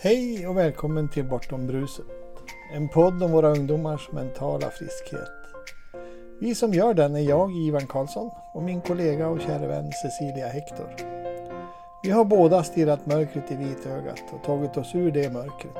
Hej 0.00 0.46
och 0.46 0.56
välkommen 0.56 1.08
till 1.08 1.24
Bortom 1.24 1.66
bruset. 1.66 2.06
En 2.74 2.88
podd 2.88 3.22
om 3.22 3.32
våra 3.32 3.48
ungdomars 3.48 4.12
mentala 4.12 4.70
friskhet. 4.70 5.30
Vi 6.40 6.54
som 6.54 6.72
gör 6.72 6.94
den 6.94 7.16
är 7.16 7.20
jag, 7.20 7.56
Ivan 7.56 7.86
Karlsson, 7.86 8.30
och 8.54 8.62
min 8.62 8.80
kollega 8.80 9.28
och 9.28 9.40
kära 9.40 9.66
vän 9.66 9.92
Cecilia 9.92 10.46
Hector. 10.46 10.86
Vi 12.02 12.10
har 12.10 12.24
båda 12.24 12.62
stirrat 12.62 13.06
mörkret 13.06 13.50
i 13.50 13.56
vitögat 13.56 14.22
och 14.32 14.44
tagit 14.44 14.76
oss 14.76 14.94
ur 14.94 15.10
det 15.10 15.32
mörkret. 15.32 15.76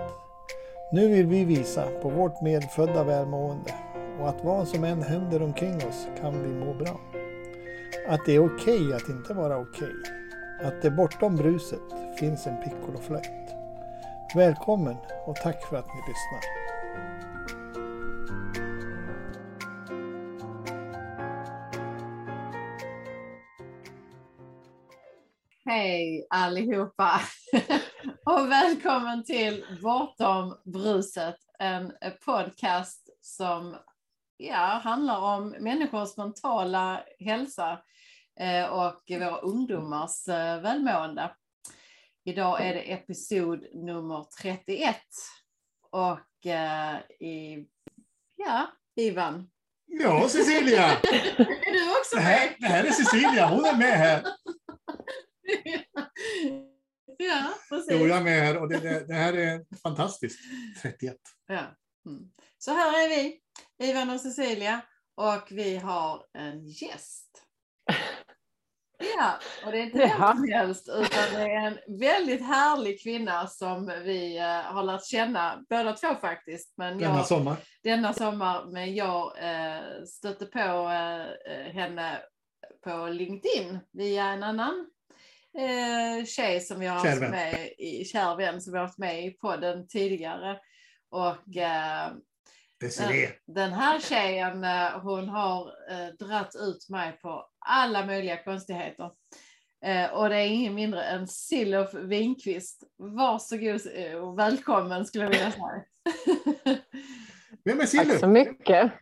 Nu 0.93 1.09
vill 1.09 1.27
vi 1.27 1.45
visa 1.45 1.85
på 2.03 2.09
vårt 2.09 2.43
medfödda 2.43 3.05
välmående 3.05 3.75
och 4.21 4.29
att 4.29 4.45
vad 4.45 4.69
som 4.69 4.85
än 4.85 5.03
händer 5.03 5.43
omkring 5.43 5.77
oss 5.77 6.07
kan 6.21 6.43
vi 6.43 6.64
må 6.64 6.75
bra. 6.75 7.00
Att 8.09 8.21
det 8.27 8.32
är 8.32 8.46
okej 8.46 8.80
okay 8.80 8.96
att 8.96 9.09
inte 9.09 9.35
vara 9.35 9.59
okej. 9.59 9.89
Okay. 9.89 10.69
Att 10.69 10.82
det 10.82 10.91
bortom 10.91 11.37
bruset 11.37 11.80
finns 12.19 12.46
en 12.46 12.62
piccoloflöjt. 12.62 13.48
Välkommen 14.34 14.96
och 15.27 15.37
tack 15.37 15.68
för 15.68 15.77
att 15.77 15.87
ni 15.87 16.00
lyssnar. 16.09 16.41
Hej 25.64 26.27
allihopa 26.30 27.20
och 28.27 28.51
välkommen 28.51 29.24
till 29.24 29.64
Bortom 29.82 30.56
bruset, 30.65 31.37
en 31.59 31.92
podcast 32.24 33.09
som 33.20 33.76
ja, 34.37 34.80
handlar 34.84 35.20
om 35.20 35.48
människors 35.48 36.16
mentala 36.16 37.01
hälsa 37.20 37.80
eh, 38.40 38.65
och 38.65 39.02
våra 39.09 39.37
ungdomars 39.38 40.29
eh, 40.29 40.60
välmående. 40.60 41.30
Idag 42.28 42.66
är 42.66 42.74
det 42.74 42.92
episod 42.92 43.66
nummer 43.74 44.27
31. 44.42 44.96
Och 45.91 46.46
eh, 46.46 47.01
i, 47.20 47.66
ja, 48.37 48.73
Ivan. 48.96 49.51
Ja, 49.87 50.29
Cecilia! 50.29 50.85
är 50.93 51.73
du 51.73 51.90
också 52.01 52.16
med? 52.16 52.24
Det 52.24 52.29
här, 52.29 52.57
det 52.59 52.66
här 52.66 52.85
är 52.85 52.90
Cecilia, 52.90 53.46
hon 53.46 53.65
är 53.65 53.76
med 53.76 53.98
här. 53.98 54.23
ja, 57.18 57.54
precis. 57.68 57.93
Jo, 57.93 58.07
jag 58.07 58.18
är 58.18 58.24
med 58.24 58.42
här 58.42 58.57
och 58.57 58.68
det, 58.68 58.79
det, 58.79 59.07
det 59.07 59.15
här 59.15 59.32
är 59.32 59.65
fantastiskt. 59.82 60.38
31. 60.82 61.16
Ja. 61.46 61.76
Mm. 62.07 62.30
Så 62.59 62.70
här 62.70 63.04
är 63.04 63.09
vi, 63.09 63.40
Ivan 63.82 64.10
och 64.10 64.20
Cecilia, 64.20 64.81
och 65.15 65.48
vi 65.50 65.76
har 65.76 66.26
en 66.32 66.66
gäst. 66.66 67.44
Ja, 68.99 69.38
och 69.66 69.72
det 69.72 69.78
är 69.78 69.82
inte 69.82 69.99
vem 69.99 70.37
som 70.37 70.49
helst 70.53 70.88
utan 70.88 71.34
det 71.34 71.53
är 71.53 71.66
en 71.66 71.99
väldigt 71.99 72.47
härlig 72.47 73.03
kvinna 73.03 73.47
som 73.47 73.87
vi 74.04 74.38
uh, 74.38 74.44
har 74.44 74.82
lärt 74.82 75.06
känna, 75.06 75.65
båda 75.69 75.93
två 75.93 76.15
faktiskt. 76.21 76.75
Men 76.77 76.99
denna 76.99 77.16
jag, 77.16 77.26
sommar? 77.26 77.56
Denna 77.82 78.12
sommar, 78.12 78.66
men 78.72 78.94
jag 78.94 79.32
uh, 79.37 80.04
stötte 80.04 80.47
på 80.47 80.59
uh, 80.59 81.72
henne 81.72 82.19
på 82.84 83.06
LinkedIn 83.06 83.78
via 83.93 84.25
en 84.25 84.43
annan 84.43 84.87
uh, 85.59 86.25
tjej 86.25 86.60
som 86.60 86.81
vi 86.81 86.87
har 86.87 87.09
haft 87.09 87.21
med 87.21 87.69
i, 87.78 88.04
kär 88.04 88.37
vän 88.37 88.60
som 88.60 88.72
vi 88.72 88.78
har 88.78 88.87
haft 88.87 88.99
med 88.99 89.25
i 89.25 89.31
podden 89.31 89.88
tidigare. 89.88 90.59
Och 91.10 91.56
den, 92.81 93.28
den, 93.47 93.72
här 93.72 94.00
tjejen, 94.00 94.65
hon 95.03 95.28
har 95.28 95.66
eh, 95.91 96.26
dratt 96.26 96.54
ut 96.59 96.88
mig 96.88 97.19
på 97.22 97.47
alla 97.59 98.06
möjliga 98.06 98.44
konstigheter. 98.44 99.10
Eh, 99.84 100.10
och 100.10 100.28
det 100.28 100.37
är 100.37 100.47
ingen 100.47 100.75
mindre 100.75 101.04
än 101.04 101.28
Silof 101.28 101.94
Winqvist. 101.94 102.82
Varsågod 102.97 103.81
och 104.22 104.38
välkommen 104.38 105.06
skulle 105.06 105.25
jag 105.25 105.31
vilja 105.31 105.53
säga. 105.53 105.84
Vem 107.65 107.81
är 107.81 107.87
Silof? 107.87 108.09
Tack 108.09 108.20
så 108.20 108.26
mycket. 108.26 108.92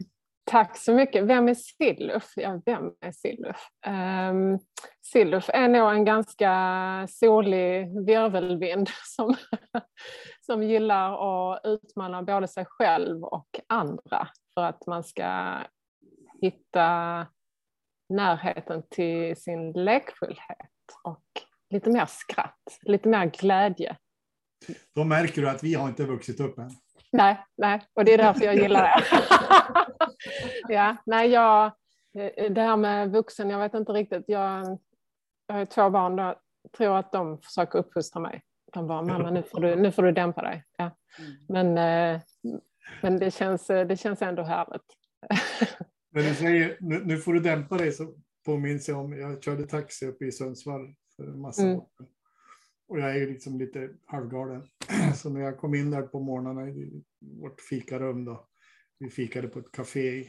Tack 0.51 0.77
så 0.77 0.95
mycket. 0.95 1.25
Vem 1.25 1.49
är 1.49 1.55
Silluf? 1.55 2.33
Ja, 2.37 2.63
vem 2.67 2.93
är 3.01 3.13
Silluf? 3.13 3.69
Um, 3.87 3.93
ehm, 3.95 4.59
Silluf 5.03 5.49
är 5.49 5.69
nog 5.69 5.91
en 5.93 6.05
ganska 6.05 7.07
solig 7.11 8.07
virvelvind 8.07 8.89
som, 9.05 9.37
som 10.41 10.63
gillar 10.63 11.13
att 11.13 11.61
utmana 11.65 12.23
både 12.23 12.49
sig 12.49 12.65
själv 12.69 13.25
och 13.25 13.61
andra 13.67 14.29
för 14.55 14.65
att 14.65 14.87
man 14.87 15.05
ska 15.05 15.59
hitta 16.43 17.27
närheten 18.09 18.83
till 18.91 19.37
sin 19.37 19.73
lekfullhet 19.73 20.71
och 21.05 21.25
lite 21.71 21.91
mer 21.91 22.07
skratt, 22.07 22.79
lite 22.83 23.09
mer 23.09 23.27
glädje. 23.27 23.97
Då 24.95 25.05
märker 25.05 25.43
du 25.43 25.49
att 25.49 25.65
vi 25.65 25.75
har 25.75 25.89
inte 25.89 26.05
vuxit 26.05 26.41
upp 26.41 26.59
än. 26.59 26.71
Nej, 27.13 27.45
nej, 27.57 27.83
och 27.95 28.05
det 28.05 28.13
är 28.15 28.19
därför 28.19 28.45
jag 28.45 28.55
gillar 28.55 28.83
det. 28.83 29.05
ja, 30.75 30.97
nej, 31.07 31.31
jag, 31.31 31.73
det 32.51 32.61
här 32.61 32.77
med 32.77 33.13
vuxen, 33.13 33.51
jag 33.51 33.59
vet 33.59 33.75
inte 33.75 33.93
riktigt. 33.93 34.25
Jag, 34.27 34.79
jag 35.47 35.55
har 35.55 35.65
två 35.65 35.91
barn, 35.91 36.17
då, 36.17 36.35
tror 36.77 36.97
att 36.97 37.13
de 37.13 37.39
försöker 37.43 37.79
uppfostra 37.79 38.21
mig. 38.21 38.43
De 38.73 38.87
bara, 38.87 39.03
mamma 39.03 39.31
nu 39.31 39.43
får 39.43 39.61
du, 39.61 39.77
nu 39.77 39.93
får 39.93 40.03
du 40.03 40.13
dämpa 40.13 40.43
dig. 40.43 40.65
Ja. 40.79 40.91
Mm. 41.19 41.33
Men, 41.49 41.79
eh, 42.15 42.21
men 43.03 43.19
det, 43.19 43.31
känns, 43.31 43.67
det 43.67 44.01
känns 44.01 44.23
ändå 44.23 44.43
härligt. 44.43 44.83
När 46.11 46.23
du 46.23 46.35
säger 46.35 46.77
nu, 46.81 47.05
nu 47.05 47.19
får 47.19 47.33
du 47.33 47.41
dämpa 47.41 47.77
dig 47.77 47.93
så 47.93 48.15
påminns 48.47 48.89
jag 48.89 48.99
om, 48.99 49.19
jag 49.19 49.43
körde 49.43 49.67
taxi 49.67 50.07
uppe 50.07 50.25
i 50.25 50.33
Sundsvall 50.33 50.95
för 51.17 51.25
en 51.25 51.41
massa 51.41 51.63
mm. 51.63 51.77
år 51.77 51.87
och 52.89 53.01
jag 53.01 53.17
är 53.17 53.27
liksom 53.27 53.59
lite 53.59 53.91
halvgalen. 54.07 54.69
Så 55.15 55.31
när 55.31 55.41
jag 55.41 55.59
kom 55.59 55.75
in 55.75 55.91
där 55.91 56.03
på 56.03 56.21
morgnarna 56.21 56.69
i 56.69 57.03
vårt 57.21 57.61
fikarum 57.61 58.25
då, 58.25 58.49
vi 58.99 59.11
fikade 59.11 59.49
på 59.49 59.59
ett 59.59 59.73
café 59.73 60.25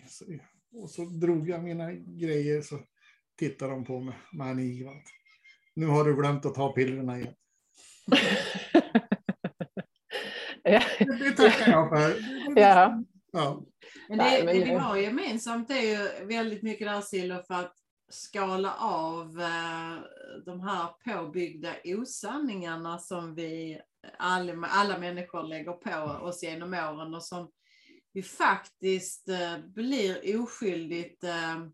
och 0.73 0.89
så 0.89 1.05
drog 1.05 1.49
jag 1.49 1.63
mina 1.63 1.93
grejer 1.93 2.61
så 2.61 2.79
tittade 3.39 3.71
de 3.71 3.85
på 3.85 3.99
mig, 3.99 4.15
man 4.33 4.59
Ivan, 4.59 5.01
nu 5.75 5.85
har 5.85 6.05
du 6.05 6.15
glömt 6.15 6.45
att 6.45 6.55
ta 6.55 6.71
pillerna 6.71 7.19
igen. 7.19 7.33
det 11.19 11.31
tackar 11.31 11.71
jag 11.71 11.89
för. 11.89 12.15
Ja. 12.55 13.03
ja. 13.31 13.63
Men 14.09 14.17
det, 14.17 14.41
det 14.41 14.53
vi 14.53 14.73
har 14.73 14.97
gemensamt 14.97 15.69
är 15.69 15.81
ju 15.81 16.25
väldigt 16.25 16.63
mycket 16.63 16.87
där 16.87 17.01
Silo 17.01 17.43
för 17.47 17.53
att 17.53 17.75
skala 18.09 18.73
av 18.75 19.41
eh, 19.41 19.99
de 20.45 20.61
här 20.61 20.87
påbyggda 21.05 21.75
osanningarna 21.85 22.99
som 22.99 23.35
vi 23.35 23.81
alla, 24.17 24.67
alla 24.67 24.97
människor 24.97 25.43
lägger 25.43 25.73
på 25.73 26.25
oss 26.25 26.43
genom 26.43 26.73
åren 26.73 27.15
och 27.15 27.23
som 27.23 27.51
vi 28.13 28.23
faktiskt 28.23 29.29
eh, 29.29 29.57
blir 29.57 30.41
oskyldigt 30.41 31.23
eh, 31.23 31.65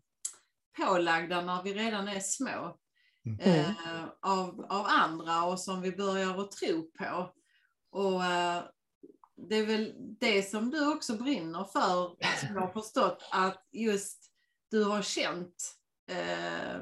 pålagda 0.76 1.40
när 1.40 1.62
vi 1.62 1.74
redan 1.74 2.08
är 2.08 2.20
små 2.20 2.78
mm. 3.40 3.74
av, 4.22 4.66
av 4.68 4.86
andra 4.88 5.44
och 5.44 5.60
som 5.60 5.80
vi 5.80 5.92
börjar 5.92 6.40
att 6.40 6.52
tro 6.52 6.90
på. 6.90 7.32
Och 7.90 8.20
det 9.36 9.56
är 9.56 9.66
väl 9.66 9.94
det 10.20 10.42
som 10.42 10.70
du 10.70 10.92
också 10.92 11.16
brinner 11.16 11.64
för, 11.64 12.16
som 12.40 12.54
jag 12.54 12.60
har 12.60 12.72
förstått, 12.72 13.28
att 13.30 13.68
just 13.72 14.30
du 14.70 14.84
har 14.84 15.02
känt 15.02 15.73
eh, 16.08 16.80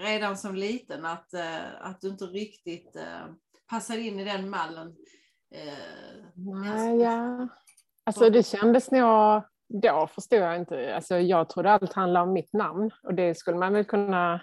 redan 0.00 0.36
som 0.36 0.54
liten 0.54 1.04
att, 1.04 1.34
eh, 1.34 1.80
att 1.80 2.00
du 2.00 2.08
inte 2.08 2.24
riktigt 2.24 2.96
eh, 2.96 3.26
passade 3.70 4.00
in 4.00 4.20
i 4.20 4.24
den 4.24 4.50
mallen. 4.50 4.96
Eh, 5.54 6.24
Nej, 6.34 6.96
ja. 6.96 7.48
Alltså 8.04 8.30
det 8.30 8.42
kändes 8.42 8.90
nog, 8.90 9.42
då 9.68 10.08
förstod 10.14 10.38
jag 10.38 10.56
inte, 10.56 10.94
alltså 10.94 11.18
jag 11.18 11.48
trodde 11.48 11.70
allt 11.70 11.92
handlade 11.92 12.26
om 12.26 12.32
mitt 12.32 12.52
namn 12.52 12.90
och 13.02 13.14
det 13.14 13.34
skulle 13.34 13.56
man 13.56 13.72
väl 13.72 13.84
kunna, 13.84 14.40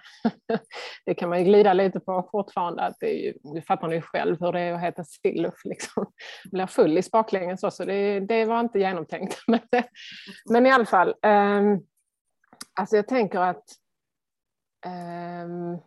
det 1.05 1.13
kan 1.13 1.29
man 1.29 1.39
ju 1.39 1.45
glida 1.45 1.73
lite 1.73 1.99
på 1.99 2.29
fortfarande, 2.31 2.81
att 2.81 2.95
det, 2.99 3.07
är 3.07 3.25
ju, 3.25 3.33
det 3.53 3.61
fattar 3.61 3.87
ni 3.87 3.95
ju 3.95 4.01
själv 4.01 4.39
hur 4.39 4.51
det 4.51 4.59
är 4.59 4.73
att 4.73 4.81
heta 4.81 5.03
Silluf, 5.03 5.65
liksom. 5.65 6.05
blir 6.51 6.65
full 6.65 6.97
i 6.97 7.03
baklänges 7.11 7.61
så, 7.61 7.71
så 7.71 7.85
det, 7.85 8.19
det 8.19 8.45
var 8.45 8.59
inte 8.59 8.79
genomtänkt. 8.79 9.37
Men, 10.49 10.65
i 10.65 10.71
alla 10.71 10.85
fall, 10.85 11.09
eh, 11.09 11.61
alltså 12.79 12.95
jag 12.95 13.07
tänker 13.07 13.39
att 13.39 13.63
Um, 13.63 13.82
Ehm, 14.85 15.77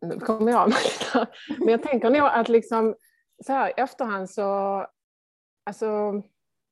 nu 0.00 0.20
kommer 0.20 0.52
jag 0.52 0.72
Men 1.58 1.68
jag 1.68 1.82
tänker 1.82 2.10
nog 2.10 2.28
att 2.32 2.48
liksom 2.48 2.94
så 3.46 3.52
här 3.52 3.68
i 3.68 3.72
efterhand 3.76 4.30
så, 4.30 4.86
alltså 5.66 6.12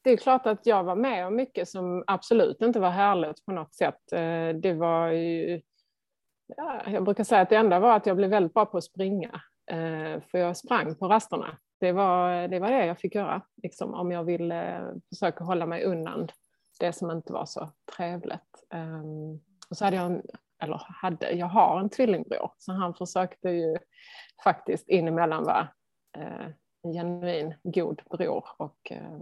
det 0.04 0.10
är 0.10 0.16
klart 0.16 0.46
att 0.46 0.66
jag 0.66 0.84
var 0.84 0.96
med 0.96 1.26
om 1.26 1.36
mycket 1.36 1.68
som 1.68 2.04
absolut 2.06 2.62
inte 2.62 2.80
var 2.80 2.90
härligt 2.90 3.44
på 3.44 3.52
något 3.52 3.74
sätt. 3.74 4.12
Eh, 4.12 4.48
det 4.48 4.74
var 4.74 5.08
ju, 5.08 5.60
ja, 6.56 6.82
jag 6.86 7.04
brukar 7.04 7.24
säga 7.24 7.40
att 7.40 7.50
det 7.50 7.56
enda 7.56 7.80
var 7.80 7.96
att 7.96 8.06
jag 8.06 8.16
blev 8.16 8.30
väldigt 8.30 8.54
bra 8.54 8.66
på 8.66 8.78
att 8.78 8.84
springa, 8.84 9.40
eh, 9.70 10.22
för 10.30 10.38
jag 10.38 10.56
sprang 10.56 10.94
på 10.94 11.08
rasterna. 11.08 11.58
Det 11.80 11.92
var 11.92 12.48
det, 12.48 12.58
var 12.58 12.70
det 12.70 12.86
jag 12.86 12.98
fick 12.98 13.14
göra, 13.14 13.42
liksom, 13.62 13.94
om 13.94 14.12
jag 14.12 14.24
ville 14.24 14.78
eh, 14.78 14.94
försöka 15.08 15.44
hålla 15.44 15.66
mig 15.66 15.84
undan 15.84 16.28
det 16.80 16.92
som 16.92 17.10
inte 17.10 17.32
var 17.32 17.46
så 17.46 17.70
trevligt. 17.96 18.64
Ehm, 18.74 19.40
och 19.70 19.76
så 19.76 19.84
hade 19.84 19.96
jag, 19.96 20.06
en, 20.06 20.22
eller 20.62 20.82
hade, 21.02 21.30
jag 21.30 21.46
har 21.46 21.80
en 21.80 21.90
tvillingbror, 21.90 22.52
så 22.58 22.72
han 22.72 22.94
försökte 22.94 23.48
ju 23.48 23.76
faktiskt 24.44 24.88
in 24.88 25.08
emellan 25.08 25.44
vara 25.44 25.68
eh, 26.16 26.46
en 26.82 26.92
genuin 26.92 27.54
god 27.62 28.02
bror 28.10 28.44
och 28.58 28.92
eh, 28.92 29.18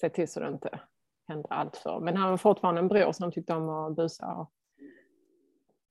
se 0.00 0.08
till 0.08 0.28
så 0.28 0.40
det 0.40 0.48
inte 0.48 0.80
hände 1.28 1.48
allt 1.50 1.76
för. 1.76 2.00
Men 2.00 2.16
han 2.16 2.30
var 2.30 2.36
fortfarande 2.36 2.80
en 2.80 2.88
bror 2.88 3.12
som 3.12 3.32
tyckte 3.32 3.54
om 3.54 3.68
att 3.68 3.96
busa 3.96 4.34
och 4.34 4.52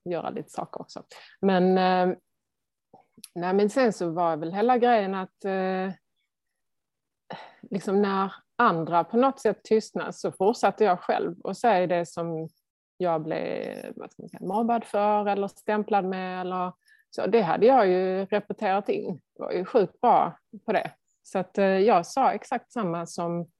göra 0.04 0.30
lite 0.30 0.50
saker 0.50 0.80
också. 0.80 1.02
Men, 1.40 1.78
eh, 1.78 2.16
nej, 3.34 3.54
men 3.54 3.70
sen 3.70 3.92
så 3.92 4.10
var 4.10 4.36
väl 4.36 4.52
hela 4.52 4.78
grejen 4.78 5.14
att 5.14 5.44
liksom 7.70 8.02
när 8.02 8.32
andra 8.56 9.04
på 9.04 9.16
något 9.16 9.40
sätt 9.40 9.62
tystnade 9.64 10.12
så 10.12 10.32
fortsatte 10.32 10.84
jag 10.84 11.00
själv 11.00 11.40
och 11.40 11.56
säga 11.56 11.86
det 11.86 12.06
som 12.06 12.48
jag 13.00 13.22
blev 13.22 13.92
vad 13.96 14.12
ska 14.12 14.22
man 14.22 14.28
säga, 14.28 14.46
mobbad 14.46 14.84
för 14.84 15.26
eller 15.26 15.48
stämplad 15.48 16.04
med. 16.04 16.40
Eller, 16.40 16.72
så 17.10 17.26
det 17.26 17.40
hade 17.40 17.66
jag 17.66 17.88
ju 17.88 18.24
repeterat 18.24 18.88
in. 18.88 19.20
Jag 19.34 19.44
var 19.44 19.52
ju 19.52 19.64
sjukt 19.64 20.00
bra 20.00 20.38
på 20.66 20.72
det. 20.72 20.92
Så 21.22 21.38
att 21.38 21.58
eh, 21.58 21.64
jag 21.64 22.06
sa 22.06 22.32
exakt 22.32 22.72
samma 22.72 23.06
som, 23.06 23.50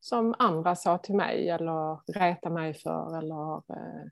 som 0.00 0.34
andra 0.38 0.76
sa 0.76 0.98
till 0.98 1.14
mig 1.14 1.48
eller 1.48 2.12
reta 2.18 2.50
mig 2.50 2.74
för 2.74 3.18
eller 3.18 3.56
eh, 3.56 4.06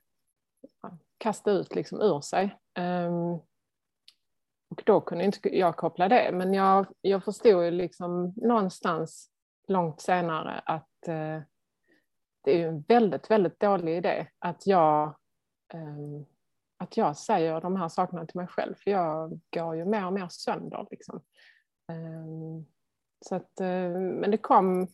kasta 1.17 1.51
ut 1.51 1.75
liksom 1.75 2.01
ur 2.01 2.21
sig. 2.21 2.57
Um, 2.79 3.33
och 4.69 4.83
då 4.85 5.01
kunde 5.01 5.25
inte 5.25 5.57
jag 5.57 5.77
koppla 5.77 6.09
det, 6.09 6.29
men 6.33 6.53
jag, 6.53 6.85
jag 7.01 7.23
förstod 7.23 7.65
ju 7.65 7.71
liksom 7.71 8.33
någonstans 8.35 9.29
långt 9.67 10.01
senare 10.01 10.61
att 10.65 11.07
eh, 11.07 11.41
det 12.49 12.55
är 12.55 12.57
ju 12.57 12.67
en 12.67 12.81
väldigt, 12.81 13.31
väldigt 13.31 13.59
dålig 13.59 13.97
idé 13.97 14.27
att 14.39 14.67
jag, 14.67 15.03
eh, 15.73 16.21
att 16.77 16.97
jag 16.97 17.17
säger 17.17 17.61
de 17.61 17.75
här 17.75 17.89
sakerna 17.89 18.25
till 18.25 18.37
mig 18.37 18.47
själv, 18.47 18.75
för 18.75 18.91
jag 18.91 19.39
går 19.53 19.75
ju 19.75 19.85
mer 19.85 20.05
och 20.05 20.13
mer 20.13 20.27
sönder. 20.29 20.87
Liksom. 20.91 21.21
Eh, 21.91 22.63
så 23.21 23.35
att, 23.35 23.59
eh, 23.59 23.91
men 23.91 24.31
det 24.31 24.37
kom, 24.37 24.87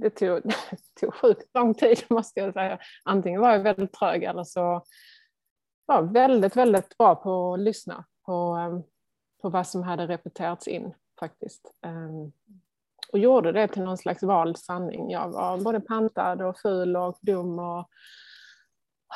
det 0.00 0.10
tog, 0.10 0.42
det 0.44 0.56
tog 1.00 1.14
sjukt 1.14 1.54
lång 1.54 1.74
tid 1.74 1.98
måste 2.08 2.40
jag 2.40 2.52
säga. 2.52 2.78
Antingen 3.04 3.40
var 3.40 3.52
jag 3.52 3.60
väldigt 3.60 3.92
trög 3.92 4.22
eller 4.22 4.44
så 4.44 4.84
var 5.86 5.94
jag 5.94 6.12
väldigt, 6.12 6.56
väldigt 6.56 6.98
bra 6.98 7.14
på 7.14 7.54
att 7.54 7.60
lyssna 7.60 8.04
på, 8.26 8.32
ehm, 8.32 8.82
på 9.42 9.48
vad 9.48 9.66
som 9.66 9.82
hade 9.82 10.06
repeterats 10.06 10.68
in 10.68 10.94
faktiskt. 11.20 11.74
Ehm, 11.86 12.32
och 13.12 13.18
gjorde 13.18 13.52
det 13.52 13.68
till 13.68 13.82
någon 13.82 13.98
slags 13.98 14.22
vald 14.22 14.58
sanning. 14.58 15.10
Jag 15.10 15.28
var 15.28 15.58
både 15.58 15.80
pantad 15.80 16.42
och 16.42 16.58
ful 16.58 16.96
och 16.96 17.18
dum 17.22 17.58
och 17.58 17.88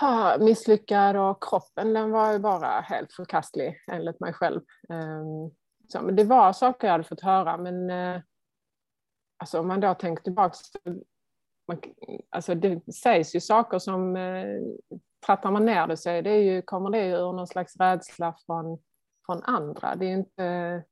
ha, 0.00 0.38
misslyckad 0.38 1.17
och 1.17 1.43
kroppen 1.43 1.94
den 1.94 2.11
var 2.11 2.32
ju 2.32 2.38
bara 2.38 2.81
helt 2.81 3.12
förkastlig 3.12 3.76
enligt 3.93 4.20
mig 4.20 4.32
själv. 4.32 4.61
Ehm, 4.88 5.50
så, 5.88 6.02
men 6.02 6.17
det 6.17 6.25
var 6.25 6.52
saker 6.52 6.87
jag 6.87 6.93
hade 6.93 7.05
fått 7.05 7.20
höra 7.20 7.56
men 7.56 7.91
eh, 7.91 8.20
alltså, 9.37 9.61
om 9.61 9.69
man 9.69 9.81
då 9.81 9.94
tänker 9.94 10.23
tillbaka 10.23 10.56
man, 11.69 11.81
alltså 12.31 12.55
det 12.55 12.94
sägs 12.94 13.35
ju 13.35 13.41
saker 13.41 13.79
som 13.79 14.17
eh, 14.17 14.61
trattar 15.26 15.50
man 15.50 15.67
ner 15.67 15.87
det 15.87 15.96
så 15.96 16.08
det 16.08 16.37
ju, 16.37 16.62
kommer 16.62 16.91
det 16.91 17.06
ur 17.06 17.32
någon 17.32 17.46
slags 17.46 17.76
rädsla 17.76 18.37
från, 18.46 18.79
från 19.26 19.43
andra. 19.43 19.96
Det, 19.96 20.06
är 20.06 20.12
inte, 20.17 20.82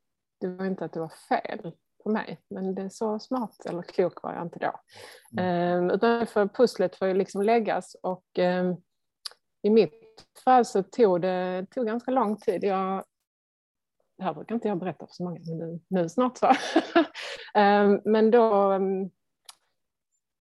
det 0.41 0.49
var 0.49 0.67
inte 0.67 0.85
att 0.85 0.93
det 0.93 1.01
var 1.01 1.13
fel 1.29 1.73
på 2.03 2.11
mig. 2.11 2.41
Men 2.49 2.75
det 2.75 2.83
är 2.83 2.89
så 2.89 3.19
smart 3.19 3.67
eller 3.67 3.83
klok 3.83 4.23
var 4.23 4.35
jag 4.35 4.43
inte 4.43 4.59
då. 4.59 4.81
Mm. 5.41 5.89
Eh, 5.89 5.95
utan 5.95 6.27
för 6.27 6.47
pusslet 6.47 6.97
får 6.97 7.09
ju 7.09 7.15
liksom 7.15 7.43
läggas 7.43 7.97
och 8.03 8.39
eh, 8.39 8.75
i 9.63 9.71
mitt 9.71 10.27
fall 10.45 10.65
så 10.65 10.83
tog 10.83 11.21
det 11.21 11.67
tog 11.71 11.87
ganska 11.87 12.11
lång 12.11 12.37
tid. 12.37 12.65
Jag, 12.65 13.05
det 14.19 14.25
här 14.25 14.35
brukar 14.35 14.55
inte 14.55 14.69
jag 14.69 14.79
berätta 14.79 15.07
för 15.07 15.15
så 15.15 15.25
många, 15.25 15.41
men 15.47 15.59
nu, 15.59 15.81
nu 15.89 16.09
snart 16.09 16.39
så. 16.39 16.47
eh, 17.59 17.99
men 18.05 18.31
då, 18.31 18.53
ehm, 18.73 19.11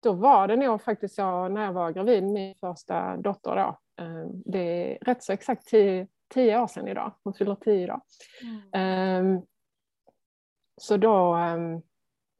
då 0.04 0.14
var 0.14 0.48
det 0.48 0.56
nog 0.56 0.82
faktiskt 0.82 1.16
så 1.16 1.48
när 1.48 1.66
jag 1.66 1.74
var 1.74 1.92
gravid 1.92 2.24
med 2.24 2.34
min 2.34 2.56
första 2.56 3.18
dotter 3.18 3.56
då. 3.56 3.80
Ehm, 4.04 4.42
det 4.46 4.60
är 4.60 4.98
rätt 5.06 5.24
så 5.24 5.34
exakt 5.34 5.68
tio, 5.68 6.08
tio 6.34 6.62
år 6.62 6.68
sedan 6.68 6.88
idag. 6.88 7.12
Hon 7.24 7.34
fyller 7.34 7.56
tio 7.56 7.84
idag. 7.84 8.02
Mm. 8.74 9.42
Så 10.78 10.98
då, 10.98 11.34
ehm, 11.36 11.82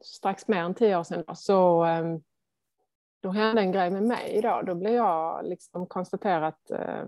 strax 0.00 0.48
mer 0.48 0.62
än 0.62 0.74
tio 0.74 0.98
år 0.98 1.02
sedan, 1.02 1.24
då, 1.26 1.34
så 1.34 1.84
ehm, 1.84 2.20
då 3.20 3.30
hände 3.30 3.62
en 3.62 3.72
grej 3.72 3.90
med 3.90 4.02
mig. 4.02 4.40
Då, 4.42 4.62
då 4.62 4.74
blev 4.74 4.94
jag 4.94 5.46
liksom 5.46 5.86
konstaterat, 5.86 6.70
eh, 6.70 7.04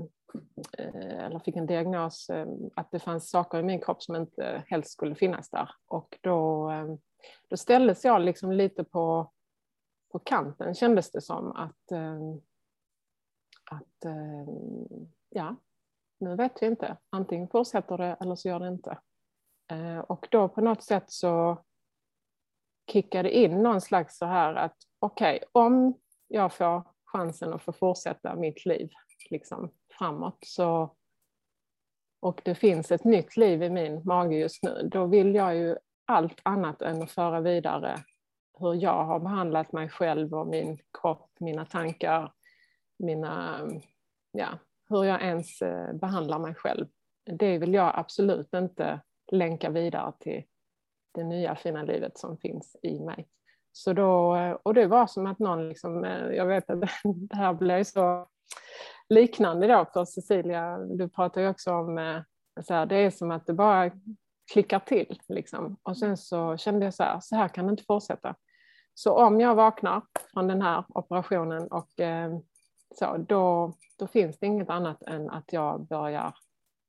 eh, 0.79 1.25
eller 1.25 1.39
fick 1.39 1.57
en 1.57 1.67
diagnos, 1.67 2.31
ehm, 2.31 2.71
att 2.77 2.91
det 2.91 2.99
fanns 2.99 3.31
saker 3.31 3.59
i 3.59 3.63
min 3.63 3.81
kropp 3.81 4.03
som 4.03 4.17
inte 4.17 4.65
helst 4.67 4.91
skulle 4.91 5.15
finnas 5.15 5.51
där. 5.51 5.71
Och 5.87 6.19
då, 6.21 6.71
då 7.49 7.57
ställdes 7.57 8.05
jag 8.05 8.21
liksom 8.21 8.53
lite 8.53 8.85
på, 8.85 9.33
på 10.13 10.19
kanten, 10.19 10.75
kändes 10.75 11.11
det 11.11 11.21
som. 11.21 11.53
Att, 11.53 11.93
att 13.71 14.13
ja, 15.29 15.57
nu 16.19 16.37
vet 16.37 16.63
vi 16.63 16.67
inte. 16.67 16.97
Antingen 17.11 17.49
fortsätter 17.49 17.99
det 17.99 18.17
eller 18.21 18.35
så 18.35 18.49
gör 18.49 18.61
det 18.61 18.69
inte. 18.69 18.99
Eh, 19.71 19.99
och 19.99 20.29
då 20.31 20.49
på 20.49 20.61
något 20.61 20.83
sätt 20.83 21.05
så 21.07 21.65
kickade 22.93 23.31
in 23.31 23.63
någon 23.63 23.81
slags 23.81 24.19
så 24.19 24.27
här 24.27 24.55
att 24.55 24.77
okej, 24.99 25.37
okay, 25.37 25.49
om 25.53 25.95
jag 26.29 26.53
får 26.53 26.83
chansen 27.05 27.53
att 27.53 27.63
få 27.63 27.73
fortsätta 27.73 28.35
mitt 28.35 28.67
liv 28.67 28.91
liksom 29.31 29.71
framåt 29.99 30.39
så 30.41 30.95
och 32.21 32.41
det 32.45 32.55
finns 32.55 32.93
ett 32.93 33.05
nytt 33.05 33.37
liv 33.37 33.63
i 33.63 33.71
min 33.71 34.03
mage 34.05 34.37
just 34.37 34.63
nu, 34.63 34.89
då 34.93 35.07
vill 35.07 35.35
jag 35.35 35.57
ju 35.57 35.77
allt 36.05 36.41
annat 36.43 36.83
än 36.83 37.03
att 37.03 37.11
föra 37.11 37.41
vidare 37.41 37.97
hur 38.59 38.75
jag 38.75 39.05
har 39.05 39.19
behandlat 39.19 39.73
mig 39.73 39.89
själv 39.89 40.35
och 40.35 40.47
min 40.47 40.79
kropp, 41.01 41.31
mina 41.41 41.65
tankar, 41.65 42.33
mina, 42.99 43.61
ja, 44.33 44.49
hur 44.89 45.05
jag 45.05 45.23
ens 45.23 45.63
eh, 45.63 45.93
behandlar 45.93 46.39
mig 46.39 46.55
själv. 46.55 46.87
Det 47.25 47.59
vill 47.59 47.75
jag 47.75 47.93
absolut 47.95 48.55
inte 48.55 49.01
länka 49.33 49.71
vidare 49.71 50.13
till 50.19 50.45
det 51.15 51.25
nya 51.25 51.57
fina 51.57 51.83
livet 51.83 52.19
som 52.19 52.39
finns 52.39 52.77
i 52.83 53.01
mig. 53.01 53.29
Så 53.73 53.93
då, 53.93 54.37
och 54.63 54.75
det 54.75 54.87
var 54.87 55.07
som 55.07 55.27
att 55.27 55.39
någon, 55.39 55.69
liksom, 55.69 56.05
eh, 56.05 56.27
jag 56.31 56.47
vet 56.47 56.71
att 56.71 56.81
det 57.05 57.37
här 57.37 57.55
blev 57.55 57.85
så 57.85 58.29
liknande 59.09 59.67
då 59.67 59.87
för 59.93 60.05
Cecilia, 60.05 60.79
du 60.79 61.09
pratar 61.09 61.41
ju 61.41 61.49
också 61.49 61.73
om, 61.73 61.99
eh, 61.99 62.21
så 62.61 62.75
här, 62.75 62.87
det 62.87 62.97
är 62.97 63.11
som 63.11 63.31
att 63.31 63.47
det 63.47 63.53
bara 63.53 63.91
klickar 64.53 64.79
till 64.79 65.21
liksom. 65.29 65.77
Och 65.83 65.99
sen 65.99 66.17
så 66.17 66.57
kände 66.57 66.85
jag 66.85 66.95
så 66.95 67.03
här, 67.03 67.21
så 67.21 67.37
här 67.37 67.49
kan 67.49 67.67
det 67.67 67.71
inte 67.71 67.85
fortsätta. 67.85 68.35
Så 68.95 69.13
om 69.13 69.41
jag 69.41 69.55
vaknar 69.55 70.03
från 70.33 70.49
den 70.49 70.63
här 70.63 70.85
operationen 70.89 71.69
och 71.69 72.01
eh, 72.01 72.39
så, 72.95 73.17
då, 73.17 73.73
då 73.99 74.07
finns 74.07 74.39
det 74.39 74.47
inget 74.47 74.71
annat 74.71 75.03
än 75.03 75.31
att 75.31 75.53
jag 75.53 75.87
börjar 75.87 76.35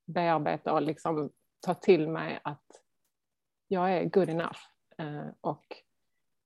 bearbeta 0.08 0.74
och 0.74 0.82
liksom 0.82 1.30
ta 1.60 1.74
till 1.74 2.10
mig 2.10 2.40
att 2.44 2.66
jag 3.68 3.92
är 3.94 4.06
good 4.06 4.30
enough 4.30 4.60
eh, 4.98 5.28
och 5.42 5.66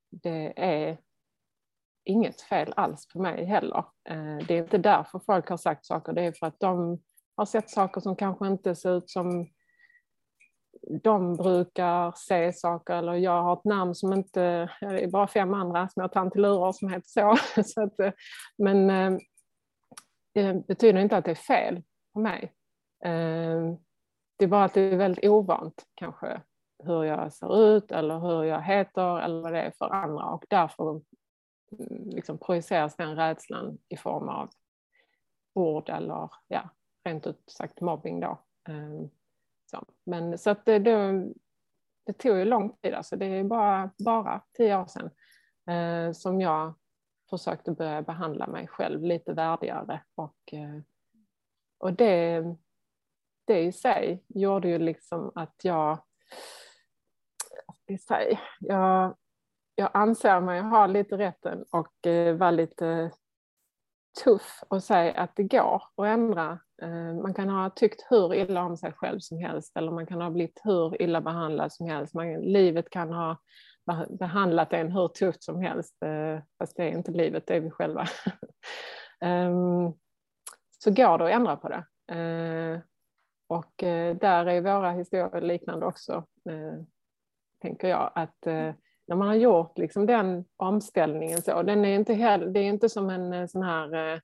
det 0.10 0.54
är 0.56 0.98
inget 2.04 2.42
fel 2.42 2.74
alls 2.76 3.08
på 3.08 3.22
mig 3.22 3.46
heller. 3.46 3.86
Eh, 4.10 4.38
det 4.48 4.54
är 4.54 4.64
inte 4.64 4.78
därför 4.78 5.20
folk 5.20 5.50
har 5.50 5.58
sagt 5.58 5.86
saker, 5.86 6.14
det 6.14 6.22
är 6.22 6.32
för 6.32 6.48
att 6.48 6.60
de 6.60 7.02
har 7.36 7.46
sett 7.46 7.70
saker 7.70 8.02
som 8.02 8.16
kanske 8.16 8.48
inte 8.48 8.76
ser 8.76 8.98
ut 8.98 9.10
som 9.10 9.50
de 11.04 11.36
brukar 11.36 12.14
se 12.16 12.54
saker 12.54 12.94
eller 12.94 13.14
jag 13.14 13.44
har 13.44 13.54
ett 13.54 13.66
namn 13.66 13.96
som 13.96 14.14
inte, 14.14 14.70
det 14.82 15.04
är 15.04 15.12
bara 15.12 15.28
fem 15.28 15.54
andra 15.54 15.90
små 15.90 16.08
tantilurer 16.08 16.72
som 16.72 16.90
heter 16.90 17.08
så. 17.08 17.38
så 17.64 17.84
att, 17.84 18.16
men 18.58 18.88
det 20.34 20.68
betyder 20.68 21.00
inte 21.00 21.18
att 21.18 21.26
det 21.26 21.32
är 21.32 21.36
fel 21.36 21.84
på 22.14 22.20
mig. 22.20 22.54
Det 24.38 24.46
är 24.46 24.50
bara 24.50 24.64
att 24.64 24.74
det 24.74 24.82
är 24.82 24.98
väldigt 24.98 25.26
ovant 25.26 25.86
kanske 25.96 26.42
hur 26.84 27.04
jag 27.04 27.34
ser 27.34 27.76
ut 27.76 27.92
eller 27.92 28.20
hur 28.20 28.44
jag 28.44 28.62
heter 28.62 29.20
eller 29.20 29.42
vad 29.42 29.54
det 29.54 29.62
är 29.62 29.72
för 29.72 29.94
andra 29.94 30.26
och 30.26 30.46
därför 30.50 30.92
mm, 30.92 32.10
liksom 32.10 32.38
projiceras 32.38 32.96
den 32.96 33.16
rädslan 33.16 33.78
i 33.90 33.98
form 33.98 34.30
av 34.30 34.50
ord 35.54 35.90
eller 35.90 36.30
ja, 36.48 36.70
rent 37.04 37.28
ut 37.28 37.44
sagt 37.48 37.82
mobbing 37.82 38.20
då. 38.20 38.40
Ehm, 38.70 39.10
så. 39.72 39.86
Men 40.04 40.38
så 40.38 40.50
att 40.50 40.66
det, 40.66 40.80
det, 40.80 41.26
det 42.06 42.14
tog 42.14 42.38
ju 42.38 42.46
lång 42.46 42.76
tid, 42.76 42.94
alltså 42.94 43.16
det 43.16 43.26
är 43.26 43.44
bara, 43.44 43.92
bara 43.98 44.42
tio 44.58 44.78
år 44.82 44.86
sedan 44.86 45.10
eh, 45.76 46.12
som 46.12 46.42
jag 46.42 46.74
försökte 47.30 47.72
börja 47.72 48.02
behandla 48.02 48.48
mig 48.48 48.68
själv 48.68 49.04
lite 49.04 49.34
värdigare 49.34 50.04
och, 50.16 50.54
eh, 50.54 50.82
och 51.78 51.94
det 51.94 52.56
det 53.46 53.60
i 53.60 53.72
sig 53.72 54.24
gjorde 54.28 54.68
ju 54.68 54.80
liksom 54.80 55.32
att 55.36 55.56
jag, 55.64 55.98
jag, 58.60 59.16
jag 59.76 59.90
anser 59.94 60.40
mig 60.40 60.62
ha 60.62 60.88
lite 60.88 61.18
rätten 61.18 61.66
och 61.72 62.08
eh, 62.08 62.36
vara 62.36 62.52
lite 62.52 63.12
tuff 64.24 64.64
och 64.68 64.84
säga 64.84 65.14
att 65.14 65.36
det 65.36 65.44
går 65.44 65.82
att 65.98 66.06
ändra. 66.06 66.60
Eh, 66.82 67.14
man 67.22 67.34
kan 67.34 67.50
ha 67.50 67.70
tyckt 67.70 68.06
hur 68.10 68.34
illa 68.34 68.64
om 68.64 68.78
sig 68.78 68.94
själv 68.94 69.20
som 69.20 69.38
helst 69.38 69.78
eller 69.78 69.92
man 69.92 70.06
kan 70.06 70.22
ha 70.22 70.30
blivit 70.30 70.62
hur 70.64 71.02
illa 71.02 71.22
behandlad 71.22 71.74
som 71.74 71.88
helst. 71.88 72.14
Man, 72.14 72.34
livet 72.34 72.90
kan 72.90 73.14
ha 73.14 73.38
behandlat 74.20 74.74
en 74.74 74.92
hur 74.92 75.08
tufft 75.08 75.44
som 75.44 75.62
helst, 75.62 76.04
eh, 76.04 76.44
fast 76.58 76.78
det 76.78 76.84
är 76.84 76.92
inte 76.92 77.12
livet, 77.12 77.48
det 77.48 77.56
är 77.56 77.62
vi 77.62 77.72
själva. 77.72 78.08
um, 79.26 79.94
så 80.84 80.92
går 80.92 81.18
det 81.18 81.26
att 81.26 81.32
ändra 81.32 81.56
på 81.56 81.70
det. 81.70 81.86
Eh, 82.16 82.80
och 83.48 83.84
uh, 83.84 84.16
där 84.16 84.46
är 84.46 84.62
våra 84.62 84.92
historier 84.92 85.42
liknande 85.42 85.86
också, 85.86 86.26
uh, 86.50 86.84
tänker 87.62 87.88
jag. 87.88 88.12
Att 88.16 88.46
när 89.08 89.16
man 89.16 89.28
har 89.28 89.36
gjort 89.36 89.78
liksom 89.78 90.06
den 90.06 90.46
omställningen 90.56 91.42
så, 91.42 91.64
den 91.64 91.86
är 91.86 91.96
inte 91.96 92.14
heller, 92.14 92.48
det 92.48 92.60
är 92.60 92.64
inte 92.64 92.90
som 92.90 93.10
en 93.10 93.48
sån 93.48 93.64
här 93.64 94.22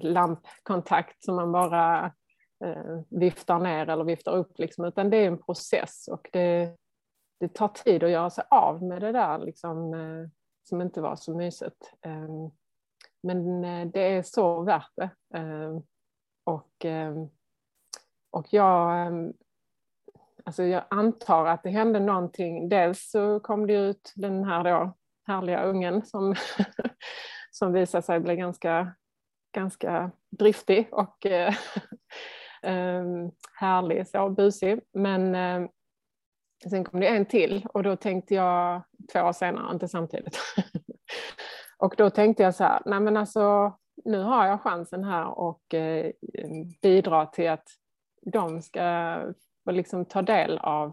lampkontakt 0.00 1.24
som 1.24 1.36
man 1.36 1.52
bara 1.52 2.12
viftar 3.08 3.58
ner 3.58 3.88
eller 3.88 4.04
viftar 4.04 4.32
upp, 4.32 4.58
liksom, 4.58 4.84
utan 4.84 5.10
det 5.10 5.16
är 5.16 5.26
en 5.26 5.42
process 5.42 6.08
och 6.08 6.28
det, 6.32 6.76
det 7.42 7.54
tar 7.54 7.68
tid 7.68 8.04
att 8.04 8.10
göra 8.10 8.30
sig 8.30 8.44
av 8.50 8.82
med 8.82 9.00
det 9.00 9.12
där 9.12 9.38
liksom, 9.38 9.94
eh, 9.94 10.28
som 10.62 10.80
inte 10.80 11.00
var 11.00 11.16
så 11.16 11.36
mysigt. 11.36 11.92
Ehm, 12.02 12.50
men 13.22 13.64
eh, 13.64 13.86
det 13.86 14.00
är 14.00 14.22
så 14.22 14.62
värt 14.62 14.92
det. 14.96 15.10
Ehm, 15.34 15.82
och, 16.44 16.84
ehm, 16.84 17.28
och 18.32 18.46
jag, 18.50 19.06
ehm, 19.06 19.32
alltså 20.44 20.62
jag 20.62 20.84
antar 20.90 21.46
att 21.46 21.62
det 21.62 21.70
hände 21.70 22.00
någonting. 22.00 22.68
Dels 22.68 23.10
så 23.10 23.40
kom 23.40 23.66
det 23.66 23.74
ut 23.74 24.12
den 24.16 24.44
här 24.44 24.64
då 24.64 24.94
härliga 25.26 25.62
ungen 25.62 26.04
som, 26.04 26.34
som 27.50 27.72
visade 27.72 28.02
sig 28.02 28.20
bli 28.20 28.36
ganska, 28.36 28.94
ganska 29.54 30.10
driftig 30.30 30.88
och 30.92 31.26
eh, 31.26 31.54
ehm, 32.62 33.30
härlig, 33.60 34.08
så 34.08 34.28
busig. 34.28 34.80
Men 34.92 35.34
ehm, 35.34 35.68
Sen 36.70 36.84
kom 36.84 37.00
det 37.00 37.06
en 37.08 37.26
till 37.26 37.66
och 37.74 37.82
då 37.82 37.96
tänkte 37.96 38.34
jag 38.34 38.82
två 39.12 39.20
år 39.20 39.32
senare, 39.32 39.72
inte 39.72 39.88
samtidigt. 39.88 40.38
och 41.78 41.94
då 41.96 42.10
tänkte 42.10 42.42
jag 42.42 42.54
så 42.54 42.64
här, 42.64 42.82
nej 42.84 43.00
men 43.00 43.16
alltså 43.16 43.76
nu 44.04 44.22
har 44.22 44.46
jag 44.46 44.60
chansen 44.60 45.04
här 45.04 45.38
och 45.38 45.74
eh, 45.74 46.12
bidra 46.82 47.26
till 47.26 47.50
att 47.50 47.68
de 48.26 48.62
ska 48.62 49.18
liksom 49.70 50.04
ta 50.04 50.22
del 50.22 50.58
av, 50.58 50.92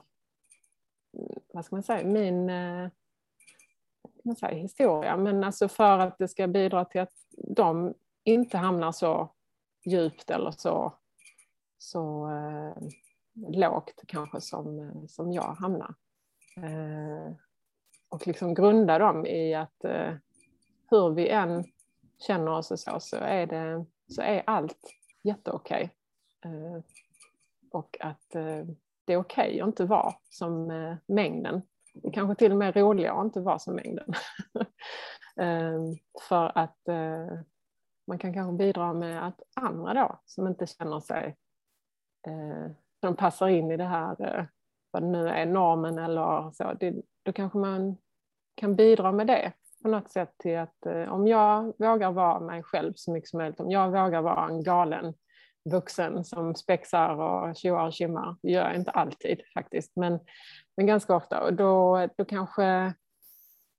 vad 1.54 1.66
ska 1.66 1.76
man 1.76 1.84
säga, 1.84 2.08
min 2.08 2.50
eh, 2.50 2.90
man 4.30 4.36
säga, 4.36 4.58
historia. 4.58 5.18
Men 5.18 5.44
alltså 5.44 5.68
för 5.68 6.00
att 6.00 6.18
det 6.18 6.28
ska 6.28 6.48
bidra 6.48 6.86
till 6.86 7.02
att 7.02 7.14
de 7.38 7.94
inte 8.24 8.58
hamnar 8.58 8.92
så 8.92 9.32
djupt 9.86 10.30
eller 10.30 10.52
så, 10.52 10.94
så 11.78 12.30
eh, 12.32 12.84
lågt 13.34 14.04
kanske 14.08 14.42
som, 14.42 14.80
eh, 14.80 15.06
som 15.08 15.34
jag 15.34 15.54
hamnar. 15.54 15.94
Eh, 16.58 17.34
och 18.10 18.28
liksom 18.28 18.54
grunda 18.54 19.00
dem 19.00 19.26
i 19.26 19.54
att 19.54 19.84
eh, 19.84 20.14
hur 20.90 21.10
vi 21.10 21.30
än 21.30 21.66
känner 22.20 22.52
oss 22.52 22.72
och 22.72 22.80
så, 22.80 23.00
så 23.00 23.16
är, 23.16 23.48
det, 23.48 23.86
så 24.08 24.22
är 24.22 24.44
allt 24.46 24.94
jätteokej. 25.22 25.90
Eh, 26.46 26.84
och 27.72 27.98
att 28.00 28.36
eh, 28.36 28.66
det 29.06 29.14
är 29.14 29.18
okej 29.18 29.48
okay 29.50 29.62
att 29.62 29.68
inte 29.68 29.86
vara 29.86 30.14
som 30.30 30.72
eh, 30.72 30.96
mängden. 31.06 31.62
Det 31.94 32.12
kanske 32.12 32.36
till 32.36 32.52
och 32.52 32.58
med 32.58 32.78
är 32.78 32.82
roligare 32.82 33.20
att 33.20 33.26
inte 33.26 33.40
vara 33.40 33.60
som 33.60 33.76
mängden. 33.76 34.14
Eh, 35.38 35.80
för 36.30 36.58
att 36.58 36.88
eh, 36.88 37.40
man 38.08 38.18
kan 38.18 38.34
kanske 38.34 38.58
bidra 38.58 38.94
med 38.94 39.28
att 39.28 39.42
andra 39.56 39.94
då, 39.94 40.20
som 40.26 40.48
inte 40.48 40.68
känner 40.68 41.00
sig 41.00 41.38
eh, 42.28 42.72
som 43.00 43.16
passar 43.16 43.48
in 43.48 43.72
i 43.72 43.78
det 43.78 43.84
här, 43.84 44.22
eh, 44.22 44.46
vad 44.92 45.04
det 45.04 45.08
nu 45.08 45.28
är, 45.30 45.46
normen 45.46 45.98
eller 45.98 46.52
så, 46.52 46.74
det, 46.80 46.96
då 47.24 47.34
kanske 47.34 47.58
man 47.58 47.98
kan 48.56 48.76
bidra 48.76 49.12
med 49.12 49.28
det 49.28 49.52
på 49.82 49.88
något 49.88 50.10
sätt 50.10 50.34
till 50.38 50.58
att 50.58 50.86
eh, 50.86 51.14
om 51.14 51.28
jag 51.28 51.74
vågar 51.78 52.12
vara 52.12 52.40
mig 52.40 52.64
själv 52.64 52.94
så 52.96 53.12
mycket 53.12 53.30
som 53.30 53.38
möjligt, 53.38 53.60
om 53.60 53.72
jag 53.72 53.88
vågar 53.88 54.22
vara 54.22 54.48
en 54.48 54.64
galen 54.64 55.14
vuxen 55.66 56.24
som 56.24 56.56
spexar 56.56 57.16
och 57.16 57.56
tjoar 57.56 57.88
och 57.88 57.94
tjimmar, 57.94 58.36
det 58.42 58.52
gör 58.52 58.68
jag 58.68 58.76
inte 58.76 58.92
alltid 58.92 59.42
faktiskt, 59.54 59.96
men, 59.96 60.20
men 60.78 60.86
ganska 60.86 61.16
ofta, 61.16 61.44
och 61.44 61.54
då, 61.54 62.08
då 62.18 62.26
kanske 62.26 62.94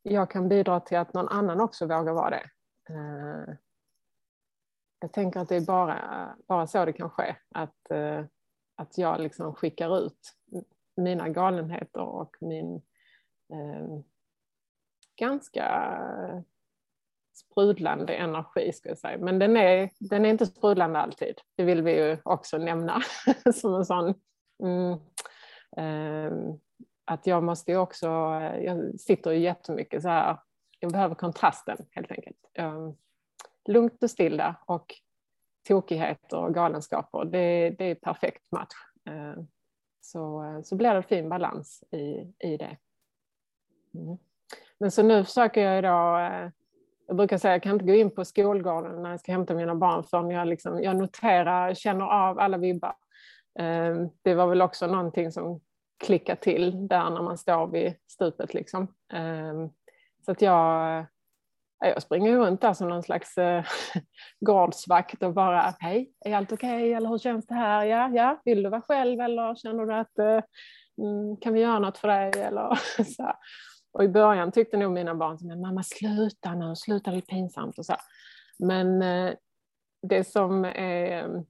jag 0.03 0.31
kan 0.31 0.49
bidra 0.49 0.81
till 0.81 0.99
att 0.99 1.15
någon 1.15 1.29
annan 1.29 1.61
också 1.61 1.87
vågar 1.87 2.13
vara 2.13 2.31
det. 2.31 2.51
Eh, 2.89 3.55
jag 5.01 5.13
tänker 5.13 5.41
att 5.41 5.49
det 5.49 5.57
är 5.57 5.67
bara, 5.67 6.29
bara 6.49 6.67
så 6.67 6.85
det 6.85 6.93
kan 6.93 7.11
ske, 7.11 7.37
att 7.55 7.91
eh, 7.91 8.25
att 8.81 8.99
jag 8.99 9.21
liksom 9.21 9.55
skickar 9.55 9.99
ut 10.07 10.37
mina 10.97 11.29
galenheter 11.29 12.01
och 12.01 12.37
min 12.41 12.75
eh, 13.53 14.01
ganska 15.17 15.65
sprudlande 17.33 18.15
energi, 18.15 18.73
ska 18.73 18.89
jag 18.89 18.99
säga. 18.99 19.19
Men 19.19 19.39
den 19.39 19.57
är, 19.57 19.91
den 19.99 20.25
är 20.25 20.31
inte 20.31 20.47
sprudlande 20.47 20.99
alltid. 20.99 21.41
Det 21.57 21.65
vill 21.65 21.83
vi 21.83 21.93
ju 21.93 22.19
också 22.25 22.59
nämna 22.59 23.03
som 23.55 23.75
en 23.75 23.85
sån... 23.85 24.15
Mm, 24.63 24.93
eh, 25.77 26.55
att 27.05 27.27
jag 27.27 27.43
måste 27.43 27.71
ju 27.71 27.79
också... 27.79 28.07
Eh, 28.07 28.61
jag 28.61 29.01
sitter 29.01 29.31
ju 29.31 29.39
jättemycket 29.39 30.03
så 30.03 30.09
här... 30.09 30.39
Jag 30.81 30.93
behöver 30.93 31.15
kontrasten 31.15 31.77
helt 31.91 32.11
enkelt. 32.11 32.51
Eh, 32.55 32.91
lugnt 33.69 34.03
och 34.03 34.11
stilla 34.11 34.57
och 34.67 34.95
tokigheter 35.69 36.37
och 36.37 36.55
galenskaper, 36.55 37.25
det, 37.25 37.71
det 37.71 37.85
är 37.85 37.95
perfekt 37.95 38.53
match. 38.53 38.75
Ehm, 39.05 39.31
eh, 39.31 39.45
så, 40.01 40.61
så 40.65 40.77
blir 40.77 40.95
det 40.95 41.03
fin 41.03 41.29
balans 41.29 41.85
i, 41.91 42.35
i 42.39 42.57
det. 42.57 42.77
Mm. 43.95 44.19
Men 44.79 44.91
så 44.91 45.03
nu 45.03 45.25
försöker 45.25 45.61
jag 45.61 45.79
idag, 45.79 46.53
jag 47.11 47.17
brukar 47.17 47.39
säga 47.39 47.55
att 47.55 47.57
jag 47.57 47.63
kan 47.63 47.73
inte 47.73 47.85
gå 47.85 47.95
in 47.95 48.11
på 48.11 48.25
skolgården 48.25 49.03
när 49.03 49.11
jag 49.11 49.21
ska 49.21 49.33
hämta 49.33 49.55
mina 49.55 49.75
barn 49.75 50.05
förrän 50.05 50.31
jag, 50.31 50.49
liksom, 50.49 50.83
jag 50.83 50.97
noterar, 50.97 51.75
känner 51.75 52.05
av 52.05 52.39
alla 52.39 52.59
vibbar. 52.59 52.95
Ehm, 53.59 54.09
det 54.23 54.35
var 54.35 54.47
väl 54.47 54.63
också 54.63 54.87
någonting 54.87 55.33
som 55.33 55.61
klickade 56.05 56.41
till 56.41 56.89
där 56.89 57.11
när 57.11 57.23
man 57.23 57.39
står 57.39 57.67
vid 57.67 57.95
stupet. 58.09 58.55
Liksom. 58.55 58.95
Ehm, 59.13 59.71
så 60.25 60.33
att 60.33 60.43
jag 60.43 61.07
jag 61.79 62.03
springer 62.03 62.37
runt 62.37 62.61
där 62.61 62.75
som 62.75 62.89
någon 62.89 63.03
slags 63.03 63.39
eh, 63.39 63.65
gårdsvakt 64.41 65.23
och 65.23 65.35
bara 65.35 65.75
hej, 65.79 66.13
är 66.25 66.37
allt 66.37 66.53
okej 66.53 66.77
okay? 66.77 66.93
eller 66.93 67.09
hur 67.09 67.19
känns 67.19 67.47
det 67.47 67.55
här? 67.55 67.85
Ja, 67.85 68.11
ja, 68.15 68.41
vill 68.45 68.63
du 68.63 68.71
vara 68.71 68.83
själv 68.83 69.21
eller 69.21 69.55
känner 69.55 69.87
du 69.87 69.95
att 69.95 70.19
eh, 70.19 70.43
mm, 70.99 71.37
kan 71.41 71.53
vi 71.53 71.61
göra 71.61 71.79
något 71.79 71.99
för 71.99 72.09
dig? 72.09 72.31
Eller, 72.43 72.79
så. 73.17 73.33
Och 73.93 74.05
i 74.05 74.09
början 74.09 74.53
tyckte 74.53 74.77
nog 74.77 74.93
mina 74.93 75.15
barn 75.15 75.39
som 75.39 75.61
mamma 75.61 75.83
sluta 75.83 76.55
nu, 76.55 76.77
sluta 76.77 77.11
det 77.11 77.17
är 77.17 77.21
pinsamt 77.21 77.79
och 77.79 77.87
så. 77.87 77.95
Men 78.59 79.03
eh, 79.03 79.35
det 80.03 80.25
som 80.25 80.65
är 80.65 81.45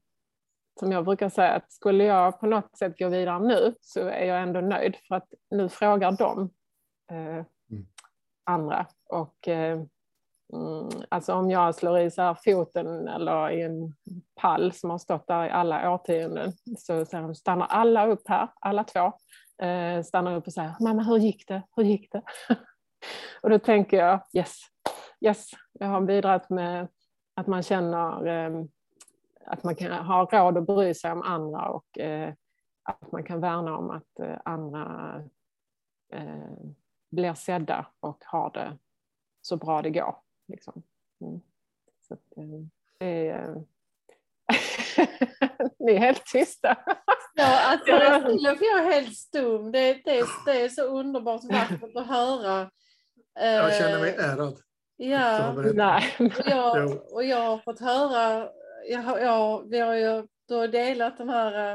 som 0.80 0.92
jag 0.92 1.04
brukar 1.04 1.28
säga 1.28 1.52
att 1.52 1.72
skulle 1.72 2.04
jag 2.04 2.40
på 2.40 2.46
något 2.46 2.78
sätt 2.78 2.98
gå 2.98 3.08
vidare 3.08 3.38
nu 3.38 3.74
så 3.80 4.00
är 4.00 4.24
jag 4.24 4.42
ändå 4.42 4.60
nöjd 4.60 4.96
för 5.08 5.14
att 5.14 5.28
nu 5.50 5.68
frågar 5.68 6.12
de 6.12 6.50
eh, 7.10 7.44
mm. 7.70 7.86
andra 8.44 8.86
och 9.08 9.48
eh, 9.48 9.82
Mm, 10.52 10.88
alltså 11.08 11.34
om 11.34 11.50
jag 11.50 11.74
slår 11.74 11.98
i 11.98 12.10
så 12.10 12.22
här 12.22 12.36
foten 12.44 13.08
eller 13.08 13.50
i 13.50 13.62
en 13.62 13.94
pall 14.40 14.72
som 14.72 14.90
har 14.90 14.98
stått 14.98 15.26
där 15.26 15.46
i 15.46 15.50
alla 15.50 15.92
årtionden 15.94 16.52
så, 16.78 17.04
så 17.04 17.34
stannar 17.34 17.66
alla 17.66 18.06
upp 18.06 18.28
här, 18.28 18.48
alla 18.60 18.84
två. 18.84 19.12
Eh, 19.62 20.02
stannar 20.02 20.36
upp 20.36 20.46
och 20.46 20.52
säger 20.52 20.74
mamma 20.80 21.02
hur 21.02 21.18
gick 21.18 21.48
det, 21.48 21.62
hur 21.76 21.84
gick 21.84 22.12
det? 22.12 22.22
och 23.42 23.50
då 23.50 23.58
tänker 23.58 23.96
jag 23.96 24.20
yes, 24.32 24.60
yes, 25.20 25.50
jag 25.72 25.86
har 25.86 26.00
bidragit 26.00 26.50
med 26.50 26.88
att 27.34 27.46
man 27.46 27.62
känner 27.62 28.26
eh, 28.26 28.64
att 29.46 29.64
man 29.64 29.74
kan 29.74 30.06
ha 30.06 30.24
råd 30.24 30.58
att 30.58 30.66
bry 30.66 30.94
sig 30.94 31.12
om 31.12 31.22
andra 31.22 31.68
och 31.68 31.98
eh, 31.98 32.34
att 32.82 33.12
man 33.12 33.24
kan 33.24 33.40
värna 33.40 33.76
om 33.76 33.90
att 33.90 34.20
eh, 34.20 34.38
andra 34.44 35.14
eh, 36.12 36.52
blir 37.10 37.34
sedda 37.34 37.86
och 38.00 38.22
har 38.26 38.50
det 38.50 38.78
så 39.40 39.56
bra 39.56 39.82
det 39.82 39.90
går. 39.90 40.16
Liksom. 40.48 40.82
Mm. 41.20 41.40
Så 42.00 42.14
att, 42.14 42.36
eh, 42.36 42.44
det 42.98 43.28
är, 43.28 43.56
eh, 43.56 43.62
Ni 45.78 45.94
är 45.94 45.98
helt 45.98 46.26
tysta. 46.26 46.76
Ja, 47.34 47.60
alltså, 47.60 47.90
jag 47.90 48.62
är 48.62 48.92
helt 48.92 49.16
stum. 49.16 49.72
Det, 49.72 49.94
det, 50.04 50.24
det 50.46 50.62
är 50.62 50.68
så 50.68 50.82
underbart 50.82 51.44
vackert 51.44 51.96
att 51.96 52.06
höra. 52.06 52.70
Jag 53.34 53.74
känner 53.74 54.00
mig 54.00 54.14
eh, 54.18 54.32
ärad. 54.32 54.58
Ja, 54.96 55.52
Nej. 55.74 56.04
Och, 56.18 56.46
jag, 56.46 57.12
och 57.12 57.24
jag 57.24 57.40
har 57.40 57.58
fått 57.58 57.80
höra, 57.80 58.48
jag, 58.88 59.22
jag, 59.22 59.70
vi 59.70 59.78
har 59.78 59.94
ju 59.94 60.26
du 60.50 60.56
har 60.56 60.68
delat 60.68 61.18
den 61.18 61.28
här 61.28 61.74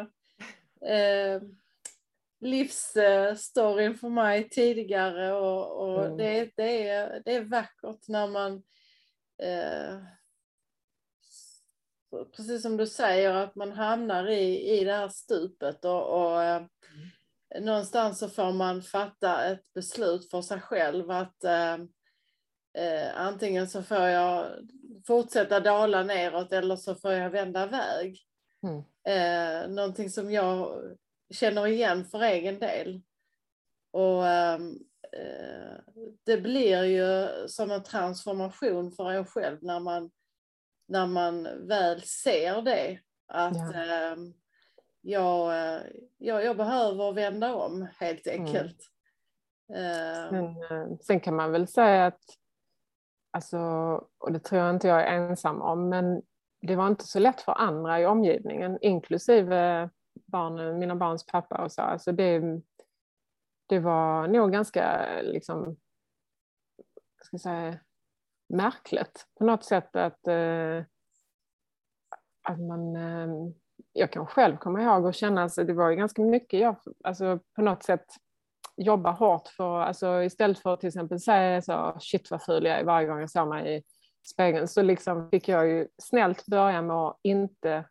eh, 0.85 1.41
livsstoryn 2.39 3.95
för 3.95 4.09
mig 4.09 4.49
tidigare 4.49 5.33
och, 5.33 5.81
och 5.81 6.05
mm. 6.05 6.17
det, 6.17 6.51
det, 6.55 6.87
är, 6.89 7.21
det 7.25 7.35
är 7.35 7.43
vackert 7.43 8.07
när 8.07 8.27
man 8.27 8.53
eh, 9.43 9.97
precis 12.35 12.61
som 12.61 12.77
du 12.77 12.87
säger, 12.87 13.33
att 13.33 13.55
man 13.55 13.71
hamnar 13.71 14.27
i, 14.29 14.77
i 14.79 14.83
det 14.83 14.93
här 14.93 15.09
stupet 15.09 15.85
och, 15.85 16.21
och 16.21 16.43
mm. 16.43 16.69
någonstans 17.59 18.19
så 18.19 18.29
får 18.29 18.51
man 18.51 18.81
fatta 18.81 19.45
ett 19.45 19.73
beslut 19.73 20.31
för 20.31 20.41
sig 20.41 20.59
själv 20.59 21.11
att 21.11 21.43
eh, 21.43 21.73
eh, 22.77 23.15
antingen 23.15 23.69
så 23.69 23.83
får 23.83 23.97
jag 23.97 24.51
fortsätta 25.07 25.59
dala 25.59 26.03
neråt 26.03 26.51
eller 26.51 26.75
så 26.75 26.95
får 26.95 27.11
jag 27.11 27.29
vända 27.29 27.65
väg. 27.65 28.19
Mm. 28.63 28.83
Eh, 29.07 29.69
någonting 29.69 30.09
som 30.09 30.31
jag 30.31 30.81
känner 31.33 31.67
igen 31.67 32.05
för 32.05 32.21
egen 32.21 32.59
del. 32.59 33.01
Och 33.91 34.27
ehm, 34.27 34.79
eh, 35.11 35.77
det 36.23 36.37
blir 36.37 36.83
ju 36.83 37.27
som 37.47 37.71
en 37.71 37.83
transformation 37.83 38.91
för 38.91 39.11
en 39.11 39.25
själv 39.25 39.57
när 39.61 39.79
man, 39.79 40.11
när 40.85 41.07
man 41.07 41.67
väl 41.67 42.01
ser 42.01 42.61
det. 42.61 42.99
Att 43.27 43.73
ja. 43.73 43.73
eh, 43.73 44.17
jag, 45.01 45.53
jag, 46.17 46.43
jag, 46.45 46.57
behöver 46.57 47.11
vända 47.11 47.55
om 47.55 47.87
helt 47.99 48.27
mm. 48.27 48.45
enkelt. 48.45 48.77
Mm. 49.73 50.31
Men, 50.31 50.45
eh, 50.63 50.97
sen 51.01 51.19
kan 51.19 51.35
man 51.35 51.51
väl 51.51 51.67
säga 51.67 52.05
att, 52.05 52.21
alltså, 53.31 53.59
och 54.17 54.31
det 54.31 54.39
tror 54.39 54.61
jag 54.61 54.75
inte 54.75 54.87
jag 54.87 55.01
är 55.01 55.13
ensam 55.13 55.61
om, 55.61 55.89
men 55.89 56.21
det 56.61 56.75
var 56.75 56.87
inte 56.87 57.05
så 57.05 57.19
lätt 57.19 57.41
för 57.41 57.51
andra 57.51 58.01
i 58.01 58.05
omgivningen, 58.05 58.77
inklusive 58.81 59.89
barnen, 60.25 60.79
mina 60.79 60.95
barns 60.95 61.25
pappa 61.25 61.63
och 61.63 61.71
så. 61.71 61.81
Alltså 61.81 62.11
det, 62.11 62.61
det 63.65 63.79
var 63.79 64.27
nog 64.27 64.51
ganska 64.51 65.05
liksom, 65.21 65.77
ska 67.21 67.33
jag 67.33 67.41
säga, 67.41 67.79
märkligt 68.47 69.27
på 69.37 69.45
något 69.45 69.63
sätt 69.63 69.95
att, 69.95 70.27
eh, 70.27 70.83
att 72.43 72.59
man... 72.59 72.95
Eh, 72.95 73.53
jag 73.93 74.11
kan 74.11 74.25
själv 74.25 74.57
komma 74.57 74.81
ihåg 74.81 75.05
och 75.05 75.13
känna, 75.13 75.43
alltså, 75.43 75.63
det 75.63 75.73
var 75.73 75.89
ju 75.89 75.95
ganska 75.95 76.21
mycket 76.21 76.59
jag 76.59 76.75
alltså, 77.03 77.39
på 77.55 77.61
något 77.61 77.83
sätt 77.83 78.05
jobba 78.77 79.11
hårt 79.11 79.47
för, 79.47 79.79
alltså 79.79 80.23
istället 80.23 80.59
för 80.59 80.73
att 80.73 80.79
till 80.79 80.87
exempel 80.87 81.19
säga 81.19 81.61
så 81.61 81.97
shit 81.99 82.31
vad 82.31 82.43
ful 82.43 82.65
jag 82.65 82.79
är 82.79 82.83
varje 82.83 83.07
gång 83.07 83.19
jag 83.19 83.31
såg 83.31 83.47
mig 83.47 83.77
i 83.77 83.83
spegeln 84.27 84.67
så 84.67 84.81
liksom 84.81 85.29
fick 85.29 85.47
jag 85.47 85.67
ju 85.67 85.87
snällt 85.97 86.45
börja 86.45 86.81
med 86.81 86.95
att 86.95 87.19
inte 87.21 87.85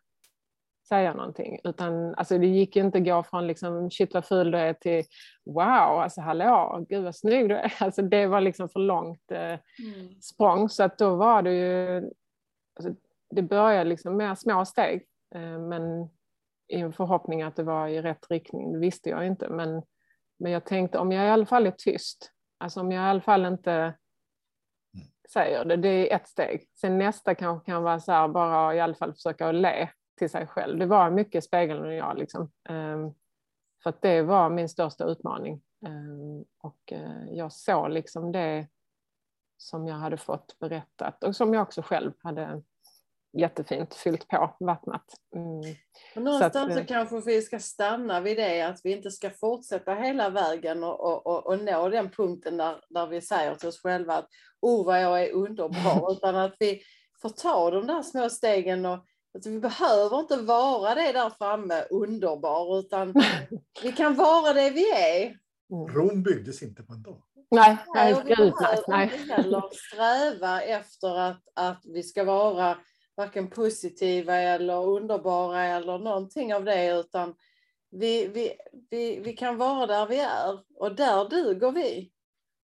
säga 0.87 1.13
någonting. 1.13 1.59
Utan 1.63 2.15
alltså, 2.15 2.37
det 2.37 2.47
gick 2.47 2.75
inte 2.75 2.97
att 2.97 3.05
gå 3.05 3.23
från 3.23 3.47
liksom, 3.47 3.91
shit 3.91 4.13
vad 4.13 4.25
ful 4.25 4.51
du 4.51 4.57
är 4.57 4.73
till 4.73 5.03
wow, 5.45 5.99
alltså 6.01 6.21
hallå, 6.21 6.85
gud 6.89 7.03
vad 7.03 7.15
snygg 7.15 7.49
du 7.49 7.55
är. 7.55 7.73
Alltså, 7.79 8.01
det 8.01 8.27
var 8.27 8.41
liksom 8.41 8.69
för 8.69 8.79
långt 8.79 9.31
eh, 9.31 9.39
mm. 9.39 10.21
språng. 10.21 10.69
Så 10.69 10.83
att 10.83 10.97
då 10.97 11.15
var 11.15 11.41
det 11.41 11.53
ju, 11.53 11.97
alltså, 12.75 12.95
det 13.29 13.41
började 13.41 13.89
liksom 13.89 14.17
med 14.17 14.39
små 14.39 14.65
steg. 14.65 15.05
Eh, 15.35 15.59
men 15.59 16.09
i 16.67 16.79
en 16.79 16.93
förhoppning 16.93 17.41
att 17.41 17.55
det 17.55 17.63
var 17.63 17.87
i 17.87 18.01
rätt 18.01 18.31
riktning, 18.31 18.73
det 18.73 18.79
visste 18.79 19.09
jag 19.09 19.27
inte. 19.27 19.49
Men, 19.49 19.81
men 20.39 20.51
jag 20.51 20.65
tänkte 20.65 20.97
om 20.97 21.11
jag 21.11 21.25
i 21.25 21.29
alla 21.29 21.45
fall 21.45 21.67
är 21.67 21.71
tyst, 21.71 22.31
alltså 22.57 22.79
om 22.79 22.91
jag 22.91 23.03
i 23.03 23.09
alla 23.09 23.21
fall 23.21 23.45
inte 23.45 23.71
mm. 23.71 23.95
säger 25.33 25.65
det, 25.65 25.75
det 25.75 26.11
är 26.11 26.15
ett 26.15 26.27
steg. 26.27 26.67
Sen 26.81 26.97
nästa 26.97 27.35
kanske 27.35 27.71
kan 27.71 27.83
vara 27.83 27.99
så 27.99 28.11
här, 28.11 28.27
bara 28.27 28.75
i 28.75 28.79
alla 28.79 28.95
fall 28.95 29.13
försöka 29.13 29.49
att 29.49 29.55
le 29.55 29.89
till 30.15 30.29
sig 30.29 30.47
själv. 30.47 30.79
Det 30.79 30.85
var 30.85 31.09
mycket 31.09 31.43
spegeln 31.43 31.85
och 31.85 31.93
jag. 31.93 32.17
Liksom. 32.17 32.51
Ehm, 32.69 33.13
för 33.83 33.89
att 33.89 34.01
det 34.01 34.21
var 34.21 34.49
min 34.49 34.69
största 34.69 35.05
utmaning. 35.05 35.61
Ehm, 35.85 36.45
och 36.57 36.93
eh, 36.93 37.25
jag 37.31 37.51
såg 37.51 37.89
liksom 37.89 38.31
det 38.31 38.67
som 39.57 39.87
jag 39.87 39.95
hade 39.95 40.17
fått 40.17 40.59
berättat 40.59 41.23
och 41.23 41.35
som 41.35 41.53
jag 41.53 41.61
också 41.61 41.81
själv 41.81 42.11
hade 42.19 42.61
jättefint 43.37 43.93
fyllt 43.93 44.27
på, 44.27 44.55
vattnat. 44.59 45.05
Mm. 45.35 45.75
Och 46.15 46.21
någonstans 46.21 46.53
så, 46.53 46.59
att, 46.59 46.73
så 46.73 46.79
eh, 46.79 46.85
kanske 46.85 47.21
vi 47.25 47.41
ska 47.41 47.59
stanna 47.59 48.21
vid 48.21 48.37
det, 48.37 48.61
att 48.61 48.79
vi 48.83 48.91
inte 48.91 49.11
ska 49.11 49.29
fortsätta 49.29 49.93
hela 49.93 50.29
vägen 50.29 50.83
och, 50.83 50.99
och, 50.99 51.27
och, 51.27 51.47
och 51.47 51.59
nå 51.59 51.89
den 51.89 52.09
punkten 52.09 52.57
där, 52.57 52.81
där 52.89 53.07
vi 53.07 53.21
säger 53.21 53.55
till 53.55 53.69
oss 53.69 53.81
själva 53.81 54.13
att 54.13 54.27
oh 54.61 54.85
vad 54.85 55.01
jag 55.01 55.23
är 55.23 55.31
underbar, 55.31 56.11
utan 56.17 56.35
att 56.35 56.55
vi 56.59 56.81
får 57.21 57.29
ta 57.29 57.71
de 57.71 57.87
där 57.87 58.01
små 58.01 58.29
stegen 58.29 58.85
och 58.85 59.05
Alltså, 59.35 59.49
vi 59.49 59.59
behöver 59.59 60.19
inte 60.19 60.37
vara 60.37 60.95
det 60.95 61.11
där 61.11 61.29
framme 61.29 61.83
underbar, 61.89 62.79
utan 62.79 63.13
vi 63.83 63.91
kan 63.91 64.15
vara 64.15 64.53
det 64.53 64.69
vi 64.69 64.91
är. 64.91 65.37
Mm. 65.71 65.87
Rom 65.95 66.23
byggdes 66.23 66.61
inte 66.61 66.83
på 66.83 66.93
en 66.93 67.03
dag. 67.03 67.21
Nej, 67.51 67.77
nej, 67.93 68.13
nej 68.13 68.23
vi 68.25 68.35
behöver 68.35 69.03
inte 69.03 69.33
heller 69.33 69.63
sträva 69.71 70.61
efter 70.61 71.19
att, 71.19 71.41
att 71.55 71.81
vi 71.83 72.03
ska 72.03 72.23
vara 72.23 72.77
varken 73.17 73.49
positiva 73.49 74.35
eller 74.35 74.85
underbara 74.87 75.63
eller 75.63 75.99
någonting 75.99 76.53
av 76.53 76.65
det, 76.65 76.99
utan 76.99 77.35
vi, 77.91 78.27
vi, 78.27 78.51
vi, 78.89 79.19
vi 79.19 79.33
kan 79.33 79.57
vara 79.57 79.85
där 79.85 80.05
vi 80.05 80.19
är 80.19 80.59
och 80.75 80.95
där 80.95 81.29
duger 81.29 81.71
vi. 81.71 82.11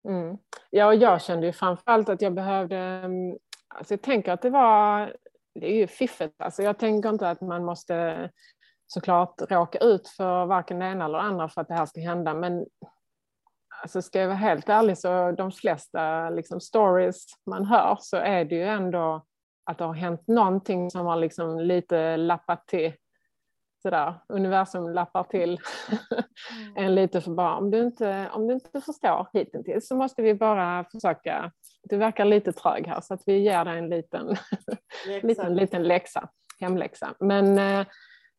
Mm. 0.08 0.38
Ja, 0.70 0.86
och 0.86 0.94
jag 0.94 1.22
kände 1.22 1.46
ju 1.46 1.52
framförallt 1.52 2.08
att 2.08 2.22
jag 2.22 2.34
behövde, 2.34 2.76
mm, 2.76 3.38
alltså 3.68 3.94
jag 3.94 4.02
tänker 4.02 4.32
att 4.32 4.42
det 4.42 4.50
var 4.50 5.16
det 5.54 5.66
är 5.66 5.76
ju 5.76 5.86
fiffigt. 5.86 6.34
Alltså 6.38 6.62
jag 6.62 6.78
tänker 6.78 7.08
inte 7.08 7.30
att 7.30 7.40
man 7.40 7.64
måste 7.64 8.30
såklart 8.86 9.42
råka 9.50 9.78
ut 9.78 10.08
för 10.08 10.46
varken 10.46 10.78
det 10.78 10.86
ena 10.86 11.04
eller 11.04 11.18
det 11.18 11.24
andra 11.24 11.48
för 11.48 11.60
att 11.60 11.68
det 11.68 11.74
här 11.74 11.86
ska 11.86 12.00
hända. 12.00 12.34
Men 12.34 12.66
alltså 13.82 14.02
ska 14.02 14.20
jag 14.20 14.28
vara 14.28 14.36
helt 14.36 14.68
ärlig 14.68 14.98
så 14.98 15.32
de 15.32 15.52
flesta 15.52 16.30
liksom, 16.30 16.60
stories 16.60 17.26
man 17.46 17.66
hör 17.66 17.96
så 18.00 18.16
är 18.16 18.44
det 18.44 18.54
ju 18.54 18.62
ändå 18.62 19.24
att 19.64 19.78
det 19.78 19.84
har 19.84 19.94
hänt 19.94 20.28
någonting 20.28 20.90
som 20.90 21.06
har 21.06 21.16
liksom 21.16 21.60
lite 21.60 22.16
lappat 22.16 22.66
till 22.66 22.92
sådär, 23.82 24.14
universum 24.28 24.88
lappar 24.88 25.24
till 25.24 25.50
mm. 25.50 26.76
en 26.76 26.94
lite 26.94 27.20
för 27.20 27.30
bra. 27.30 27.56
Om 27.56 27.70
du, 27.70 27.80
inte, 27.80 28.30
om 28.32 28.46
du 28.46 28.54
inte 28.54 28.80
förstår 28.80 29.28
hittills 29.32 29.88
så 29.88 29.96
måste 29.96 30.22
vi 30.22 30.34
bara 30.34 30.84
försöka, 30.84 31.52
du 31.82 31.96
verkar 31.96 32.24
lite 32.24 32.52
trög 32.52 32.86
här 32.86 33.00
så 33.00 33.14
att 33.14 33.22
vi 33.26 33.38
ger 33.38 33.64
dig 33.64 33.78
en 33.78 33.88
liten, 33.88 34.36
liten, 35.22 35.54
liten 35.54 35.82
läxa, 35.82 36.28
hemläxa. 36.60 37.14
Men, 37.20 37.58
eh, 37.58 37.86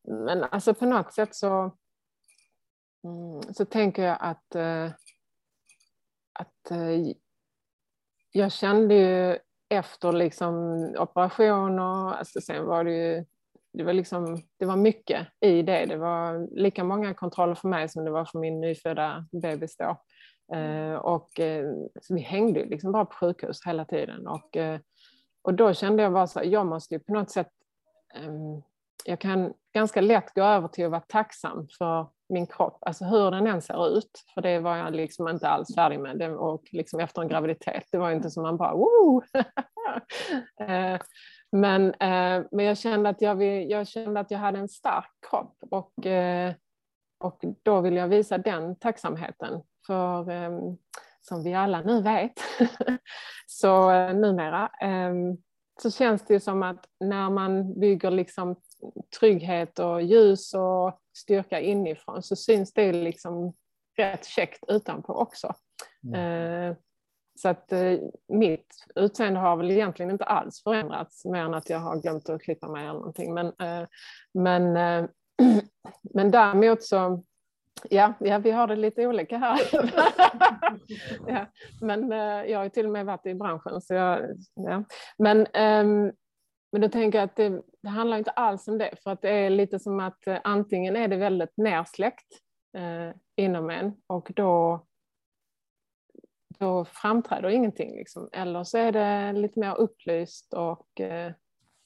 men 0.08 0.44
alltså 0.44 0.74
på 0.74 0.86
något 0.86 1.14
sätt 1.14 1.34
så, 1.34 1.76
mm, 3.04 3.54
så 3.54 3.64
tänker 3.64 4.02
jag 4.02 4.16
att, 4.20 4.54
eh, 4.54 4.90
att 6.32 6.70
eh, 6.70 7.14
jag 8.32 8.52
kände 8.52 8.94
ju 8.94 9.38
efter 9.68 10.12
liksom 10.12 10.54
operationer, 10.98 12.14
alltså 12.14 12.40
sen 12.40 12.66
var 12.66 12.84
det 12.84 12.92
ju 12.92 13.24
det 13.74 13.84
var, 13.84 13.92
liksom, 13.92 14.42
det 14.58 14.66
var 14.66 14.76
mycket 14.76 15.26
i 15.40 15.62
det. 15.62 15.86
Det 15.86 15.96
var 15.96 16.48
lika 16.60 16.84
många 16.84 17.14
kontroller 17.14 17.54
för 17.54 17.68
mig 17.68 17.88
som 17.88 18.04
det 18.04 18.10
var 18.10 18.24
för 18.24 18.38
min 18.38 18.60
nyfödda 18.60 19.26
bebis 19.32 19.76
då. 19.76 19.96
Eh, 20.56 20.94
och 20.94 21.40
eh, 21.40 21.72
vi 22.08 22.20
hängde 22.20 22.64
liksom 22.64 22.92
bara 22.92 23.04
på 23.04 23.14
sjukhus 23.14 23.66
hela 23.66 23.84
tiden. 23.84 24.26
Och, 24.26 24.56
eh, 24.56 24.80
och 25.42 25.54
då 25.54 25.74
kände 25.74 26.02
jag 26.02 26.12
bara 26.12 26.26
så 26.26 26.38
här, 26.38 26.46
jag 26.46 26.66
måste 26.66 26.94
ju 26.94 27.00
på 27.00 27.12
något 27.12 27.30
sätt, 27.30 27.50
ehm, 28.14 28.62
jag 29.04 29.20
kan 29.20 29.52
ganska 29.74 30.00
lätt 30.00 30.34
gå 30.34 30.42
över 30.42 30.68
till 30.68 30.84
att 30.84 30.90
vara 30.90 31.04
tacksam 31.08 31.68
för 31.78 32.06
min 32.28 32.46
kropp, 32.46 32.78
alltså 32.80 33.04
hur 33.04 33.30
den 33.30 33.46
än 33.46 33.62
ser 33.62 33.98
ut. 33.98 34.24
För 34.34 34.42
det 34.42 34.58
var 34.58 34.76
jag 34.76 34.94
liksom 34.94 35.28
inte 35.28 35.48
alls 35.48 35.74
färdig 35.74 36.00
med. 36.00 36.18
Det, 36.18 36.34
och 36.34 36.64
liksom 36.72 37.00
efter 37.00 37.22
en 37.22 37.28
graviditet, 37.28 37.84
det 37.92 37.98
var 37.98 38.10
inte 38.10 38.30
som 38.30 38.42
man 38.42 38.56
bara 38.56 38.74
Woo! 38.74 39.22
Men, 41.54 41.88
eh, 41.88 42.46
men 42.50 42.64
jag, 42.64 42.78
kände 42.78 43.08
att 43.08 43.22
jag, 43.22 43.34
vill, 43.34 43.70
jag 43.70 43.88
kände 43.88 44.20
att 44.20 44.30
jag 44.30 44.38
hade 44.38 44.58
en 44.58 44.68
stark 44.68 45.10
kropp 45.30 45.56
och, 45.70 46.06
eh, 46.06 46.54
och 47.20 47.44
då 47.62 47.80
vill 47.80 47.96
jag 47.96 48.08
visa 48.08 48.38
den 48.38 48.76
tacksamheten. 48.76 49.62
För 49.86 50.30
eh, 50.30 50.50
som 51.20 51.42
vi 51.42 51.54
alla 51.54 51.80
nu 51.80 52.02
vet, 52.02 52.32
så 53.46 53.90
eh, 53.90 54.14
numera, 54.14 54.70
eh, 54.82 55.14
så 55.82 55.90
känns 55.90 56.22
det 56.22 56.40
som 56.40 56.62
att 56.62 56.84
när 57.00 57.30
man 57.30 57.80
bygger 57.80 58.10
liksom 58.10 58.56
trygghet 59.20 59.78
och 59.78 60.02
ljus 60.02 60.54
och 60.54 60.98
styrka 61.16 61.60
inifrån 61.60 62.22
så 62.22 62.36
syns 62.36 62.72
det 62.72 62.92
liksom 62.92 63.54
rätt 63.96 64.24
käckt 64.24 64.64
utanpå 64.68 65.12
också. 65.12 65.54
Mm. 66.04 66.74
Så 67.34 67.48
att 67.48 67.72
eh, 67.72 67.98
mitt 68.28 68.86
utseende 68.94 69.40
har 69.40 69.56
väl 69.56 69.70
egentligen 69.70 70.10
inte 70.10 70.24
alls 70.24 70.62
förändrats 70.62 71.24
mer 71.24 71.44
än 71.44 71.54
att 71.54 71.70
jag 71.70 71.78
har 71.78 72.00
glömt 72.00 72.28
att 72.28 72.42
klippa 72.42 72.68
mig 72.68 72.82
eller 72.82 72.98
någonting. 72.98 73.34
Men, 73.34 73.46
eh, 73.46 73.88
men, 74.34 74.76
eh, 74.76 75.10
men 76.14 76.30
däremot 76.30 76.82
så, 76.82 77.24
ja, 77.90 78.14
ja, 78.20 78.38
vi 78.38 78.50
har 78.50 78.66
det 78.66 78.76
lite 78.76 79.06
olika 79.06 79.38
här. 79.38 79.60
ja, 81.26 81.46
men 81.80 82.12
eh, 82.12 82.50
jag 82.50 82.58
har 82.58 82.68
till 82.68 82.86
och 82.86 82.92
med 82.92 83.06
varit 83.06 83.26
i 83.26 83.34
branschen. 83.34 83.80
Så 83.80 83.94
jag, 83.94 84.20
ja. 84.54 84.84
men, 85.18 85.46
ehm, 85.52 86.12
men 86.72 86.80
då 86.80 86.88
tänker 86.88 87.18
jag 87.18 87.24
att 87.24 87.36
det, 87.36 87.62
det, 87.82 87.88
handlar 87.88 88.18
inte 88.18 88.30
alls 88.30 88.68
om 88.68 88.78
det, 88.78 88.94
för 89.02 89.10
att 89.10 89.22
det 89.22 89.30
är 89.30 89.50
lite 89.50 89.78
som 89.78 90.00
att 90.00 90.26
eh, 90.26 90.38
antingen 90.44 90.96
är 90.96 91.08
det 91.08 91.16
väldigt 91.16 91.56
nersläckt 91.56 92.40
eh, 92.76 93.16
inom 93.36 93.70
en 93.70 93.92
och 94.06 94.32
då 94.36 94.84
då 96.58 96.84
framträder 96.84 97.48
ingenting. 97.48 97.96
Liksom. 97.96 98.28
Eller 98.32 98.64
så 98.64 98.78
är 98.78 98.92
det 98.92 99.32
lite 99.32 99.60
mer 99.60 99.74
upplyst 99.74 100.54
och 100.54 101.00
eh, 101.00 101.32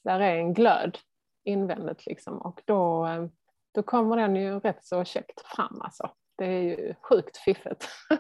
där 0.05 0.21
är 0.21 0.37
en 0.37 0.55
glöd 0.55 0.99
invändigt. 1.45 2.07
Liksom. 2.07 2.39
Och 2.39 2.63
då, 2.65 3.09
då 3.75 3.83
kommer 3.83 4.17
den 4.17 4.37
ju 4.37 4.61
rätt 4.61 4.85
så 4.85 5.05
käckt 5.05 5.41
fram. 5.41 5.81
Alltså. 5.81 6.11
Det 6.37 6.45
är 6.45 6.63
ju 6.63 6.95
sjukt 7.03 7.37
fiffigt. 7.37 7.89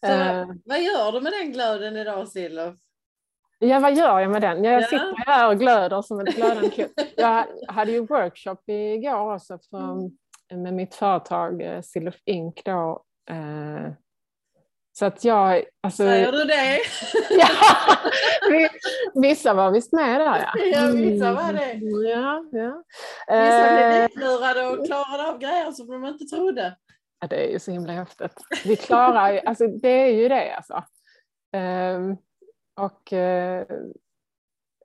Så, 0.00 0.56
vad 0.64 0.82
gör 0.82 1.12
du 1.12 1.20
med 1.20 1.32
den 1.32 1.52
glöden 1.52 1.96
idag 1.96 2.28
Silof? 2.28 2.74
Ja, 3.58 3.80
vad 3.80 3.96
gör 3.96 4.20
jag 4.20 4.30
med 4.30 4.42
den? 4.42 4.64
Jag 4.64 4.82
ja. 4.82 4.86
sitter 4.86 5.26
här 5.26 5.48
och 5.48 5.58
glöder 5.58 6.02
som 6.02 6.20
ett 6.20 6.36
glödande. 6.36 6.88
Jag 7.16 7.46
hade 7.68 7.92
ju 7.92 8.06
workshop 8.06 8.58
igår 8.66 9.34
också 9.34 9.58
för, 9.70 9.92
mm. 9.92 10.62
med 10.62 10.74
mitt 10.74 10.94
företag 10.94 11.62
eh, 11.62 11.80
Silof 11.80 12.14
Inc. 12.24 12.62
Då, 12.64 13.04
eh, 13.30 13.92
så 14.98 15.04
att 15.04 15.24
jag... 15.24 15.64
Alltså, 15.82 16.02
Säger 16.02 16.32
du 16.32 16.44
det? 16.44 16.80
ja, 17.30 17.48
vissa 19.14 19.54
var 19.54 19.70
visst 19.70 19.92
med 19.92 20.20
där 20.20 20.38
ja. 20.38 20.52
Ja, 20.72 20.90
vissa 20.94 21.32
var 21.32 21.52
det. 21.52 21.70
Mm, 21.70 22.04
ja, 22.04 22.44
ja. 22.52 22.82
Vissa 23.28 23.74
blev 23.74 24.04
utlurade 24.04 24.60
eh, 24.60 24.68
och 24.68 24.86
klarade 24.86 25.28
av 25.28 25.38
grejer 25.38 25.72
som 25.72 25.86
de 25.86 26.04
inte 26.04 26.24
trodde. 26.24 26.76
Ja, 27.20 27.26
det 27.26 27.46
är 27.46 27.50
ju 27.50 27.58
så 27.58 27.70
himla 27.70 27.92
häftigt. 27.92 28.34
Vi 28.64 28.76
klarar 28.76 29.32
ju, 29.32 29.40
alltså 29.40 29.66
det 29.66 29.88
är 29.88 30.12
ju 30.12 30.28
det 30.28 30.56
alltså. 30.56 30.84
Um, 31.56 32.16
och 32.86 33.12
uh, 33.12 33.64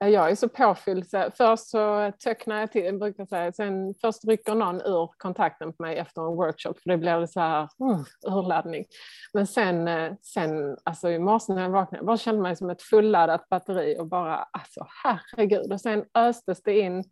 jag 0.08 0.30
är 0.30 0.34
så 0.34 0.48
påfylld. 0.48 1.10
Så 1.10 1.30
först 1.36 1.68
så 1.68 2.12
töcknar 2.24 2.60
jag 2.60 2.72
till, 2.72 2.98
brukar 2.98 3.26
säga, 3.26 3.52
sen 3.52 3.94
först 4.00 4.24
rycker 4.24 4.54
någon 4.54 4.80
ur 4.80 5.10
kontakten 5.18 5.72
på 5.72 5.82
mig 5.82 5.98
efter 5.98 6.20
en 6.20 6.36
workshop 6.36 6.74
för 6.82 6.90
det 6.90 6.96
blir 6.96 7.26
så 7.26 7.40
här 7.40 7.62
uh, 7.62 8.36
urladdning. 8.36 8.84
Men 9.32 9.46
sen, 9.46 9.88
eh, 9.88 10.12
sen 10.22 10.76
alltså 10.84 11.10
i 11.10 11.18
morse 11.18 11.52
när 11.52 11.62
jag 11.62 11.70
vaknade, 11.70 11.96
jag 11.96 12.06
bara 12.06 12.16
kände 12.16 12.42
mig 12.42 12.56
som 12.56 12.70
ett 12.70 12.82
fulladdat 12.82 13.48
batteri 13.48 13.96
och 13.98 14.06
bara 14.06 14.36
alltså 14.36 14.86
herregud. 15.04 15.72
Och 15.72 15.80
sen 15.80 16.04
östes 16.14 16.62
det 16.62 16.78
in 16.78 17.04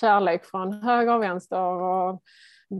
kärlek 0.00 0.44
från 0.44 0.72
höger 0.72 1.14
och 1.14 1.22
vänster 1.22 1.60
och 1.60 2.22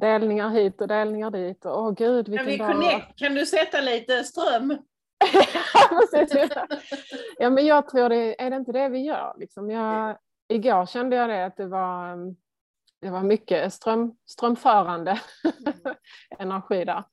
delningar 0.01 0.51
hit 0.51 0.81
och 0.81 0.88
delningar 0.88 1.31
dit. 1.31 1.67
Åh 1.67 1.88
oh, 1.88 1.95
gud, 1.95 2.29
vilken 2.29 2.59
kan, 2.59 2.81
vi 2.81 2.87
connect? 2.88 3.19
kan 3.19 3.35
du 3.35 3.47
sätta 3.47 3.81
lite 3.81 4.25
ström? 4.25 4.79
ja, 7.39 7.51
men 7.51 7.67
jag 7.67 7.89
tror 7.89 8.09
det 8.09 8.43
är 8.43 8.51
det 8.51 8.57
inte 8.57 8.73
det 8.73 8.89
vi 8.89 8.99
gör. 8.99 9.35
Liksom 9.39 9.71
jag, 9.71 10.19
igår 10.49 10.87
kände 10.87 11.17
jag 11.17 11.29
det 11.29 11.47
att 11.47 11.57
det 11.57 11.67
var, 11.67 12.13
mm, 12.13 12.37
det 13.01 13.11
var 13.11 13.23
mycket 13.23 13.73
ström, 13.73 14.17
strömförande 14.27 15.21
energi 16.39 16.85
där. 16.85 17.05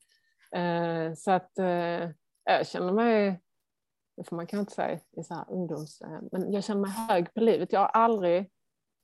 Eh, 0.55 1.13
så 1.13 1.31
att 1.31 1.59
eh, 1.59 2.09
jag 2.43 2.67
känner 2.67 2.93
mig, 2.93 3.41
det 4.17 4.23
får 4.23 4.35
man 4.35 4.47
kanske 4.47 4.61
inte 4.61 4.73
säga 4.73 4.99
i 5.17 5.23
så 5.23 5.33
här 5.33 5.45
ungdoms, 5.49 6.01
eh, 6.01 6.19
men 6.31 6.53
jag 6.53 6.63
känner 6.63 6.81
mig 6.81 6.91
hög 6.91 7.33
på 7.33 7.39
livet. 7.39 7.73
Jag 7.73 7.79
har 7.79 7.87
aldrig 7.87 8.51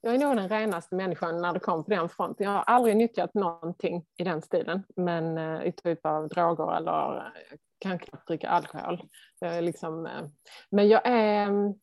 jag 0.05 0.15
är 0.15 0.19
nog 0.19 0.35
den 0.35 0.49
renaste 0.49 0.95
människan 0.95 1.41
när 1.41 1.53
det 1.53 1.59
kommer 1.59 1.83
på 1.83 1.89
den 1.89 2.09
fronten. 2.09 2.45
Jag 2.45 2.51
har 2.51 2.63
aldrig 2.63 2.97
nyttjat 2.97 3.33
någonting 3.33 4.05
i 4.17 4.23
den 4.23 4.41
stilen, 4.41 4.83
men 4.95 5.37
eh, 5.37 5.67
i 5.67 5.71
typ 5.71 6.05
av 6.05 6.27
droger 6.27 6.77
eller 6.77 7.17
eh, 7.17 7.57
kan 7.85 7.99
knappt 7.99 8.27
dricka 8.27 8.49
alkohol. 8.49 9.09
Jag 9.39 9.57
är 9.57 9.61
liksom, 9.61 10.05
eh, 10.05 10.27
men 10.69 10.87
jag 10.87 11.01
är... 11.05 11.47
Mm, 11.47 11.73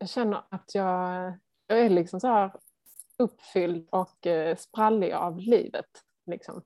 jag 0.00 0.08
känner 0.08 0.42
att 0.48 0.74
jag, 0.74 1.32
jag 1.66 1.80
är 1.80 1.88
liksom 1.88 2.20
så 2.20 2.26
här 2.26 2.52
uppfylld 3.18 3.88
och 3.90 4.26
eh, 4.26 4.56
sprallig 4.56 5.12
av 5.12 5.38
livet. 5.38 6.04
Liksom. 6.26 6.62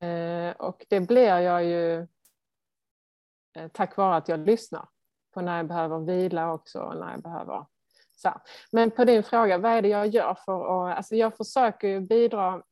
Eh, 0.00 0.50
och 0.50 0.86
det 0.88 1.00
blir 1.00 1.38
jag 1.38 1.64
ju 1.64 2.06
tack 3.72 3.96
vare 3.96 4.16
att 4.16 4.28
jag 4.28 4.40
lyssnar 4.40 4.88
på 5.34 5.40
när 5.40 5.56
jag 5.56 5.66
behöver 5.66 5.98
vila 5.98 6.52
också 6.52 6.80
och 6.80 6.96
när 6.96 7.10
jag 7.10 7.22
behöver 7.22 7.66
så. 8.16 8.40
Men 8.70 8.90
på 8.90 9.04
din 9.04 9.22
fråga, 9.22 9.58
vad 9.58 9.72
är 9.72 9.82
det 9.82 9.88
jag 9.88 10.06
gör 10.06 10.34
för 10.44 10.88
att... 10.90 10.96
Alltså 10.96 11.16
jag 11.16 11.36
försöker 11.36 11.88
ju 11.88 12.00
bidra 12.00 12.62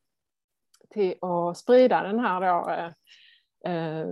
till 0.89 1.15
att 1.21 1.57
sprida 1.57 2.03
den 2.03 2.19
här 2.19 2.41
då, 2.41 2.93
eh, 3.65 4.07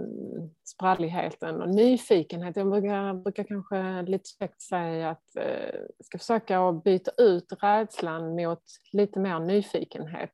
spralligheten 0.64 1.62
och 1.62 1.70
nyfikenheten. 1.70 2.62
Jag 2.62 2.82
brukar, 2.82 3.14
brukar 3.14 3.44
kanske 3.44 4.02
lite 4.02 4.30
käckt 4.40 4.62
säga 4.62 5.10
att 5.10 5.36
eh, 5.36 5.80
ska 6.04 6.18
försöka 6.18 6.60
att 6.60 6.84
byta 6.84 7.12
ut 7.18 7.54
rädslan 7.62 8.36
mot 8.36 8.64
lite 8.92 9.20
mer 9.20 9.40
nyfikenhet. 9.40 10.34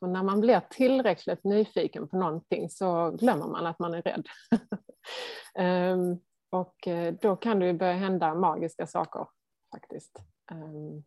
Och 0.00 0.08
när 0.08 0.22
man 0.22 0.40
blir 0.40 0.62
tillräckligt 0.70 1.44
nyfiken 1.44 2.08
på 2.08 2.16
någonting 2.16 2.70
så 2.70 3.10
glömmer 3.10 3.46
man 3.46 3.66
att 3.66 3.78
man 3.78 3.94
är 3.94 4.02
rädd. 4.02 4.26
um, 5.94 6.20
och 6.60 6.88
eh, 6.88 7.14
då 7.20 7.36
kan 7.36 7.58
det 7.58 7.66
ju 7.66 7.72
börja 7.72 7.92
hända 7.92 8.34
magiska 8.34 8.86
saker 8.86 9.26
faktiskt. 9.74 10.18
Um, 10.52 11.04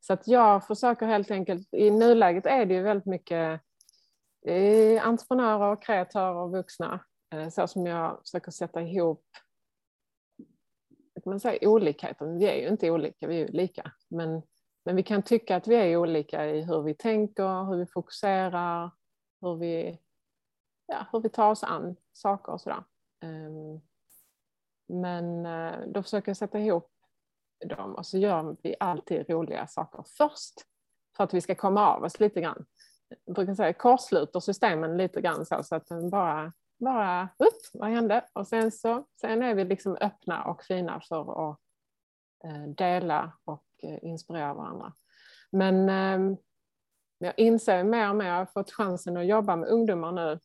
så 0.00 0.12
att 0.12 0.28
jag 0.28 0.66
försöker 0.66 1.06
helt 1.06 1.30
enkelt, 1.30 1.74
i 1.74 1.90
nuläget 1.90 2.46
är 2.46 2.66
det 2.66 2.74
ju 2.74 2.82
väldigt 2.82 3.06
mycket 3.06 3.60
entreprenörer, 5.02 5.82
kreatörer 5.82 6.34
och 6.34 6.52
vuxna. 6.52 7.04
Eh, 7.34 7.48
så 7.48 7.66
som 7.66 7.86
jag 7.86 8.20
försöker 8.20 8.50
sätta 8.50 8.82
ihop 8.82 9.24
man 11.26 11.40
säga, 11.40 11.68
olikheter. 11.68 12.26
Vi 12.26 12.44
är 12.44 12.54
ju 12.54 12.68
inte 12.68 12.90
olika, 12.90 13.26
vi 13.26 13.34
är 13.34 13.46
ju 13.46 13.52
lika. 13.52 13.92
Men, 14.08 14.42
men 14.84 14.96
vi 14.96 15.02
kan 15.02 15.22
tycka 15.22 15.56
att 15.56 15.66
vi 15.66 15.74
är 15.74 15.96
olika 15.96 16.46
i 16.46 16.62
hur 16.62 16.82
vi 16.82 16.94
tänker, 16.94 17.64
hur 17.64 17.76
vi 17.76 17.86
fokuserar, 17.86 18.90
hur 19.40 19.56
vi, 19.56 19.98
ja, 20.86 21.06
hur 21.12 21.20
vi 21.20 21.28
tar 21.28 21.50
oss 21.50 21.64
an 21.64 21.96
saker 22.12 22.52
och 22.52 22.60
sådär. 22.60 22.84
Ehm, 23.20 23.80
men 24.88 25.46
eh, 25.46 25.86
då 25.86 26.02
försöker 26.02 26.28
jag 26.28 26.36
sätta 26.36 26.58
ihop 26.58 26.90
dem 27.64 27.94
och 27.94 28.06
så 28.06 28.18
gör 28.18 28.56
vi 28.62 28.76
alltid 28.80 29.30
roliga 29.30 29.66
saker 29.66 30.04
först 30.18 30.54
för 31.16 31.24
att 31.24 31.34
vi 31.34 31.40
ska 31.40 31.54
komma 31.54 31.86
av 31.86 32.02
oss 32.02 32.20
lite 32.20 32.40
grann 32.40 32.64
jag 33.24 33.34
brukar 33.34 33.54
säga, 33.54 33.72
korsluter 33.72 34.40
systemen 34.40 34.96
lite 34.96 35.20
grann 35.20 35.46
så, 35.46 35.62
så 35.62 35.74
att 35.74 35.86
den 35.86 36.10
bara, 36.10 36.52
bara 36.78 37.28
upp, 37.38 37.62
vad 37.72 37.90
hände? 37.90 38.24
Och 38.32 38.48
sen 38.48 38.72
så 38.72 39.06
sen 39.20 39.42
är 39.42 39.54
vi 39.54 39.64
liksom 39.64 39.96
öppna 40.00 40.44
och 40.44 40.62
fina 40.62 41.00
för 41.00 41.50
att 41.50 41.58
eh, 42.44 42.62
dela 42.76 43.32
och 43.44 43.64
eh, 43.82 43.98
inspirera 44.02 44.54
varandra. 44.54 44.92
Men 45.50 45.88
ehm, 45.88 46.36
jag 47.18 47.34
inser 47.36 47.84
mer 47.84 48.10
och 48.10 48.16
mer, 48.16 48.26
jag 48.26 48.34
har 48.34 48.46
fått 48.46 48.70
chansen 48.70 49.16
att 49.16 49.26
jobba 49.26 49.56
med 49.56 49.68
ungdomar 49.68 50.12
nu 50.12 50.40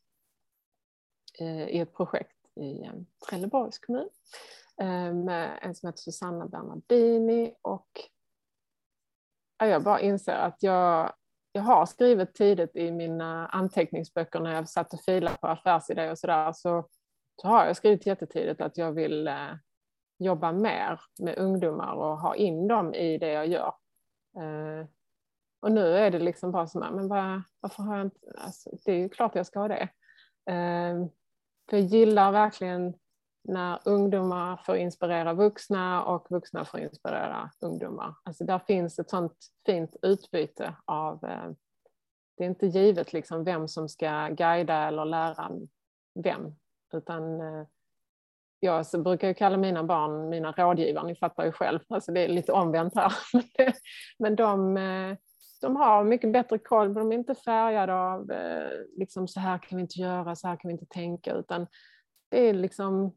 eh, 1.38 1.68
i 1.68 1.78
ett 1.78 1.94
projekt 1.94 2.36
i 2.54 2.82
ehm, 2.82 3.06
Trelleborgs 3.28 3.78
kommun 3.78 4.08
med 5.24 5.58
en 5.62 5.74
som 5.74 5.86
heter 5.86 6.00
Susanna 6.00 6.46
Bernardini 6.46 7.54
och 7.62 7.88
jag 9.58 9.82
bara 9.82 10.00
inser 10.00 10.34
att 10.34 10.62
jag 10.62 11.12
jag 11.52 11.62
har 11.62 11.86
skrivit 11.86 12.34
tidigt 12.34 12.76
i 12.76 12.90
mina 12.90 13.46
anteckningsböcker 13.46 14.40
när 14.40 14.54
jag 14.54 14.68
satt 14.68 14.94
och 14.94 15.00
filade 15.00 15.36
på 15.36 15.46
affärsidéer 15.46 16.10
och 16.10 16.18
sådär, 16.18 16.52
så, 16.52 16.88
så 17.42 17.48
har 17.48 17.66
jag 17.66 17.76
skrivit 17.76 18.06
jättetidigt 18.06 18.60
att 18.60 18.78
jag 18.78 18.92
vill 18.92 19.28
eh, 19.28 19.54
jobba 20.18 20.52
mer 20.52 21.00
med 21.20 21.38
ungdomar 21.38 21.92
och 21.92 22.18
ha 22.18 22.34
in 22.34 22.68
dem 22.68 22.94
i 22.94 23.18
det 23.18 23.32
jag 23.32 23.46
gör. 23.46 23.74
Eh, 24.36 24.86
och 25.60 25.72
nu 25.72 25.96
är 25.96 26.10
det 26.10 26.18
liksom 26.18 26.52
bara 26.52 26.66
så 26.66 26.82
här, 26.82 26.90
men 26.90 27.08
var, 27.08 27.42
varför 27.60 27.82
har 27.82 27.96
jag 27.96 28.06
inte, 28.06 28.18
alltså, 28.36 28.70
det 28.84 28.92
är 28.92 28.96
ju 28.96 29.08
klart 29.08 29.34
jag 29.34 29.46
ska 29.46 29.60
ha 29.60 29.68
det. 29.68 29.88
Eh, 30.50 31.06
för 31.70 31.76
jag 31.76 31.80
gillar 31.80 32.32
verkligen 32.32 32.94
när 33.48 33.78
ungdomar 33.84 34.56
får 34.66 34.76
inspirera 34.76 35.34
vuxna 35.34 36.04
och 36.04 36.26
vuxna 36.30 36.64
får 36.64 36.80
inspirera 36.80 37.50
ungdomar. 37.60 38.14
Alltså 38.22 38.44
där 38.44 38.58
finns 38.58 38.98
ett 38.98 39.10
sånt 39.10 39.36
fint 39.66 39.96
utbyte 40.02 40.74
av, 40.84 41.24
eh, 41.24 41.50
det 42.36 42.44
är 42.44 42.48
inte 42.48 42.66
givet 42.66 43.12
liksom 43.12 43.44
vem 43.44 43.68
som 43.68 43.88
ska 43.88 44.28
guida 44.28 44.74
eller 44.74 45.04
lära 45.04 45.50
vem, 46.14 46.56
utan 46.92 47.40
eh, 47.40 47.66
jag 48.60 48.86
brukar 48.98 49.28
ju 49.28 49.34
kalla 49.34 49.56
mina 49.56 49.84
barn 49.84 50.28
mina 50.28 50.52
rådgivare, 50.52 51.06
ni 51.06 51.14
fattar 51.14 51.44
ju 51.44 51.52
själv, 51.52 51.80
alltså 51.88 52.12
det 52.12 52.20
är 52.20 52.28
lite 52.28 52.52
omvänt 52.52 52.94
här. 52.94 53.12
Men 54.18 54.36
de, 54.36 54.76
eh, 54.76 55.16
de 55.60 55.76
har 55.76 56.04
mycket 56.04 56.32
bättre 56.32 56.58
koll, 56.58 56.94
de 56.94 57.12
är 57.12 57.16
inte 57.16 57.34
färgade 57.34 57.94
av 57.94 58.32
liksom 58.96 59.28
så 59.28 59.40
här 59.40 59.58
kan 59.58 59.76
vi 59.76 59.82
inte 59.82 60.00
göra, 60.00 60.36
så 60.36 60.48
här 60.48 60.56
kan 60.56 60.68
vi 60.68 60.72
inte 60.72 60.86
tänka, 60.86 61.34
utan 61.34 61.66
det 62.30 62.48
är 62.48 62.54
liksom 62.54 63.14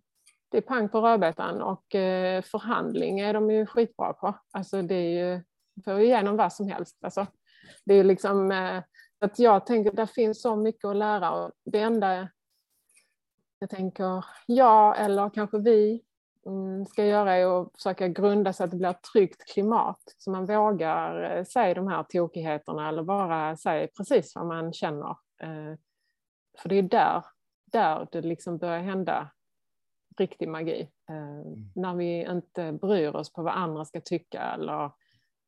det 0.51 0.57
är 0.57 0.61
pang 0.61 0.89
på 0.89 1.01
rödbetan 1.01 1.61
och 1.61 1.95
eh, 1.95 2.41
förhandling 2.41 3.19
är 3.19 3.33
de 3.33 3.51
ju 3.51 3.65
skitbra 3.65 4.13
på. 4.13 4.33
Alltså 4.51 4.81
det 4.81 4.95
är 4.95 5.35
ju, 5.35 5.43
får 5.83 5.99
igenom 5.99 6.37
vad 6.37 6.53
som 6.53 6.67
helst. 6.67 6.97
Alltså, 7.01 7.27
det 7.85 7.93
är 7.93 8.03
liksom, 8.03 8.51
eh, 8.51 8.83
att 9.19 9.39
jag 9.39 9.65
tänker 9.65 9.89
att 9.89 9.95
det 9.95 10.07
finns 10.07 10.41
så 10.41 10.55
mycket 10.55 10.85
att 10.85 10.95
lära 10.95 11.31
och 11.31 11.51
det 11.65 11.79
enda 11.79 12.29
jag 13.59 13.69
tänker 13.69 14.25
jag 14.45 14.99
eller 14.99 15.29
kanske 15.29 15.57
vi 15.57 16.01
mm, 16.45 16.85
ska 16.85 17.05
göra 17.05 17.35
är 17.35 17.61
att 17.61 17.71
försöka 17.75 18.07
grunda 18.07 18.53
så 18.53 18.63
att 18.63 18.71
det 18.71 18.77
blir 18.77 18.89
ett 18.89 19.03
tryggt 19.13 19.53
klimat 19.53 20.01
så 20.17 20.31
man 20.31 20.45
vågar 20.45 21.37
eh, 21.37 21.43
säga 21.43 21.73
de 21.73 21.87
här 21.87 22.03
tokigheterna 22.03 22.89
eller 22.89 23.03
bara 23.03 23.57
säga 23.57 23.87
precis 23.97 24.35
vad 24.35 24.45
man 24.45 24.73
känner. 24.73 25.15
För 26.61 26.69
det 26.69 26.75
är 26.75 26.81
där, 26.81 27.23
där 27.65 28.07
det 28.11 28.21
liksom 28.21 28.57
börjar 28.57 28.79
hända 28.79 29.31
riktig 30.17 30.47
magi. 30.47 30.89
Eh, 31.09 31.15
mm. 31.15 31.71
När 31.75 31.95
vi 31.95 32.25
inte 32.29 32.71
bryr 32.71 33.15
oss 33.15 33.33
på 33.33 33.43
vad 33.43 33.53
andra 33.53 33.85
ska 33.85 34.01
tycka 34.01 34.41
eller 34.41 34.85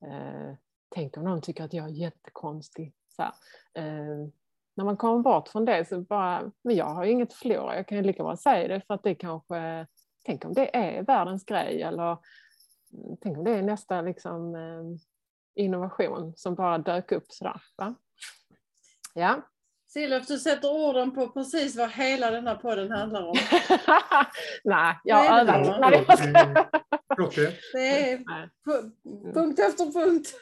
eh, 0.06 0.56
tänk 0.96 1.18
om 1.18 1.24
någon 1.24 1.42
tycker 1.42 1.64
att 1.64 1.74
jag 1.74 1.86
är 1.86 1.90
jättekonstig. 1.90 2.94
Så 3.16 3.24
eh, 3.74 4.28
när 4.76 4.86
man 4.86 4.98
kommer 4.98 5.24
bort 5.24 5.48
från 5.48 5.66
det 5.66 5.86
så 5.90 6.02
bara, 6.02 6.52
men 6.62 6.76
jag 6.76 6.86
har 6.86 7.06
ju 7.06 7.12
inget 7.12 7.30
att 7.30 7.34
förlora, 7.34 7.76
jag 7.76 7.88
kan 7.88 7.98
ju 7.98 8.04
lika 8.04 8.24
bra 8.24 8.38
säga 8.38 8.68
det 8.68 8.82
för 8.88 8.94
att 8.94 9.04
det 9.04 9.16
kanske, 9.16 9.88
tänk 10.26 10.46
om 10.46 10.54
det 10.54 10.76
är 10.78 11.04
världens 11.04 11.46
grej 11.46 11.82
eller 11.82 12.18
mm, 12.94 13.18
tänk 13.22 13.38
om 13.38 13.44
det 13.44 13.52
är 13.52 13.62
nästa 13.62 14.02
liksom, 14.02 14.56
eh, 14.56 14.84
innovation 15.56 16.34
som 16.36 16.56
bara 16.56 16.78
dök 16.78 17.12
upp 17.12 17.32
sådär. 17.32 17.62
Va? 17.78 17.96
Ja. 19.14 19.42
Silvia, 19.94 20.20
du 20.20 20.40
sätter 20.40 20.72
orden 20.72 21.14
på 21.14 21.30
precis 21.30 21.76
vad 21.76 21.92
hela 21.92 22.32
den 22.32 22.48
här 22.48 22.56
podden 22.56 22.92
handlar 22.92 23.28
om. 23.28 23.36
Nej, 24.64 25.00
jag 25.04 25.16
har 25.16 25.40
övat. 25.40 26.18
Det 27.74 28.12
är 28.12 28.24
punkt 29.34 29.60
efter 29.60 29.92
punkt. 29.92 30.34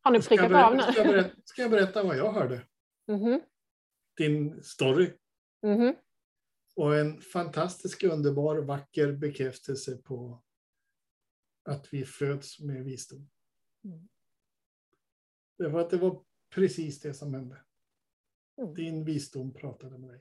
har 0.00 0.10
ni 0.10 0.22
prickat 0.22 0.52
av 0.52 0.76
nu? 0.76 0.82
Ska 0.82 0.96
jag, 0.96 1.06
berätta, 1.06 1.36
ska 1.44 1.62
jag 1.62 1.70
berätta 1.70 2.02
vad 2.02 2.16
jag 2.16 2.32
hörde? 2.32 2.66
Mm 3.08 3.20
-hmm. 3.20 3.40
Din 4.16 4.62
story. 4.62 5.12
Mm 5.62 5.80
-hmm. 5.80 5.96
Och 6.76 6.96
en 6.96 7.20
fantastisk, 7.20 8.04
underbar, 8.04 8.56
vacker 8.56 9.12
bekräftelse 9.12 9.96
på 9.96 10.42
att 11.64 11.92
vi 11.92 12.04
föds 12.04 12.60
med 12.60 12.84
visdom. 12.84 13.30
Mm. 13.84 14.08
Det 15.58 15.68
var 15.68 15.80
att 15.80 15.90
det 15.90 15.96
var 15.96 16.22
precis 16.54 17.00
det 17.00 17.14
som 17.14 17.34
hände. 17.34 17.64
Mm. 18.60 18.74
Din 18.74 19.04
visdom 19.04 19.52
pratade 19.54 19.98
med 19.98 20.10
dig. 20.10 20.20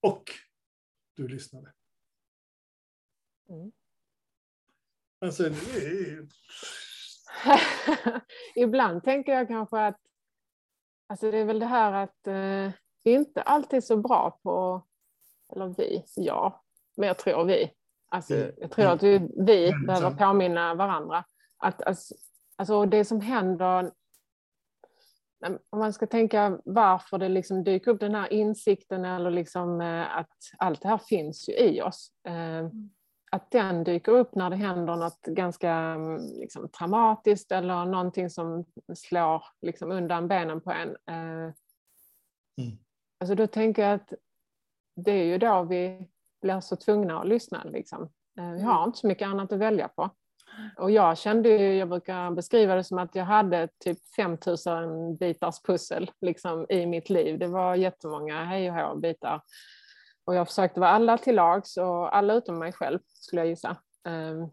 Och 0.00 0.30
du 1.14 1.28
lyssnade. 1.28 1.72
Mm. 3.48 3.72
Alltså, 5.20 5.44
är... 5.44 6.28
Ibland 8.54 9.04
tänker 9.04 9.32
jag 9.32 9.48
kanske 9.48 9.86
att 9.86 10.00
alltså 11.06 11.30
det 11.30 11.38
är 11.38 11.44
väl 11.44 11.58
det 11.58 11.66
här 11.66 11.92
att 11.92 12.26
eh, 12.26 12.72
vi 13.04 13.12
inte 13.12 13.42
alltid 13.42 13.76
är 13.76 13.80
så 13.80 13.96
bra 13.96 14.38
på, 14.42 14.86
eller 15.52 15.68
vi, 15.68 16.04
ja, 16.16 16.64
men 16.96 17.06
jag 17.06 17.18
tror 17.18 17.44
vi. 17.44 17.70
Alltså, 18.08 18.34
mm. 18.34 18.54
jag 18.56 18.70
tror 18.70 18.86
att 18.86 19.02
vi, 19.02 19.18
vi 19.18 19.72
behöver 19.86 20.10
påminna 20.10 20.74
varandra. 20.74 21.24
Att, 21.56 21.82
alltså, 21.82 22.14
alltså 22.56 22.86
det 22.86 23.04
som 23.04 23.20
händer 23.20 23.92
om 25.46 25.78
man 25.78 25.92
ska 25.92 26.06
tänka 26.06 26.58
varför 26.64 27.18
det 27.18 27.28
liksom 27.28 27.64
dyker 27.64 27.90
upp 27.90 28.00
den 28.00 28.14
här 28.14 28.32
insikten 28.32 29.04
eller 29.04 29.30
liksom 29.30 29.80
eh, 29.80 30.16
att 30.16 30.36
allt 30.58 30.82
det 30.82 30.88
här 30.88 30.98
finns 30.98 31.48
ju 31.48 31.52
i 31.52 31.82
oss. 31.82 32.12
Eh, 32.28 32.58
mm. 32.58 32.90
Att 33.32 33.50
den 33.50 33.84
dyker 33.84 34.12
upp 34.12 34.34
när 34.34 34.50
det 34.50 34.56
händer 34.56 34.96
något 34.96 35.20
ganska 35.20 35.70
mm, 35.70 36.16
liksom, 36.40 36.68
traumatiskt 36.68 37.52
eller 37.52 37.84
någonting 37.84 38.30
som 38.30 38.64
slår 38.94 39.44
liksom, 39.60 39.92
undan 39.92 40.28
benen 40.28 40.60
på 40.60 40.72
en. 40.72 40.88
Eh, 40.88 41.52
mm. 42.60 42.78
Alltså 43.20 43.34
då 43.34 43.46
tänker 43.46 43.82
jag 43.82 43.94
att 43.94 44.12
det 44.96 45.12
är 45.12 45.24
ju 45.24 45.38
då 45.38 45.62
vi 45.62 46.08
blir 46.42 46.60
så 46.60 46.76
tvungna 46.76 47.20
att 47.20 47.28
lyssna. 47.28 47.64
Liksom. 47.64 48.12
Vi 48.34 48.62
har 48.62 48.84
inte 48.84 48.98
så 48.98 49.06
mycket 49.06 49.28
annat 49.28 49.52
att 49.52 49.58
välja 49.58 49.88
på. 49.88 50.10
Och 50.78 50.90
jag 50.90 51.18
kände, 51.18 51.48
jag 51.74 51.88
brukar 51.88 52.30
beskriva 52.30 52.74
det 52.74 52.84
som 52.84 52.98
att 52.98 53.14
jag 53.14 53.24
hade 53.24 53.68
typ 53.84 53.98
5000 54.16 55.16
bitars 55.16 55.62
pussel 55.62 56.10
liksom, 56.20 56.66
i 56.68 56.86
mitt 56.86 57.10
liv. 57.10 57.38
Det 57.38 57.46
var 57.46 57.74
jättemånga 57.74 58.44
hej 58.44 58.70
och 58.70 58.76
hå 58.76 58.96
bitar. 58.96 59.40
Och 60.24 60.34
jag 60.34 60.48
försökte 60.48 60.80
vara 60.80 60.90
alla 60.90 61.18
till 61.18 61.34
lags 61.34 61.76
och 61.76 62.16
alla 62.16 62.34
utom 62.34 62.58
mig 62.58 62.72
själv 62.72 62.98
skulle 63.14 63.40
jag 63.42 63.48
gissa. 63.48 63.76
Um, 64.08 64.50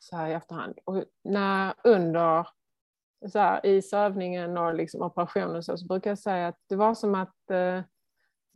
så 0.00 0.16
här 0.16 0.28
i 0.28 0.32
efterhand. 0.32 0.78
Och 0.84 1.04
när 1.24 1.74
under 1.84 2.46
så 3.32 3.38
här, 3.38 3.66
i 3.66 3.82
sövningen 3.82 4.58
och 4.58 4.74
liksom 4.74 5.02
operationen 5.02 5.62
så, 5.62 5.76
så 5.76 5.86
brukar 5.86 6.10
jag 6.10 6.18
säga 6.18 6.48
att 6.48 6.58
det 6.68 6.76
var 6.76 6.94
som 6.94 7.14
att 7.14 7.36
uh, 7.50 7.82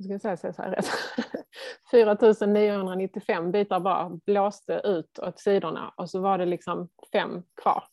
ska 0.02 0.12
jag 0.12 0.38
säga 0.38 0.52
så 0.52 0.62
här 0.62 0.70
rätt? 0.70 0.86
4995 1.90 3.52
bitar 3.52 3.80
bara 3.80 4.08
blåste 4.08 4.72
ut 4.72 5.18
åt 5.18 5.38
sidorna 5.38 5.94
och 5.96 6.10
så 6.10 6.20
var 6.20 6.38
det 6.38 6.46
liksom 6.46 6.88
fem 7.12 7.42
kvar. 7.62 7.84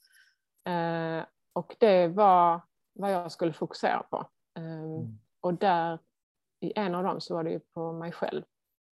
Eh, 0.69 1.25
och 1.53 1.75
det 1.79 2.07
var 2.07 2.61
vad 2.93 3.11
jag 3.11 3.31
skulle 3.31 3.53
fokusera 3.53 4.03
på. 4.03 4.29
Eh, 4.57 4.63
mm. 4.63 5.19
Och 5.41 5.53
där 5.53 5.99
i 6.59 6.73
en 6.75 6.95
av 6.95 7.03
dem 7.03 7.21
så 7.21 7.35
var 7.35 7.43
det 7.43 7.51
ju 7.51 7.59
på 7.59 7.91
mig 7.91 8.11
själv. 8.11 8.43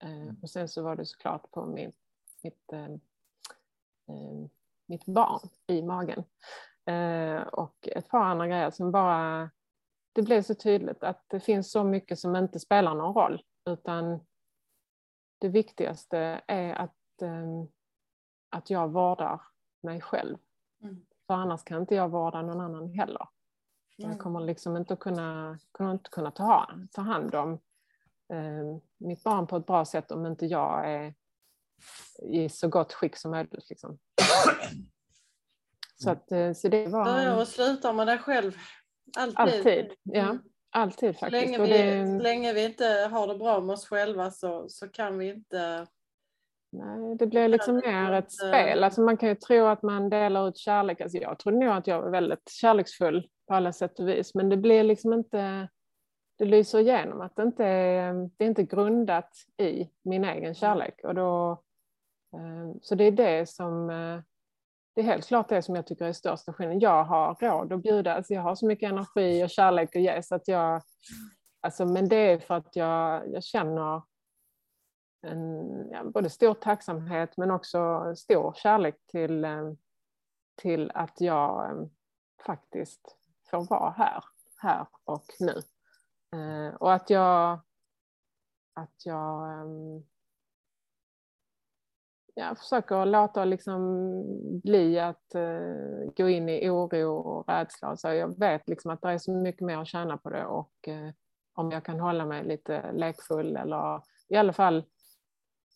Eh, 0.04 0.22
mm. 0.22 0.36
och 0.42 0.50
sen 0.50 0.70
så 0.70 0.84
var 0.84 0.96
det 0.96 1.06
såklart 1.06 1.52
på 1.52 1.66
min, 1.66 1.92
mitt, 2.44 2.72
mitt 4.88 5.06
barn 5.06 5.50
i 5.68 5.82
magen. 5.82 6.24
Och 7.52 7.88
ett 7.88 8.10
par 8.10 8.24
andra 8.24 8.48
grejer 8.48 8.72
som 8.72 8.92
bara 8.92 9.50
det 10.18 10.24
blev 10.24 10.42
så 10.42 10.56
tydligt 10.56 11.04
att 11.04 11.24
det 11.28 11.40
finns 11.40 11.72
så 11.72 11.84
mycket 11.84 12.20
som 12.20 12.36
inte 12.36 12.60
spelar 12.60 12.96
någon 12.96 13.14
roll 13.14 13.42
utan 13.70 14.20
det 15.38 15.50
viktigaste 15.50 16.42
är 16.48 16.74
att, 16.74 17.22
ehm, 17.22 17.68
att 18.50 18.70
jag 18.70 18.92
vårdar 18.92 19.42
mig 19.84 20.02
själv. 20.02 20.38
Mm. 20.84 21.06
För 21.28 21.34
annars 21.34 21.64
kan 21.64 21.82
inte 21.82 21.96
jag 21.96 22.10
vårda 22.10 22.42
någon 22.42 22.62
annan 22.62 22.90
heller. 22.90 23.28
Mm. 23.98 24.12
Jag 24.12 24.20
kommer 24.20 24.40
liksom 24.40 24.78
inte 24.78 24.94
att 24.94 25.00
kunna, 25.00 25.60
kunna, 25.72 25.92
inte 25.92 26.10
kunna 26.10 26.32
ta, 26.32 26.70
ta 26.92 27.02
hand 27.02 27.36
om 27.36 27.54
eh, 28.34 28.78
mitt 28.98 29.24
barn 29.24 29.48
på 29.48 29.58
ett 29.58 29.66
bra 29.66 29.86
sätt 29.86 30.12
om 30.12 30.26
inte 30.26 30.46
jag 30.46 30.92
är 30.92 31.14
i 32.20 32.50
så 32.50 32.68
gott 32.68 32.94
skick 32.94 33.18
som 33.18 33.32
möjligt. 33.32 33.70
Liksom. 33.70 34.00
Så, 36.00 36.10
att, 36.10 36.32
eh, 36.32 36.54
så 36.54 36.68
det 36.68 36.88
var... 36.88 37.06
Börja 37.06 37.38
och 37.38 37.48
sluta 37.48 37.94
med 37.94 38.08
dig 38.08 38.18
själv. 38.18 38.58
Alltid. 39.18 39.40
Alltid, 39.40 39.94
ja. 40.04 40.22
Mm. 40.22 40.40
Alltid 40.70 41.20
faktiskt. 41.20 41.54
Så 41.54 41.58
länge, 41.58 41.62
vi, 41.64 41.70
det... 41.70 42.24
länge 42.24 42.54
vi 42.54 42.66
inte 42.66 42.86
har 43.12 43.28
det 43.28 43.36
bra 43.36 43.62
med 43.62 43.74
oss 43.74 43.88
själva 43.88 44.32
så, 44.32 44.70
så 44.70 44.88
kan 44.88 45.18
vi 45.18 45.30
inte... 45.30 45.88
Nej, 46.72 47.16
det 47.16 47.28
blir 47.28 47.48
liksom 47.48 47.76
mer 47.76 48.12
ett 48.12 48.32
spel. 48.32 48.84
Alltså 48.84 49.02
man 49.02 49.18
kan 49.18 49.30
ju 49.30 49.36
tro 49.36 49.66
att 49.66 49.82
man 49.82 50.10
delar 50.10 50.48
ut 50.48 50.58
kärlek. 50.58 51.02
Alltså 51.02 51.18
jag 51.18 51.40
trodde 51.40 51.58
nog 51.58 51.70
att 51.70 51.88
jag 51.88 52.02
var 52.02 52.10
väldigt 52.10 52.50
kärleksfull 52.50 53.28
på 53.48 53.54
alla 53.54 53.74
sätt 53.74 54.00
och 54.00 54.08
vis, 54.08 54.36
men 54.36 54.50
det 54.50 54.58
blir 54.58 54.84
liksom 54.84 55.14
inte... 55.14 55.70
Det 56.38 56.46
lyser 56.46 56.80
igenom 56.80 57.22
att 57.22 57.36
det 57.36 57.44
inte 57.44 57.66
är, 57.66 58.30
det 58.38 58.44
är 58.44 58.50
inte 58.50 58.64
grundat 58.64 59.32
i 59.58 59.90
min 60.04 60.26
egen 60.26 60.54
kärlek. 60.54 61.00
Och 61.04 61.16
då, 61.16 61.52
eh, 62.34 62.78
så 62.82 62.96
det 62.96 63.04
är 63.04 63.12
det 63.12 63.50
som 63.50 63.90
eh, 63.90 64.20
det 64.98 65.02
är 65.02 65.06
helt 65.06 65.28
klart 65.28 65.50
det 65.50 65.62
som 65.62 65.76
jag 65.76 65.88
tycker 65.88 66.06
är 66.06 66.14
största 66.14 66.54
skillnaden. 66.54 66.80
Jag 66.80 67.04
har 67.04 67.36
råd 67.36 67.74
att 67.74 67.84
bjuda, 67.84 68.14
alltså 68.14 68.34
jag 68.34 68.42
har 68.42 68.56
så 68.56 68.66
mycket 68.66 68.90
energi 68.92 69.44
och 69.44 69.50
kärlek 69.50 69.96
att 69.96 70.02
ge 70.02 70.24
så 70.24 70.36
att 70.36 70.48
jag, 70.48 70.82
alltså, 71.62 71.86
men 71.86 72.10
det 72.10 72.16
är 72.16 72.40
för 72.40 72.54
att 72.54 72.76
jag, 72.76 73.32
jag 73.32 73.44
känner 73.44 74.02
en, 75.22 75.90
ja, 75.92 76.04
både 76.04 76.30
stor 76.30 76.54
tacksamhet 76.54 77.38
men 77.38 77.52
också 77.52 78.14
stor 78.16 78.54
kärlek 78.56 78.96
till, 79.08 79.46
eh, 79.46 79.72
till 80.56 80.92
att 80.94 81.22
jag 81.22 81.72
eh, 81.72 81.88
faktiskt 82.46 83.18
får 83.52 83.70
vara 83.70 83.90
här, 83.90 84.24
här 84.58 84.88
och 85.04 85.26
nu. 85.40 85.62
Eh, 86.40 86.76
och 86.76 86.94
att 86.94 87.10
jag, 87.10 87.60
att 88.74 89.06
jag 89.06 89.58
jag 92.40 92.58
försöker 92.58 93.06
låta 93.06 93.46
liksom 93.46 93.82
bli 94.64 95.00
att 95.00 95.36
uh, 95.36 96.12
gå 96.18 96.30
in 96.30 96.50
i 96.50 96.70
oro 96.70 97.18
och 97.18 97.50
rädsla. 97.50 97.98
Så 97.98 98.08
jag 98.08 98.40
vet 98.40 98.70
liksom 98.70 98.92
att 98.92 99.02
det 99.02 99.10
är 99.10 99.18
så 99.18 99.32
mycket 99.32 99.62
mer 99.62 99.78
att 99.78 99.88
tjäna 99.88 100.18
på 100.18 100.30
det 100.30 100.46
och 100.46 100.88
uh, 100.88 101.10
om 101.54 101.72
jag 101.72 101.86
kan 101.86 102.00
hålla 102.00 102.26
mig 102.26 102.44
lite 102.44 102.92
lekfull 102.92 103.58
eller 103.58 104.02
i 104.28 104.36
alla 104.36 104.54
fall 104.54 104.84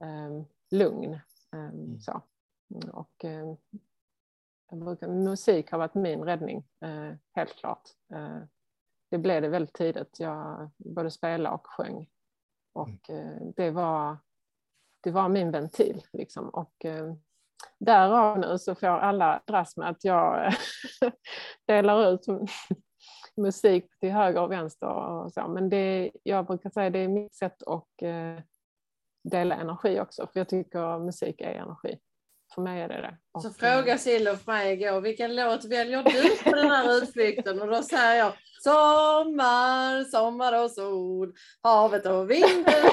um, 0.02 0.45
lugn. 0.71 1.19
Um, 1.52 1.60
mm. 1.60 2.00
så. 2.00 2.21
Och, 2.93 3.24
um, 3.24 3.58
brukar, 4.86 5.08
musik 5.08 5.71
har 5.71 5.78
varit 5.78 5.95
min 5.95 6.24
räddning, 6.24 6.63
uh, 6.86 7.13
helt 7.32 7.56
klart. 7.56 7.89
det 9.10 9.17
blev 9.17 9.41
det 9.41 9.50
väldigt 9.50 9.76
tidigt. 9.76 10.19
Jag 10.19 10.69
både 10.78 11.12
spelade 11.12 11.56
och 11.56 11.67
sjöng. 11.67 12.10
Och 12.74 13.10
mm. 13.10 13.54
det 13.56 13.71
var 13.71 14.17
det 15.04 15.12
var 15.12 15.30
min 15.30 15.52
ventil. 15.52 16.04
Liksom. 16.14 16.50
Och 16.50 16.86
eh, 16.86 17.14
därav 17.80 18.40
nu 18.40 18.58
så 18.58 18.76
får 18.76 18.88
alla 18.88 19.42
dras 19.48 19.78
med 19.78 19.90
att 19.90 20.04
jag 20.04 20.46
eh, 20.46 20.54
delar 21.68 22.14
ut 22.14 22.26
musik 23.38 24.00
till 24.00 24.12
höger 24.12 24.42
och 24.42 24.52
vänster 24.52 24.88
och 24.88 25.34
så. 25.34 25.48
Men 25.48 25.70
det, 25.70 26.12
jag 26.24 26.46
brukar 26.46 26.70
säga 26.70 26.90
det 26.90 27.00
är 27.00 27.08
mitt 27.08 27.36
sätt 27.36 27.64
att 27.64 28.02
eh, 28.02 28.44
dela 29.24 29.56
energi 29.56 30.00
också, 30.00 30.28
för 30.28 30.40
jag 30.40 30.50
tycker 30.50 31.00
musik 31.00 31.42
är 31.42 31.54
energi. 31.54 32.00
För 32.56 32.62
mig 32.62 32.82
är 32.82 32.88
det 32.88 33.02
det. 33.02 33.18
Och, 33.32 33.42
så 33.42 33.50
frågade 33.50 33.98
Silof 33.98 34.48
mig 34.48 34.74
igår, 34.74 35.02
vilken 35.02 35.36
låt 35.36 35.66
väljer 35.66 36.04
du 36.04 36.50
på 36.50 36.56
den 36.56 36.72
här 36.72 36.98
utflykten? 36.98 37.62
Och 37.62 37.68
då 37.68 37.84
säger 37.84 38.16
jag 38.16 38.34
Sommar, 38.64 40.04
sommar 40.04 40.64
och 40.64 40.72
sol, 40.72 41.34
havet 41.64 42.06
och 42.06 42.32
vinden, 42.32 42.84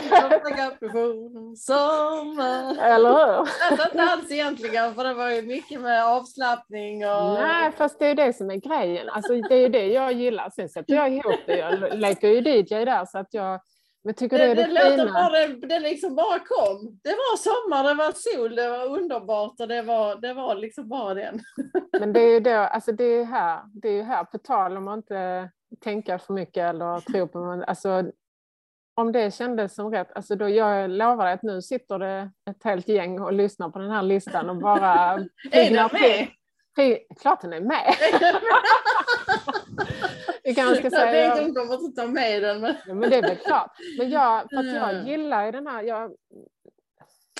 sommar. 1.57 2.77
Eller 2.83 3.09
hur? 3.09 3.39
Alltså 3.39 3.89
inte 3.93 4.03
alls 4.03 4.31
egentligen, 4.31 4.95
för 4.95 5.05
det 5.05 5.15
var 5.15 5.31
ju 5.31 5.43
mycket 5.43 5.81
med 5.81 6.05
avslappning 6.05 7.07
och... 7.07 7.33
Nej, 7.33 7.73
fast 7.73 7.99
det 7.99 8.05
är 8.05 8.09
ju 8.09 8.15
det 8.15 8.33
som 8.33 8.51
är 8.51 8.57
grejen. 8.57 9.09
Alltså, 9.09 9.35
det 9.35 9.55
är 9.55 9.61
ju 9.61 9.69
det 9.69 9.87
jag 9.87 10.13
gillar. 10.13 10.51
Sen 10.51 10.69
sätter 10.69 10.95
jag 10.95 11.13
ihop 11.13 11.41
det. 11.47 11.59
Jag 11.59 11.99
leker 11.99 12.29
ju 12.29 12.59
DJ 12.59 12.85
där 12.85 13.05
så 13.05 13.19
att 13.19 13.35
jag 13.35 13.61
men 14.05 14.15
tycker 14.15 14.39
det, 14.39 14.55
det 14.55 14.63
är 14.63 14.69
det, 14.69 14.75
det 14.75 14.91
fina. 14.91 15.13
Bara, 15.13 15.49
det 15.49 15.81
liksom 15.81 16.15
bara 16.15 16.39
kom. 16.39 17.01
Det 17.03 17.11
var 17.11 17.37
sommar, 17.37 17.89
det 17.89 17.95
var 17.95 18.13
sol, 18.13 18.57
det 18.57 18.69
var 18.69 18.99
underbart 18.99 19.61
och 19.61 19.69
det 19.69 19.83
var, 19.83 20.17
det 20.17 20.35
var 20.35 20.55
liksom 20.55 20.89
bara 20.89 21.15
den. 21.15 21.41
Men 22.01 22.13
det 22.13 22.21
är 22.21 22.33
ju 22.33 22.41
då, 22.41 22.51
alltså 22.51 22.93
det 22.93 23.05
är 23.05 23.25
här, 23.25 23.61
det 23.73 23.89
är 23.89 24.03
här, 24.03 24.25
på 24.25 24.39
tal 24.39 24.77
om 24.77 24.89
att 24.89 24.97
inte 24.97 25.51
tänka 25.81 26.19
för 26.19 26.35
mycket 26.35 26.71
eller 26.71 27.01
tro 27.01 27.29
på, 27.29 27.65
alltså 27.67 28.05
om 28.95 29.13
det 29.13 29.35
kändes 29.35 29.75
som 29.75 29.91
rätt, 29.91 30.13
alltså 30.15 30.37
då 30.37 30.49
jag 30.49 30.91
lovar 30.91 31.27
att 31.27 31.43
nu 31.43 31.63
sitter 31.63 31.99
det 31.99 32.31
ett 32.51 32.65
helt 32.65 32.89
gäng 32.89 33.21
och 33.21 33.33
lyssnar 33.33 33.71
på 33.71 33.79
den 33.79 33.91
här 33.91 34.03
listan 34.03 34.51
och 34.51 34.57
bara... 34.57 35.13
är 35.53 35.71
den 35.71 35.89
med? 35.93 36.29
Klart 37.21 37.41
den 37.41 37.53
är 37.53 37.61
med! 37.61 37.95
Vi 40.49 40.55
kanske 40.55 40.77
ska 40.77 40.91
säga, 40.97 41.27
jag 41.27 41.37
tänkte 41.37 41.61
hon 41.61 41.69
kommer 41.69 41.85
inte 41.85 42.03
ta 42.03 42.09
med 42.09 42.43
den. 42.43 42.61
Men... 42.61 42.75
Ja, 42.87 42.95
men 42.95 43.11
det 43.11 43.17
är 43.17 43.23
väl 43.23 43.37
klart. 43.37 43.71
Men 43.99 44.11
jag, 44.11 44.51
för 44.51 44.57
att 44.57 44.75
jag 44.75 45.09
gillar 45.09 45.47
ju 45.47 45.53
den 45.53 45.67
här... 45.67 45.83
Jag... 45.83 46.13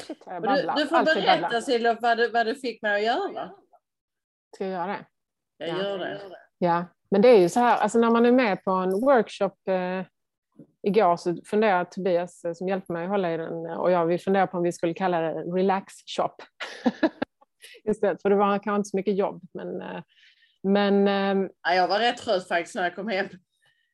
Shit, 0.01 0.23
jag 0.27 0.43
babblar. 0.43 0.77
Du, 0.77 0.83
du 0.83 0.89
får 0.89 1.05
berätta 1.05 1.61
Silof 1.61 1.99
vad 2.01 2.19
du, 2.19 2.31
vad 2.31 2.47
du 2.47 2.55
fick 2.55 2.83
med 2.83 2.95
att 2.95 3.03
göra. 3.03 3.51
Ska 4.55 4.65
jag 4.65 4.73
göra 4.73 4.87
det? 4.87 5.07
Jag 5.59 5.69
ja. 5.69 5.83
gör 5.83 5.99
det. 5.99 6.21
Ja, 6.59 6.85
men 7.11 7.23
det 7.23 7.29
är 7.29 7.39
ju 7.39 7.49
så 7.49 7.61
här, 7.61 7.77
alltså 7.77 7.99
när 7.99 8.11
man 8.11 8.27
är 8.27 8.33
med 8.33 8.65
på 8.65 8.71
en 8.71 9.01
workshop 9.01 9.57
eh, 9.67 10.05
igår 10.83 11.17
så 11.17 11.37
funderar 11.45 11.85
Tobias 11.85 12.45
eh, 12.45 12.53
som 12.53 12.69
hjälper 12.69 12.93
mig 12.93 13.05
att 13.05 13.11
hålla 13.11 13.35
i 13.35 13.37
den 13.37 13.67
och 13.67 13.91
jag, 13.91 14.07
vi 14.07 14.19
funderar 14.19 14.47
på 14.47 14.57
om 14.57 14.63
vi 14.63 14.73
skulle 14.73 14.95
kalla 14.95 15.21
det 15.21 15.33
relax 15.33 15.93
shop. 16.17 16.35
Istället, 17.85 18.23
för 18.23 18.31
det 18.31 18.37
var 18.37 18.59
kanske 18.59 18.77
inte 18.77 18.89
så 18.89 18.97
mycket 18.97 19.17
jobb. 19.17 19.43
Men, 19.55 19.81
eh, 19.83 20.03
men, 20.73 21.09
ehm, 21.09 21.51
ja, 21.63 21.75
jag 21.75 21.89
var 21.89 21.99
rätt 21.99 22.17
trött 22.17 22.49
faktiskt 22.49 22.75
när 22.75 22.83
jag 22.83 22.95
kom 22.95 23.09
hem. 23.09 23.27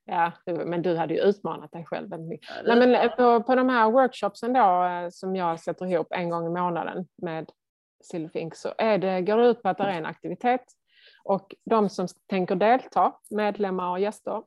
Ja, 0.04 0.32
men 0.46 0.82
du 0.82 0.96
hade 0.96 1.14
ju 1.14 1.20
utmanat 1.20 1.72
dig 1.72 1.84
själv 1.84 2.10
väldigt 2.10 2.28
mycket. 2.28 2.50
Ja, 2.56 2.74
Nej, 2.74 2.88
men 2.88 2.94
eh, 2.94 3.16
på, 3.16 3.42
på 3.42 3.54
de 3.54 3.68
här 3.68 3.90
workshopsen 3.90 4.52
då, 4.52 5.08
som 5.10 5.36
jag 5.36 5.60
sätter 5.60 5.86
ihop 5.86 6.06
en 6.10 6.30
gång 6.30 6.46
i 6.46 6.50
månaden 6.50 7.06
med 7.22 7.50
Silverfink 8.04 8.54
så 8.54 8.74
är 8.78 8.98
det, 8.98 9.20
går 9.20 9.38
det 9.38 9.46
ut 9.46 9.62
på 9.62 9.68
att 9.68 9.78
det 9.78 9.84
är 9.84 9.88
en 9.88 10.06
aktivitet 10.06 10.64
och 11.24 11.54
de 11.64 11.88
som 11.88 12.08
tänker 12.26 12.54
delta, 12.54 13.12
medlemmar 13.30 13.90
och 13.90 14.00
gäster, 14.00 14.42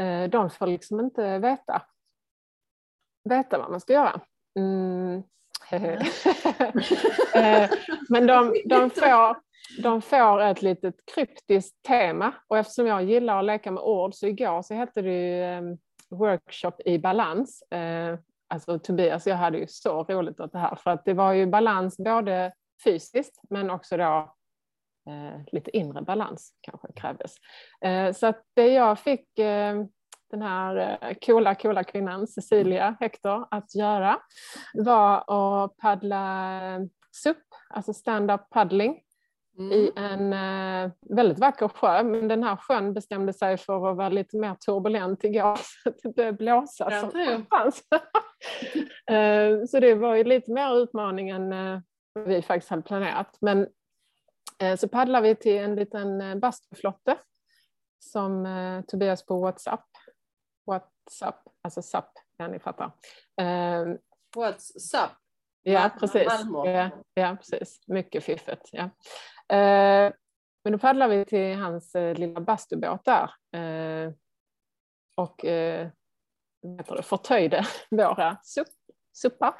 eh, 0.00 0.30
de 0.30 0.50
får 0.50 0.66
liksom 0.66 1.00
inte 1.00 1.38
veta, 1.38 1.82
veta 3.24 3.58
vad 3.58 3.70
man 3.70 3.80
ska 3.80 3.92
göra. 3.92 4.20
Mm. 4.58 5.22
Eh, 7.34 7.70
men 8.08 8.26
de, 8.26 8.54
de, 8.64 8.90
får, 8.96 9.36
de 9.82 10.02
får 10.02 10.40
ett 10.40 10.62
litet 10.62 10.94
kryptiskt 11.14 11.82
tema 11.82 12.34
och 12.48 12.58
eftersom 12.58 12.86
jag 12.86 13.04
gillar 13.04 13.38
att 13.38 13.44
leka 13.44 13.70
med 13.70 13.82
ord 13.82 14.14
så 14.14 14.26
igår 14.26 14.62
så 14.62 14.74
hette 14.74 15.02
det 15.02 15.12
ju 15.12 15.42
ehm, 15.44 15.78
workshop 16.10 16.72
i 16.84 16.98
balans. 16.98 17.62
Eh, 17.62 18.18
alltså 18.48 18.78
Tobias 18.78 19.26
jag 19.26 19.36
hade 19.36 19.58
ju 19.58 19.66
så 19.68 20.02
roligt 20.04 20.40
åt 20.40 20.52
det 20.52 20.58
här 20.58 20.74
för 20.76 20.90
att 20.90 21.04
det 21.04 21.14
var 21.14 21.32
ju 21.32 21.46
balans 21.46 21.96
både 21.96 22.52
fysiskt 22.84 23.40
men 23.50 23.70
också 23.70 23.96
då 23.96 24.34
eh, 25.08 25.40
lite 25.52 25.76
inre 25.76 26.02
balans 26.02 26.52
kanske 26.60 26.88
krävdes. 26.96 27.34
Eh, 27.80 28.12
så 28.12 28.26
att 28.26 28.42
det 28.54 28.68
jag 28.68 28.98
fick 28.98 29.38
eh, 29.38 29.84
den 30.30 30.42
här 30.42 30.98
eh, 31.00 31.14
coola, 31.26 31.54
coola 31.54 31.84
kvinnan 31.84 32.26
Cecilia 32.26 32.96
Hector 33.00 33.46
att 33.50 33.74
göra 33.74 34.18
var 34.74 35.16
att 35.16 35.76
paddla 35.76 36.60
SUP, 37.12 37.36
alltså 37.70 37.92
stand-up 37.92 38.50
paddling, 38.50 39.00
mm. 39.58 39.72
i 39.72 39.92
en 39.96 40.32
eh, 40.32 40.90
väldigt 41.16 41.38
vacker 41.38 41.68
sjö. 41.68 42.02
Men 42.02 42.28
den 42.28 42.42
här 42.42 42.56
sjön 42.56 42.94
bestämde 42.94 43.32
sig 43.32 43.56
för 43.56 43.90
att 43.90 43.96
vara 43.96 44.08
lite 44.08 44.36
mer 44.36 44.54
turbulent 44.54 45.24
igår, 45.24 45.56
så 45.84 45.90
det 46.08 46.16
började 46.16 46.36
blåsa 46.36 46.88
ja, 46.90 47.00
som 47.00 47.46
fanns. 47.50 47.82
eh, 49.10 49.66
så 49.68 49.80
det 49.80 49.94
var 49.94 50.14
ju 50.14 50.24
lite 50.24 50.52
mer 50.52 50.76
utmaning 50.76 51.28
än 51.28 51.52
eh, 51.52 51.80
vi 52.26 52.42
faktiskt 52.42 52.70
hade 52.70 52.82
planerat. 52.82 53.36
Men 53.40 53.66
Eh, 54.62 54.76
så 54.76 54.88
paddlar 54.88 55.22
vi 55.22 55.34
till 55.34 55.58
en 55.58 55.74
liten 55.74 56.20
eh, 56.20 56.34
bastuflotte 56.34 57.18
som 57.98 58.46
eh, 58.46 58.80
Tobias 58.80 59.26
på 59.26 59.40
WhatsApp. 59.40 59.84
WhatsApp, 60.68 61.48
alltså 61.62 61.82
SAP, 61.82 62.10
ja 62.36 62.48
ni 62.48 62.58
fattar. 62.58 62.92
WhatsApp? 64.36 65.10
Ja, 65.62 65.90
precis. 66.00 66.28
Ja, 66.64 66.90
ja, 67.14 67.36
precis. 67.36 67.80
Mycket 67.86 68.24
fiffigt. 68.24 68.68
Ja. 68.72 68.90
Men 70.64 70.72
då 70.72 70.78
paddlar 70.78 71.08
vi 71.08 71.24
till 71.24 71.54
hans 71.54 71.94
lilla 71.94 72.40
bastubåt 72.40 73.04
där 73.04 73.30
och 75.16 75.44
förtöjde 77.02 77.64
våra 77.90 78.38
supp, 78.42 78.68
suppar. 79.12 79.54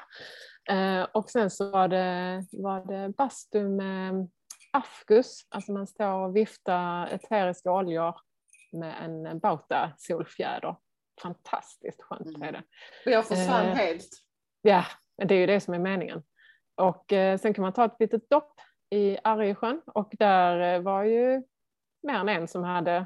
Och 1.13 1.29
sen 1.29 1.49
så 1.49 1.71
var 1.71 1.87
det, 1.87 2.45
var 2.51 2.85
det 2.85 3.09
bastu 3.09 3.69
med 3.69 4.29
afgus, 4.71 5.45
alltså 5.49 5.71
man 5.71 5.87
står 5.87 6.13
och 6.13 6.35
viftar 6.35 7.07
eteriska 7.07 7.71
oljor 7.71 8.15
med 8.71 8.95
en 9.03 9.39
bauta 9.39 9.93
solfjäder. 9.97 10.75
Fantastiskt 11.21 12.01
skönt 12.01 12.43
är 12.43 12.51
det. 12.51 12.63
Och 13.05 13.11
jag 13.11 13.27
försvann 13.27 13.65
eh, 13.65 13.75
helt. 13.75 14.09
Ja, 14.61 14.85
det 15.17 15.35
är 15.35 15.39
ju 15.39 15.45
det 15.45 15.59
som 15.59 15.73
är 15.73 15.79
meningen. 15.79 16.23
Och 16.75 17.13
eh, 17.13 17.37
sen 17.37 17.53
kan 17.53 17.61
man 17.61 17.73
ta 17.73 17.85
ett 17.85 17.99
litet 17.99 18.29
dopp 18.29 18.53
i 18.89 19.17
Arjesjön 19.23 19.81
och 19.85 20.13
där 20.19 20.75
eh, 20.75 20.81
var 20.81 21.03
ju 21.03 21.43
mer 22.03 22.13
än 22.13 22.29
en 22.29 22.47
som 22.47 22.63
hade 22.63 23.05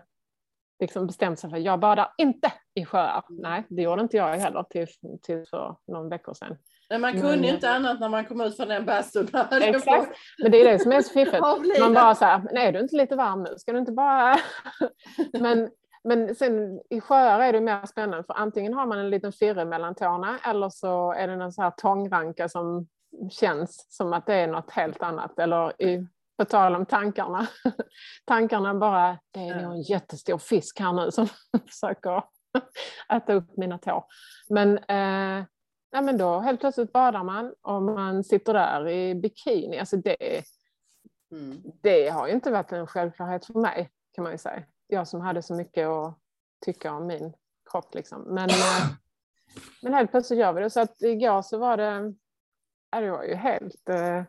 liksom 0.80 1.08
bestämt 1.08 1.39
sig 1.39 1.49
för 1.49 1.58
att 1.58 1.63
jag 1.63 1.80
badar 1.80 2.13
inte 2.17 2.54
i 2.73 2.86
sjöar. 2.86 3.23
Mm. 3.30 3.41
Nej, 3.41 3.63
det 3.69 3.82
gjorde 3.82 4.02
inte 4.02 4.17
jag 4.17 4.38
heller 4.38 4.63
till, 4.63 4.88
till 5.21 5.45
för 5.49 5.76
någon 5.88 6.10
vecka 6.10 6.34
sedan. 6.34 6.58
Men 6.89 7.02
man 7.02 7.12
kunde 7.12 7.28
men, 7.28 7.45
inte 7.45 7.69
annat 7.69 7.99
när 7.99 8.10
man 8.10 8.26
kom 8.26 8.41
ut 8.41 8.58
från 8.58 8.67
den 8.67 8.86
bastun. 8.86 9.28
Exakt, 9.52 10.17
men 10.41 10.52
det 10.52 10.62
är 10.62 10.71
det 10.71 10.80
som 10.80 10.91
är 10.91 11.02
så 11.02 11.13
fiffigt. 11.13 11.41
Man 11.80 11.93
bara 11.93 12.15
så 12.15 12.26
här, 12.26 12.39
men 12.39 12.58
är 12.58 12.71
du 12.71 12.80
inte 12.80 12.95
lite 12.95 13.15
varm 13.15 13.43
nu? 13.43 13.56
Ska 13.58 13.71
du 13.71 13.80
inte 13.80 13.91
bara... 13.91 14.38
men, 15.39 15.69
men 16.04 16.36
sen 16.36 16.82
i 16.89 17.02
sjöar 17.02 17.39
är 17.39 17.54
det 17.54 17.62
mer 17.62 17.86
spännande 17.86 18.24
för 18.24 18.34
antingen 18.34 18.74
har 18.74 18.86
man 18.86 19.00
en 19.00 19.10
liten 19.10 19.32
firre 19.32 19.66
mellan 19.66 19.96
tårna 19.96 20.39
eller 20.46 20.70
så 20.70 21.12
är 21.12 21.28
det 21.28 21.36
någon 21.36 21.52
så 21.52 21.62
här 21.62 21.72
tångranka 21.72 22.50
som 22.50 22.88
känns 23.32 23.86
som 23.89 24.13
att 24.13 24.26
det 24.26 24.34
är 24.34 24.48
något 24.48 24.72
helt 24.72 25.02
annat. 25.02 25.39
Eller 25.39 25.82
i, 25.82 26.08
på 26.38 26.46
tal 26.46 26.76
om 26.76 26.86
tankarna. 26.86 27.48
tankarna 28.26 28.74
bara, 28.74 29.20
det 29.32 29.39
är 29.39 29.62
nog 29.62 29.74
en 29.74 29.82
jättestor 29.82 30.38
fisk 30.38 30.80
här 30.80 30.94
nu 30.94 31.12
som 31.12 31.28
försöker 31.68 32.24
äta 33.13 33.34
upp 33.34 33.58
mina 33.58 33.78
tår. 33.78 34.04
Men 34.50 34.78
eh, 34.78 35.46
ja, 35.92 36.02
men 36.02 36.18
då 36.18 36.39
helt 36.39 36.60
plötsligt 36.60 36.94
badar 36.94 37.24
man 37.24 37.54
och 37.62 37.82
man 37.82 38.24
sitter 38.24 38.54
där 38.54 38.88
i 38.89 39.16
bikini. 39.16 39.80
Alltså 39.80 39.98
det, 39.98 40.44
mm. 41.32 41.62
det 41.82 42.10
har 42.10 42.28
ju 42.28 42.34
inte 42.34 42.52
varit 42.52 42.72
en 42.72 42.88
självklarhet 42.88 43.46
för 43.46 43.60
mig 43.60 43.89
kan 44.16 44.24
man 44.24 44.32
ju 44.32 44.38
säga. 44.38 44.63
Jag 44.88 45.08
som 45.08 45.22
hade 45.22 45.41
så 45.41 45.56
mycket 45.56 45.88
att 45.88 46.19
tycka 46.65 46.93
om 46.93 47.08
min 47.08 47.34
kropp. 47.72 47.96
Liksom. 47.96 48.22
Men, 48.22 48.50
eh, 48.50 48.89
men 49.82 49.93
helt 49.93 50.12
plötsligt 50.12 50.39
gör 50.39 50.54
vi 50.54 50.62
det. 50.62 50.69
Så 50.69 50.82
att 50.82 51.02
igår 51.02 51.41
så 51.41 51.58
var 51.58 51.78
det, 51.78 52.13
ja, 52.91 53.00
det 53.02 53.12
var 53.12 53.24
ju 53.24 53.36
helt, 53.36 53.89
eh, 53.89 54.24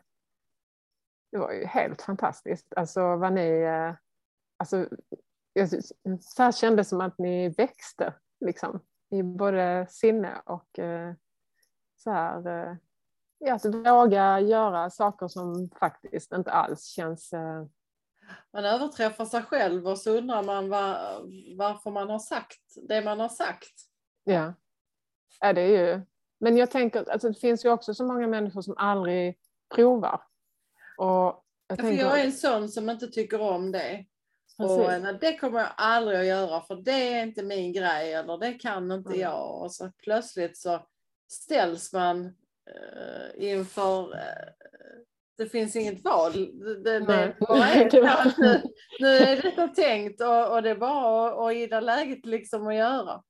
det 1.31 1.37
var 1.37 1.51
ju 1.51 1.65
helt 1.65 2.01
fantastiskt. 2.01 2.73
Alltså 2.75 3.15
vad 3.15 3.33
ni, 3.33 3.61
eh, 3.61 3.93
alltså, 4.57 4.87
så 6.21 6.43
här 6.43 6.51
kändes 6.51 6.89
som 6.89 7.01
att 7.01 7.17
ni 7.17 7.49
växte 7.49 8.13
liksom, 8.39 8.79
i 9.09 9.23
både 9.23 9.87
sinne 9.89 10.41
och 10.45 10.69
så 11.97 12.11
här, 12.11 12.77
ja, 13.37 13.53
att 13.53 13.65
våga 13.65 14.39
göra 14.39 14.89
saker 14.89 15.27
som 15.27 15.69
faktiskt 15.79 16.33
inte 16.33 16.51
alls 16.51 16.85
känns... 16.85 17.33
Man 18.53 18.65
överträffar 18.65 19.25
sig 19.25 19.41
själv 19.41 19.87
och 19.87 19.97
så 19.97 20.11
undrar 20.11 20.43
man 20.43 20.69
var, 20.69 21.21
varför 21.57 21.91
man 21.91 22.09
har 22.09 22.19
sagt 22.19 22.59
det 22.87 23.01
man 23.01 23.19
har 23.19 23.29
sagt. 23.29 23.73
Ja, 24.23 24.53
ja 25.39 25.53
det 25.53 25.61
är 25.61 25.93
ju... 25.93 26.01
Men 26.39 26.57
jag 26.57 26.71
tänker, 26.71 27.09
alltså, 27.09 27.29
det 27.29 27.39
finns 27.39 27.65
ju 27.65 27.69
också 27.69 27.93
så 27.93 28.05
många 28.05 28.27
människor 28.27 28.61
som 28.61 28.77
aldrig 28.77 29.37
provar. 29.75 30.21
Och 30.97 31.45
jag, 31.67 31.79
tänker... 31.79 32.03
jag 32.03 32.19
är 32.19 32.25
en 32.25 32.31
sån 32.31 32.69
som 32.69 32.89
inte 32.89 33.07
tycker 33.07 33.41
om 33.41 33.71
det. 33.71 34.05
Precis. 34.57 34.77
Och 34.77 35.01
nej, 35.01 35.17
det 35.21 35.37
kommer 35.37 35.59
jag 35.59 35.69
aldrig 35.77 36.19
att 36.19 36.25
göra 36.25 36.61
för 36.61 36.75
det 36.75 37.13
är 37.13 37.23
inte 37.23 37.43
min 37.43 37.73
grej 37.73 38.13
eller 38.13 38.37
det 38.37 38.53
kan 38.53 38.91
inte 38.91 39.09
mm. 39.09 39.21
jag. 39.21 39.61
Och 39.61 39.71
så 39.71 39.91
plötsligt 39.97 40.57
så 40.57 40.87
ställs 41.27 41.93
man 41.93 42.25
eh, 42.25 43.49
inför 43.51 44.15
eh, 44.15 44.64
det 45.37 45.45
finns 45.45 45.75
inget 45.75 46.03
val. 46.03 46.31
Det, 46.83 46.99
det 46.99 47.35
bara 47.39 47.67
är 47.67 48.39
nu, 48.41 48.61
nu 48.99 49.07
är 49.07 49.41
detta 49.41 49.67
tänkt 49.67 50.21
och, 50.21 50.53
och 50.53 50.63
det 50.63 50.69
är 50.69 50.75
bara 50.75 51.27
att, 51.27 51.39
att 51.39 51.55
gilla 51.55 51.79
läget 51.79 52.25
liksom 52.25 52.67
att 52.67 52.75
göra. 52.75 53.21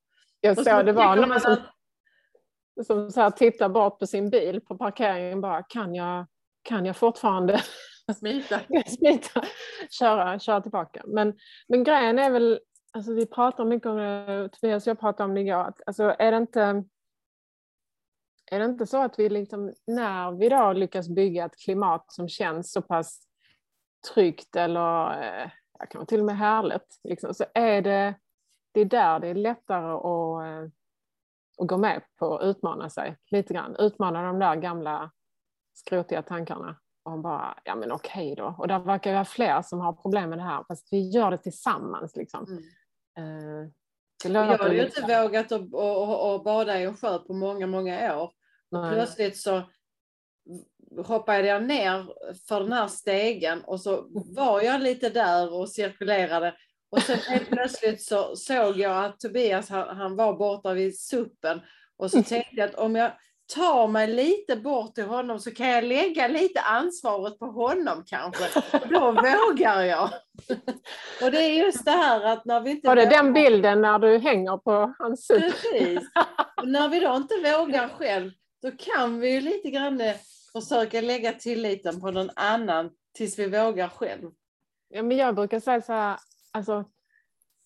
Jag 0.42 0.56
såg 0.56 0.86
det 0.86 0.92
var 0.92 1.16
någon 1.16 1.40
som, 1.40 1.58
som 2.86 3.12
så 3.12 3.22
här 3.22 3.32
tittar 3.32 3.70
bort 3.70 4.00
på 4.00 4.08
sin 4.08 4.30
bil 4.30 4.62
på 4.62 4.78
parkeringen 4.78 5.42
bara, 5.42 5.64
kan 5.64 5.96
jag, 5.96 6.26
kan 6.62 6.86
jag 6.86 6.96
fortfarande 6.96 7.62
smita, 8.20 8.60
smita 8.88 9.44
köra, 9.90 10.40
köra 10.40 10.62
tillbaka? 10.62 11.04
Men, 11.06 11.34
men 11.68 11.84
grejen 11.84 12.20
är 12.20 12.30
väl, 12.30 12.60
alltså 12.94 13.14
vi 13.14 13.26
pratar 13.26 13.66
mycket 13.66 13.88
om 13.88 13.98
det, 13.98 14.50
Tobias 14.50 14.88
och 14.88 14.92
jag 14.92 15.00
pratade 15.00 15.30
om 15.30 15.36
det 15.36 15.42
igår, 15.42 15.64
att, 15.64 15.82
alltså 15.86 16.16
är 16.20 16.32
det 16.32 16.38
inte 16.38 16.84
är 18.52 18.60
det 18.60 18.66
inte 18.66 18.86
så 18.86 19.02
att 19.02 19.20
vi 19.20 19.30
liksom, 19.30 19.74
när 19.88 20.32
vi 20.32 20.50
då 20.50 20.74
lyckas 20.74 21.10
bygga 21.10 21.46
ett 21.46 21.60
klimat 21.60 22.12
som 22.12 22.30
känns 22.30 22.72
så 22.72 22.82
pass 22.82 23.28
tryggt 24.14 24.56
eller 24.56 25.24
eh, 25.24 25.50
kanske 25.90 26.10
till 26.10 26.20
och 26.20 26.26
med 26.26 26.38
härligt, 26.38 27.00
liksom, 27.04 27.34
så 27.34 27.46
är 27.54 27.82
det, 27.82 28.16
det 28.72 28.82
är 28.82 28.86
där 28.86 29.20
det 29.20 29.28
är 29.28 29.36
lättare 29.36 29.92
att, 29.92 30.64
eh, 30.64 30.72
att 31.58 31.68
gå 31.68 31.78
med 31.78 32.02
på 32.20 32.38
att 32.38 32.44
utmana 32.44 32.90
sig 32.90 33.18
lite 33.32 33.54
grann. 33.54 33.76
Utmana 33.80 34.24
de 34.24 34.40
där 34.40 34.56
gamla 34.56 35.12
skrotiga 35.74 36.22
tankarna 36.22 36.76
och 37.04 37.20
bara, 37.20 37.60
ja 37.64 37.76
men 37.76 37.92
okej 37.92 38.36
då. 38.36 38.56
Och 38.58 38.68
där 38.68 38.80
verkar 38.80 39.10
ju 39.10 39.14
vara 39.14 39.26
fler 39.26 39.62
som 39.62 39.80
har 39.80 39.94
problem 39.94 40.30
med 40.30 40.40
det 40.40 40.44
här, 40.44 40.64
fast 40.68 40.94
vi 40.94 41.10
gör 41.10 41.32
det 41.32 41.38
tillsammans. 41.38 42.16
Liksom. 42.16 42.46
Mm. 43.18 43.74
Jag 44.34 44.58
har 44.58 44.70
ju 44.70 44.86
inte 44.86 45.02
vågat 45.02 45.52
att, 45.52 45.62
att, 45.62 46.20
att 46.20 46.44
bada 46.44 46.80
i 46.80 46.84
en 46.84 46.98
sjö 46.98 47.20
på 47.20 47.34
många, 47.34 47.68
många 47.68 48.18
år. 48.18 48.32
Nej. 48.72 48.94
Plötsligt 48.94 49.38
så 49.38 49.64
hoppade 51.06 51.48
jag 51.48 51.64
ner 51.64 52.06
för 52.48 52.60
den 52.60 52.74
här 52.74 52.88
stegen 52.88 53.62
och 53.62 53.82
så 53.82 54.08
var 54.12 54.62
jag 54.62 54.82
lite 54.82 55.10
där 55.10 55.54
och 55.54 55.70
cirkulerade. 55.70 56.56
Och 56.90 57.02
sen 57.02 57.18
helt 57.18 57.50
plötsligt 57.50 58.04
så 58.04 58.36
såg 58.36 58.78
jag 58.78 59.06
att 59.06 59.20
Tobias 59.20 59.70
han, 59.70 59.98
han 59.98 60.16
var 60.16 60.34
borta 60.34 60.74
vid 60.74 61.00
suppen. 61.00 61.62
Och 61.98 62.12
så 62.12 62.24
tänkte 62.24 62.56
jag 62.56 62.70
att 62.70 62.76
om 62.76 62.96
jag 62.96 63.12
tar 63.54 63.88
mig 63.88 64.08
lite 64.08 64.56
bort 64.56 64.96
till 64.96 65.06
honom 65.06 65.40
så 65.40 65.52
kan 65.52 65.68
jag 65.68 65.84
lägga 65.84 66.28
lite 66.28 66.62
ansvaret 66.62 67.40
på 67.40 67.46
honom 67.46 68.04
kanske. 68.06 68.62
Då 68.90 69.12
vågar 69.12 69.82
jag. 69.82 70.10
Och 71.24 71.32
det 71.32 71.38
är 71.38 71.66
just 71.66 71.86
det 71.86 71.92
här 71.92 72.24
att 72.24 72.46
när 72.46 72.62
vi 72.62 72.72
inte... 72.72 72.88
Var 72.88 72.96
det 72.96 73.06
vågar... 73.06 73.24
den 73.24 73.34
bilden 73.34 73.82
när 73.82 74.00
du 74.00 74.18
hänger 74.18 74.58
på 74.58 74.94
hans? 75.00 75.28
Precis. 75.28 76.10
när 76.64 76.90
vi 76.90 77.00
då 77.00 77.16
inte 77.16 77.36
vågar 77.36 77.88
själv, 77.88 78.32
då 78.62 78.72
kan 78.72 79.20
vi 79.20 79.30
ju 79.30 79.42
lite 79.42 79.70
grann 79.70 80.02
eh, 80.02 80.16
försöka 80.54 81.02
lägga 81.02 81.34
tilliten 81.34 82.02
på 82.02 82.12
någon 82.12 82.30
annan 82.36 82.90
tills 83.14 83.40
vi 83.40 83.48
vågar 83.48 83.90
själv. 83.90 84.32
Ja, 84.90 85.04
men 85.04 85.18
jag 85.18 85.36
brukar 85.36 85.60
säga 85.60 85.82
så 85.82 85.94
här, 85.94 86.18
alltså, 86.52 86.86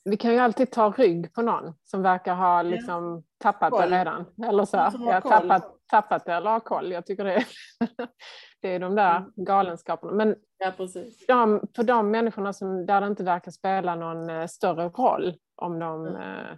vi 0.04 0.18
kan 0.18 0.34
ju 0.34 0.40
alltid 0.40 0.72
ta 0.72 0.92
rygg 0.92 1.34
på 1.34 1.42
någon 1.42 1.74
som 1.84 2.02
verkar 2.02 2.36
ha 2.36 2.62
liksom. 2.62 3.24
Tappat 3.40 3.72
koll. 3.72 3.90
det 3.90 4.00
redan. 4.00 4.26
Eller 4.48 4.66
så, 4.66 4.78
ja, 4.78 5.22
tappat, 5.22 5.88
tappat 5.88 6.26
det 6.26 6.34
eller 6.34 6.52
har 6.52 6.60
koll. 6.60 6.92
Jag 6.92 7.06
tycker 7.06 7.24
det 7.24 7.34
är, 7.34 7.46
det 8.62 8.76
är 8.76 8.80
de 8.80 8.96
där 8.96 9.18
mm. 9.18 9.32
galenskaperna. 9.36 10.14
Men 10.14 10.36
ja, 10.58 10.74
precis. 10.78 11.26
De, 11.28 11.68
för 11.76 11.84
de 11.84 12.12
människorna 12.12 12.54
som, 12.54 12.86
där 12.86 13.02
det 13.02 13.08
inte 13.08 13.24
verkar 13.24 13.52
spela 13.52 13.96
någon 13.96 14.30
eh, 14.30 14.48
större 14.48 14.90
roll 14.90 15.38
om 15.56 15.80
de 15.80 16.08
mm. 16.08 16.22
eh, 16.22 16.58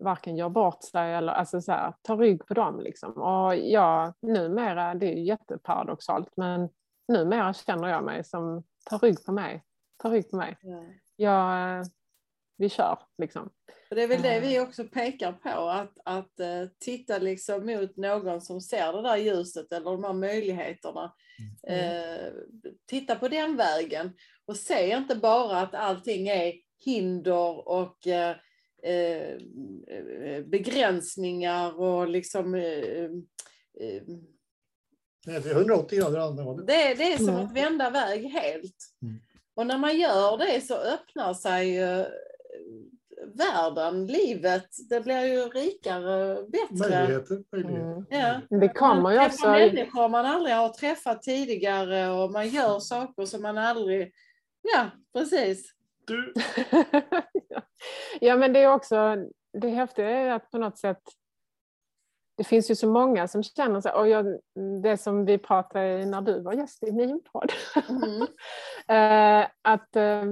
varken 0.00 0.36
gör 0.36 0.48
bort 0.48 0.82
sig 0.84 1.14
eller 1.14 1.32
alltså 1.32 1.60
så 1.60 1.72
här, 1.72 1.92
tar 2.02 2.16
rygg 2.16 2.46
på 2.46 2.54
dem. 2.54 2.80
Liksom. 2.80 3.12
Och 3.12 3.56
jag 3.56 4.14
numera, 4.22 4.94
det 4.94 5.06
är 5.06 5.22
jätteparadoxalt, 5.22 6.36
men 6.36 6.68
numera 7.08 7.52
känner 7.52 7.88
jag 7.88 8.04
mig 8.04 8.24
som 8.24 8.62
tar 8.90 8.98
rygg 8.98 9.24
på 9.24 9.32
mig. 9.32 9.64
Tar 10.02 10.10
rygg 10.10 10.30
på 10.30 10.36
mig. 10.36 10.56
Ja. 10.60 10.82
Jag, 11.16 11.86
vi 12.62 12.68
kör 12.68 12.98
liksom. 13.18 13.50
Och 13.90 13.96
det 13.96 14.02
är 14.02 14.08
väl 14.08 14.22
det 14.22 14.40
vi 14.40 14.56
eh. 14.56 14.62
också 14.62 14.84
pekar 14.84 15.32
på, 15.32 15.68
att, 15.68 15.92
att 16.04 16.40
uh, 16.40 16.68
titta 16.78 17.18
liksom 17.18 17.66
mot 17.66 17.96
någon 17.96 18.40
som 18.40 18.60
ser 18.60 18.92
det 18.92 19.02
där 19.02 19.16
ljuset 19.16 19.72
eller 19.72 19.90
de 19.90 20.04
här 20.04 20.12
möjligheterna. 20.12 21.12
Mm. 21.68 21.84
Uh, 21.84 22.32
titta 22.86 23.16
på 23.16 23.28
den 23.28 23.56
vägen 23.56 24.12
och 24.46 24.56
se 24.56 24.96
inte 24.96 25.14
bara 25.14 25.60
att 25.60 25.74
allting 25.74 26.28
är 26.28 26.54
hinder 26.84 27.68
och 27.68 28.06
uh, 28.06 28.36
Eh, 28.82 29.32
eh, 29.96 30.44
begränsningar 30.44 31.80
och 31.80 32.08
liksom... 32.08 32.54
Eh, 32.54 33.10
det 35.24 35.50
är 35.50 35.56
180 35.56 35.98
grader 35.98 36.18
andra 36.18 36.42
hållet. 36.42 36.66
Det, 36.66 36.94
det 36.94 37.12
är 37.12 37.16
som 37.16 37.28
mm. 37.28 37.46
att 37.46 37.52
vända 37.52 37.90
väg 37.90 38.24
helt. 38.24 38.76
Mm. 39.02 39.20
Och 39.54 39.66
när 39.66 39.78
man 39.78 39.98
gör 39.98 40.38
det 40.38 40.60
så 40.60 40.74
öppnar 40.74 41.34
sig 41.34 41.78
världen, 43.34 44.06
livet, 44.06 44.66
det 44.90 45.00
blir 45.00 45.24
ju 45.24 45.40
rikare, 45.40 46.42
bättre. 46.48 46.90
Möjligheter. 46.90 47.44
möjligheter. 47.52 47.88
Mm. 47.88 48.06
Ja. 48.10 48.58
Det 48.60 48.68
kommer 48.68 49.10
ju 49.10 49.26
också... 49.26 49.48
människor 49.48 50.08
man 50.08 50.26
aldrig 50.26 50.54
har 50.54 50.68
träffat 50.68 51.22
tidigare 51.22 52.10
och 52.10 52.32
man 52.32 52.48
gör 52.48 52.78
saker 52.78 53.24
som 53.24 53.42
man 53.42 53.58
aldrig... 53.58 54.12
Ja, 54.62 54.90
precis. 55.12 55.74
Du. 56.04 56.32
ja, 58.20 58.36
men 58.36 58.52
det 58.52 58.62
är 58.62 58.74
också 58.74 59.16
det 59.52 59.68
häftiga 59.68 60.10
är 60.10 60.30
att 60.30 60.50
på 60.50 60.58
något 60.58 60.78
sätt 60.78 61.02
det 62.36 62.44
finns 62.44 62.70
ju 62.70 62.74
så 62.74 62.88
många 62.88 63.28
som 63.28 63.42
känner 63.42 63.80
så 63.80 63.90
och 63.90 64.08
jag, 64.08 64.40
det 64.82 64.96
som 64.96 65.24
vi 65.24 65.38
pratade 65.38 66.06
när 66.06 66.20
du 66.20 66.40
var 66.40 66.52
gäst 66.52 66.82
i 66.82 66.92
min 66.92 67.20
podd. 67.32 67.52
Mm. 67.88 68.26
Eh, 68.88 69.46
att, 69.62 69.96
eh, 69.96 70.24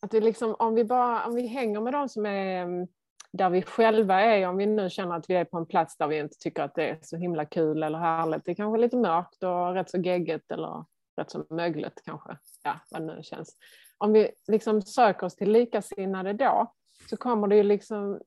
att 0.00 0.14
vi 0.14 0.20
liksom, 0.20 0.54
om, 0.58 0.74
vi 0.74 0.84
bara, 0.84 1.26
om 1.26 1.34
vi 1.34 1.46
hänger 1.46 1.80
med 1.80 1.92
de 1.92 2.08
som 2.08 2.26
är 2.26 2.62
mm, 2.62 2.88
där 3.32 3.50
vi 3.50 3.62
själva 3.62 4.20
är, 4.20 4.48
om 4.48 4.56
vi 4.56 4.66
nu 4.66 4.90
känner 4.90 5.16
att 5.16 5.30
vi 5.30 5.34
är 5.34 5.44
på 5.44 5.58
en 5.58 5.66
plats 5.66 5.96
där 5.96 6.06
vi 6.06 6.18
inte 6.18 6.38
tycker 6.38 6.62
att 6.62 6.74
det 6.74 6.88
är 6.88 6.98
så 7.02 7.16
himla 7.16 7.44
kul 7.44 7.82
eller 7.82 7.98
härligt, 7.98 8.44
det 8.44 8.50
är 8.50 8.54
kanske 8.54 8.80
lite 8.80 8.96
mörkt 8.96 9.42
och 9.42 9.74
rätt 9.74 9.90
så 9.90 9.98
geggigt 9.98 10.52
eller 10.52 10.84
rätt 11.16 11.30
så 11.30 11.44
mögligt 11.50 12.02
kanske, 12.04 12.38
ja 12.62 12.80
vad 12.90 13.02
det 13.02 13.14
nu 13.14 13.22
känns 13.22 13.56
om 13.98 14.12
vi 14.12 14.30
liksom 14.46 14.82
söker 14.82 15.26
oss 15.26 15.36
till 15.36 15.52
likasinnade 15.52 16.32
då, 16.32 16.72
så 17.10 17.16
kommer 17.16 17.48
det 17.48 17.56
ju 17.56 17.62
liksom, 17.62 18.20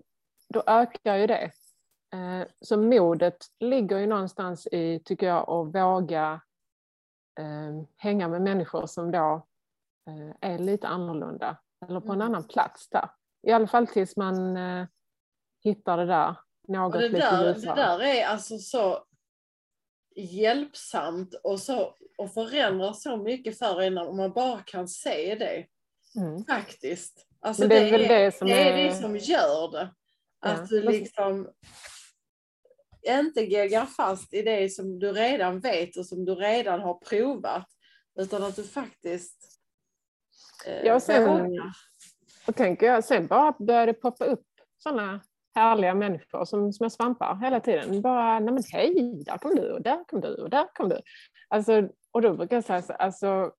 då 0.49 0.63
ökar 0.67 1.15
ju 1.15 1.27
det. 1.27 1.51
Eh, 2.13 2.47
så 2.61 2.77
modet 2.77 3.37
ligger 3.59 3.97
ju 3.97 4.07
någonstans 4.07 4.67
i, 4.67 4.99
tycker 5.05 5.27
jag, 5.27 5.49
att 5.49 5.75
våga 5.75 6.41
eh, 7.39 7.85
hänga 7.97 8.27
med 8.27 8.41
människor 8.41 8.85
som 8.85 9.11
då 9.11 9.47
är 10.41 10.59
lite 10.59 10.87
annorlunda, 10.87 11.57
eller 11.87 11.99
på 11.99 12.11
en 12.11 12.21
mm. 12.21 12.27
annan 12.27 12.47
plats 12.47 12.89
där. 12.89 13.09
I 13.47 13.51
alla 13.51 13.67
fall 13.67 13.87
tills 13.87 14.17
man 14.17 14.57
hittar 15.63 15.97
det 15.97 16.05
där 16.05 16.35
något 16.67 16.93
det 16.93 17.09
lite 17.09 17.19
där, 17.19 17.53
Det 17.53 17.75
där 17.75 18.01
är 18.01 18.25
alltså 18.25 18.57
så 18.57 19.05
hjälpsamt 20.15 21.33
och, 21.43 21.59
så, 21.59 21.95
och 22.17 22.33
förändrar 22.33 22.93
så 22.93 23.17
mycket 23.17 23.59
för 23.59 23.81
en 23.81 23.97
om 23.97 24.17
man 24.17 24.33
bara 24.33 24.59
kan 24.59 24.87
se 24.87 25.35
det. 25.35 25.65
Mm. 26.21 26.45
Faktiskt. 26.45 27.27
Alltså 27.39 27.67
det, 27.67 27.77
är, 27.77 27.97
det, 27.97 28.05
är 28.05 28.25
det, 28.25 28.31
som 28.31 28.47
det 28.47 28.53
är, 28.53 28.73
är 28.73 28.83
det 28.83 28.95
som 28.95 29.17
gör 29.17 29.71
det. 29.71 29.93
Att 30.39 30.69
du 30.69 30.81
liksom 30.81 31.49
inte 33.01 33.41
geggar 33.41 33.85
fast 33.85 34.33
i 34.33 34.41
det 34.41 34.69
som 34.69 34.99
du 34.99 35.13
redan 35.13 35.59
vet 35.59 35.97
och 35.97 36.05
som 36.05 36.25
du 36.25 36.35
redan 36.35 36.79
har 36.79 36.93
provat. 36.93 37.67
Utan 38.19 38.43
att 38.43 38.55
du 38.55 38.63
faktiskt 38.63 39.60
eh, 40.67 40.85
ja, 40.85 40.99
sen, 40.99 41.59
och 42.47 42.55
tänker 42.55 42.85
jag, 42.85 43.03
sen 43.03 43.27
bara 43.27 43.55
börjar 43.59 43.87
det 43.87 43.93
poppa 43.93 44.25
upp 44.25 44.45
sådana 44.77 45.21
härliga 45.55 45.93
människor 45.93 46.45
som 46.45 46.73
små 46.73 46.89
svampar 46.89 47.35
hela 47.35 47.59
tiden. 47.59 48.01
Bara, 48.01 48.39
nej 48.39 48.53
men 48.53 48.63
hej, 48.73 49.23
där 49.25 49.37
kom 49.37 49.55
du 49.55 49.71
och 49.71 49.81
där 49.81 50.03
kom 50.07 50.21
du 50.21 50.35
och 50.35 50.49
där 50.49 50.67
kom 50.73 50.89
du. 50.89 50.99
Alltså, 51.47 51.89
och 52.11 52.21
då 52.21 52.33
brukar 52.33 52.55
jag 52.55 52.63
säga 52.63 52.81
så, 52.81 52.93
alltså, 52.93 53.51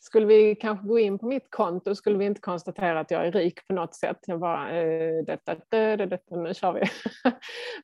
skulle 0.00 0.26
vi 0.26 0.54
kanske 0.54 0.86
gå 0.86 0.98
in 0.98 1.18
på 1.18 1.26
mitt 1.26 1.50
konto 1.50 1.94
skulle 1.94 2.18
vi 2.18 2.24
inte 2.24 2.40
konstatera 2.40 3.00
att 3.00 3.10
jag 3.10 3.26
är 3.26 3.32
rik 3.32 3.66
på 3.66 3.74
något 3.74 3.94
sätt. 3.94 4.18
Jag 4.26 4.40
bara, 4.40 4.70
eh, 4.70 5.24
detta, 5.26 5.56
detta, 5.70 6.06
detta, 6.06 6.36
nu 6.36 6.54
kör 6.54 6.72
vi. 6.72 6.82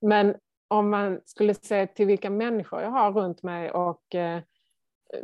men 0.06 0.34
om 0.68 0.90
man 0.90 1.20
skulle 1.24 1.54
se 1.54 1.86
till 1.86 2.06
vilka 2.06 2.30
människor 2.30 2.82
jag 2.82 2.90
har 2.90 3.12
runt 3.12 3.42
mig 3.42 3.70
och 3.70 4.14
eh, 4.14 4.40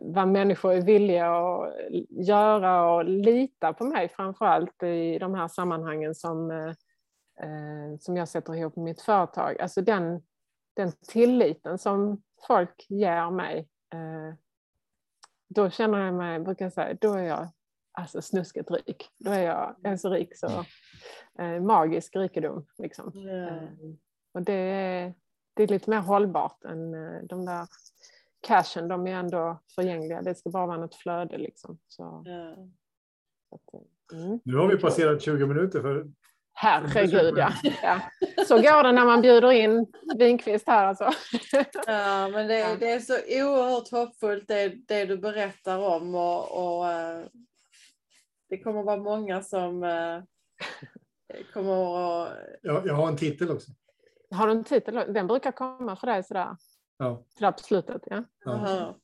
vad 0.00 0.28
människor 0.28 0.72
är 0.72 0.80
villiga 0.80 1.36
att 1.36 1.74
göra 2.10 2.94
och 2.94 3.04
lita 3.04 3.72
på 3.72 3.84
mig 3.84 4.08
framför 4.08 4.44
allt 4.44 4.82
i 4.82 5.18
de 5.18 5.34
här 5.34 5.48
sammanhangen 5.48 6.14
som 6.14 6.50
eh, 6.50 6.72
eh, 7.40 7.98
som 8.00 8.16
jag 8.16 8.28
sätter 8.28 8.54
ihop 8.54 8.76
med 8.76 8.84
mitt 8.84 9.02
företag. 9.02 9.60
Alltså 9.60 9.80
den, 9.82 10.22
den 10.74 10.92
tilliten 10.92 11.78
som 11.78 12.22
folk 12.46 12.86
ger 12.88 13.30
mig. 13.30 13.68
Eh, 13.92 14.34
då 15.48 15.70
känner 15.70 15.98
jag 15.98 16.14
mig, 16.14 16.40
brukar 16.40 16.64
jag 16.64 16.72
säga, 16.72 16.96
då 17.00 17.14
är 17.14 17.22
jag 17.22 17.48
alltså 17.92 18.22
snuskigt 18.22 18.70
rik. 18.70 19.10
Då 19.18 19.30
är 19.30 19.42
jag, 19.42 19.76
jag 19.82 19.92
är 19.92 19.96
så 19.96 20.10
rik 20.10 20.36
så 20.36 20.64
eh, 21.38 21.60
magisk 21.60 22.16
rikedom. 22.16 22.66
Liksom. 22.78 23.12
Och 24.32 24.42
det 24.42 24.52
är, 24.52 25.14
det 25.54 25.62
är 25.62 25.68
lite 25.68 25.90
mer 25.90 26.00
hållbart 26.00 26.64
än 26.64 26.92
de 27.26 27.46
där 27.46 27.66
cashen, 28.44 28.88
de 28.88 29.06
är 29.06 29.14
ändå 29.14 29.60
förgängliga. 29.74 30.22
Det 30.22 30.34
ska 30.34 30.50
bara 30.50 30.66
vara 30.66 30.78
något 30.78 30.94
flöde 30.94 31.38
liksom. 31.38 31.78
Så, 31.88 32.22
ja. 32.24 32.56
så 33.48 33.54
att, 33.54 34.12
mm. 34.12 34.40
Nu 34.44 34.56
har 34.56 34.68
vi 34.68 34.76
passerat 34.76 35.22
20 35.22 35.46
minuter 35.46 35.80
för 35.80 36.06
Herregud 36.56 37.38
ja. 37.38 37.52
ja. 37.82 38.00
Så 38.46 38.56
går 38.56 38.82
det 38.82 38.92
när 38.92 39.04
man 39.04 39.22
bjuder 39.22 39.52
in 39.52 39.86
Winqvist 40.18 40.66
här 40.66 40.86
alltså. 40.86 41.04
Ja, 41.86 42.28
men 42.28 42.48
det, 42.48 42.76
det 42.80 42.90
är 42.90 43.00
så 43.00 43.12
oerhört 43.12 43.90
hoppfullt 43.90 44.48
det, 44.48 44.68
det 44.68 45.04
du 45.04 45.16
berättar 45.16 45.78
om 45.78 46.14
och, 46.14 46.50
och 46.50 46.84
uh, 46.84 47.26
det 48.48 48.58
kommer 48.58 48.82
vara 48.82 48.96
många 48.96 49.42
som 49.42 49.82
uh, 49.82 50.22
kommer 51.52 52.24
att... 52.24 52.32
Jag, 52.62 52.86
jag 52.86 52.94
har 52.94 53.08
en 53.08 53.16
titel 53.16 53.50
också. 53.50 53.70
Har 54.30 54.46
du 54.46 54.52
en 54.52 54.64
titel? 54.64 54.94
Den 54.94 55.26
brukar 55.26 55.52
komma 55.52 55.96
för 55.96 56.06
dig 56.06 56.24
sådär? 56.24 56.56
Ja. 56.96 57.24
Sådär 57.28 57.52
på 57.52 57.58
slutet, 57.58 58.02
ja. 58.06 58.24
ja. 58.44 58.98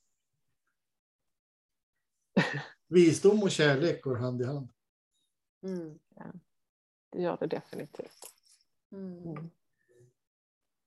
Visdom 2.88 3.42
och 3.42 3.50
kärlek 3.50 4.02
går 4.02 4.16
hand 4.16 4.42
i 4.42 4.44
hand. 4.44 4.68
Mm. 5.62 5.98
Ja. 6.14 6.32
Det 7.10 7.22
gör 7.22 7.36
det 7.40 7.46
definitivt. 7.46 8.20
Mm. 8.92 9.22
mm. 9.22 9.50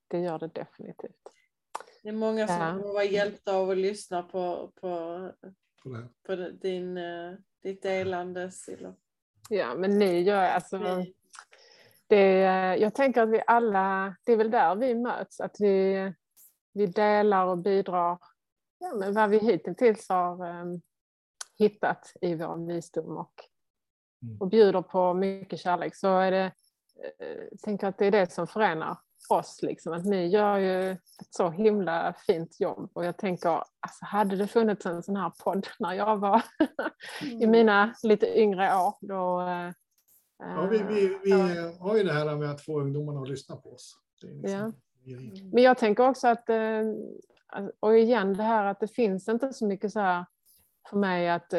Det 0.08 0.20
gör 0.20 0.39
det 0.39 0.47
definitivt. 0.47 1.30
Det 2.04 2.10
är 2.10 2.14
många 2.14 2.47
som 2.47 2.56
ja. 2.56 2.72
kommer 2.72 2.93
vara 2.93 3.04
hjälpta 3.04 3.54
av 3.54 3.70
att 3.70 3.78
lyssna 3.78 4.24
på, 4.24 4.72
på, 4.82 5.32
på 6.28 6.36
din, 6.36 6.97
eh, 6.97 7.34
ditt 7.62 7.82
delande, 7.82 8.51
Silo. 8.51 8.95
Ja, 9.49 9.76
men 9.76 9.99
ni 9.99 10.22
gör 10.22 10.43
alltså... 10.43 11.06
Det, 12.08 12.30
jag 12.80 12.95
tänker 12.95 13.22
att 13.22 13.30
vi 13.30 13.43
alla, 13.47 14.16
det 14.24 14.32
är 14.32 14.38
väl 14.38 14.51
där 14.51 14.76
vi 14.76 14.95
möts, 14.95 15.39
att 15.39 15.56
vi, 15.60 16.14
vi 16.74 16.86
delar 16.86 17.46
och 17.46 17.58
bidrar 17.58 18.20
ja, 18.80 18.96
med 18.96 19.14
vad 19.14 19.30
vi 19.30 19.38
hittills 19.40 20.10
har 20.10 20.62
um, 20.62 20.82
hittat 21.58 22.14
i 22.22 22.36
vår 22.36 22.68
visdom 22.68 23.18
och 23.18 23.34
Mm. 24.24 24.38
och 24.38 24.48
bjuder 24.48 24.82
på 24.82 25.14
mycket 25.14 25.60
kärlek 25.60 25.96
så 25.96 26.18
är 26.18 26.32
det, 26.32 26.52
jag 27.18 27.30
eh, 27.30 27.44
tänker 27.64 27.88
att 27.88 27.98
det 27.98 28.06
är 28.06 28.12
det 28.12 28.32
som 28.32 28.48
förenar 28.48 28.98
oss. 29.30 29.60
Liksom. 29.62 29.94
Att 29.94 30.06
ni 30.06 30.28
gör 30.28 30.58
ju 30.58 30.92
ett 30.92 31.00
så 31.30 31.50
himla 31.50 32.16
fint 32.28 32.60
jobb 32.60 32.92
och 32.94 33.06
jag 33.06 33.18
tänker, 33.18 33.50
alltså, 33.50 34.06
hade 34.06 34.36
det 34.36 34.48
funnits 34.48 34.86
en 34.86 35.04
sån 35.04 35.16
här 35.16 35.32
podd 35.44 35.68
när 35.80 35.94
jag 35.94 36.18
var 36.18 36.42
mm. 37.22 37.42
i 37.42 37.48
mina 37.48 37.96
lite 38.04 38.40
yngre 38.40 38.76
år 38.76 38.96
då 39.02 39.42
äh, 39.42 39.72
Ja, 40.38 40.68
vi, 40.72 40.78
vi, 40.78 41.20
vi 41.24 41.30
ja. 41.30 41.72
har 41.80 41.98
ju 41.98 42.04
det 42.04 42.14
här 42.14 42.36
med 42.36 42.50
att 42.50 42.62
få 42.62 42.80
ungdomarna 42.80 43.22
att 43.22 43.30
lyssna 43.30 43.56
på 43.56 43.74
oss. 43.74 43.98
Liksom 44.22 44.52
ja. 44.52 44.72
Men 45.51 45.64
jag 45.64 45.78
tänker 45.78 46.10
också 46.10 46.28
att, 46.28 46.49
och 47.80 47.97
igen 47.97 48.34
det 48.34 48.43
här 48.43 48.66
att 48.66 48.80
det 48.80 48.88
finns 48.88 49.30
inte 49.30 49.54
så 49.54 49.68
mycket 49.68 49.91
så 49.91 49.99
här 49.99 50.26
för 50.89 50.97
mig 50.97 51.30
att 51.30 51.54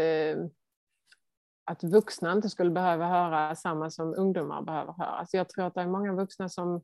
att 1.65 1.85
vuxna 1.85 2.33
inte 2.33 2.51
skulle 2.51 2.71
behöva 2.71 3.07
höra 3.07 3.55
samma 3.55 3.91
som 3.91 4.15
ungdomar 4.15 4.63
behöver 4.63 4.93
höra. 4.93 5.09
Alltså 5.09 5.37
jag 5.37 5.49
tror 5.49 5.67
att 5.67 5.75
det 5.75 5.81
är 5.81 5.87
många 5.87 6.13
vuxna 6.13 6.49
som... 6.49 6.83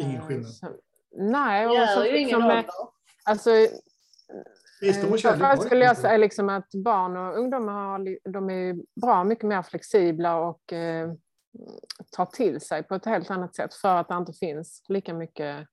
Ingen 0.00 0.16
eh, 0.16 0.26
skillnad. 0.26 0.50
Som, 0.50 0.76
nej. 1.12 1.66
Och 1.66 1.88
som, 1.88 2.04
ju 2.04 2.18
ingen 2.18 2.40
som, 2.40 2.62
alltså, 3.24 3.50
Framförallt 5.22 5.62
skulle 5.62 5.84
jag 5.84 5.96
säga 5.96 6.16
liksom 6.16 6.48
att 6.48 6.74
barn 6.74 7.16
och 7.16 7.38
ungdomar 7.38 7.72
har, 7.72 8.30
de 8.32 8.50
är 8.50 9.00
bra 9.00 9.24
mycket 9.24 9.44
mer 9.44 9.62
flexibla 9.62 10.36
och 10.36 10.72
eh, 10.72 11.12
tar 12.10 12.26
till 12.26 12.60
sig 12.60 12.82
på 12.82 12.94
ett 12.94 13.04
helt 13.04 13.30
annat 13.30 13.56
sätt 13.56 13.74
för 13.74 13.96
att 13.96 14.08
det 14.08 14.14
inte 14.14 14.32
finns 14.32 14.84
lika 14.88 15.14
mycket 15.14 15.68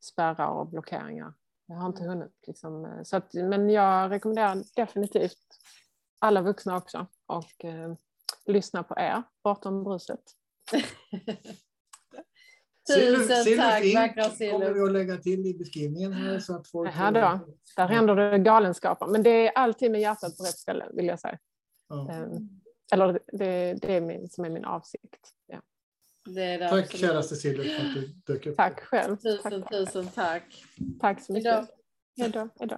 spärrar 0.00 0.46
och 0.46 0.68
blockeringar. 0.68 1.34
Jag 1.66 1.76
har 1.76 1.86
inte 1.86 2.04
hunnit. 2.04 2.34
Liksom, 2.46 2.84
eh, 2.84 3.02
så 3.02 3.16
att, 3.16 3.34
men 3.34 3.70
jag 3.70 4.10
rekommenderar 4.10 4.62
definitivt 4.76 5.38
alla 6.18 6.42
vuxna 6.42 6.76
också 6.76 7.06
och 7.26 7.64
eh, 7.64 7.94
lyssna 8.46 8.82
på 8.82 8.94
er 8.98 9.22
bortom 9.44 9.84
bruset. 9.84 10.22
Tusen 12.94 13.56
tack 13.56 13.94
vackra 13.94 14.24
Silly. 14.24 14.50
kommer 14.50 14.70
vi 14.70 14.80
att 14.80 14.92
lägga 14.92 15.16
till 15.16 15.46
i 15.46 15.54
beskrivningen. 15.54 16.12
Här, 16.12 16.38
så 16.38 16.56
att 16.56 16.68
folk 16.68 16.90
här 16.90 17.12
då, 17.12 17.54
där 17.76 17.88
händer 17.88 18.16
det 18.16 18.38
galenskaper. 18.38 19.06
Men 19.06 19.22
det 19.22 19.30
är 19.30 19.52
alltid 19.52 19.90
med 19.90 20.00
hjärtat 20.00 20.36
på 20.36 20.44
rätt 20.44 20.58
ställe 20.58 20.88
vill 20.92 21.06
jag 21.06 21.20
säga. 21.20 21.38
Ja. 21.88 21.96
Um, 21.96 22.61
eller 22.92 23.12
det, 23.12 23.74
det, 23.82 23.94
är 23.96 24.00
min, 24.00 24.28
som 24.28 24.44
är 24.44 24.50
min 24.50 24.64
avsikt. 24.64 25.34
Ja. 25.46 25.60
tack 26.70 26.96
kära 26.96 27.22
Cecilia 27.22 27.78
för 27.78 27.88
att 27.88 27.94
du 27.94 28.06
dök 28.06 28.46
upp. 28.46 28.56
Tack 28.56 28.80
själv. 28.80 29.16
Tusen, 29.16 29.62
tack. 29.62 29.70
tusen 29.70 30.08
tack. 30.08 30.64
Tack 31.00 31.20
så 31.20 31.32
mycket. 31.32 31.68
Hej 32.16 32.28
då. 32.28 32.48
Hej 32.58 32.68
då. 32.68 32.76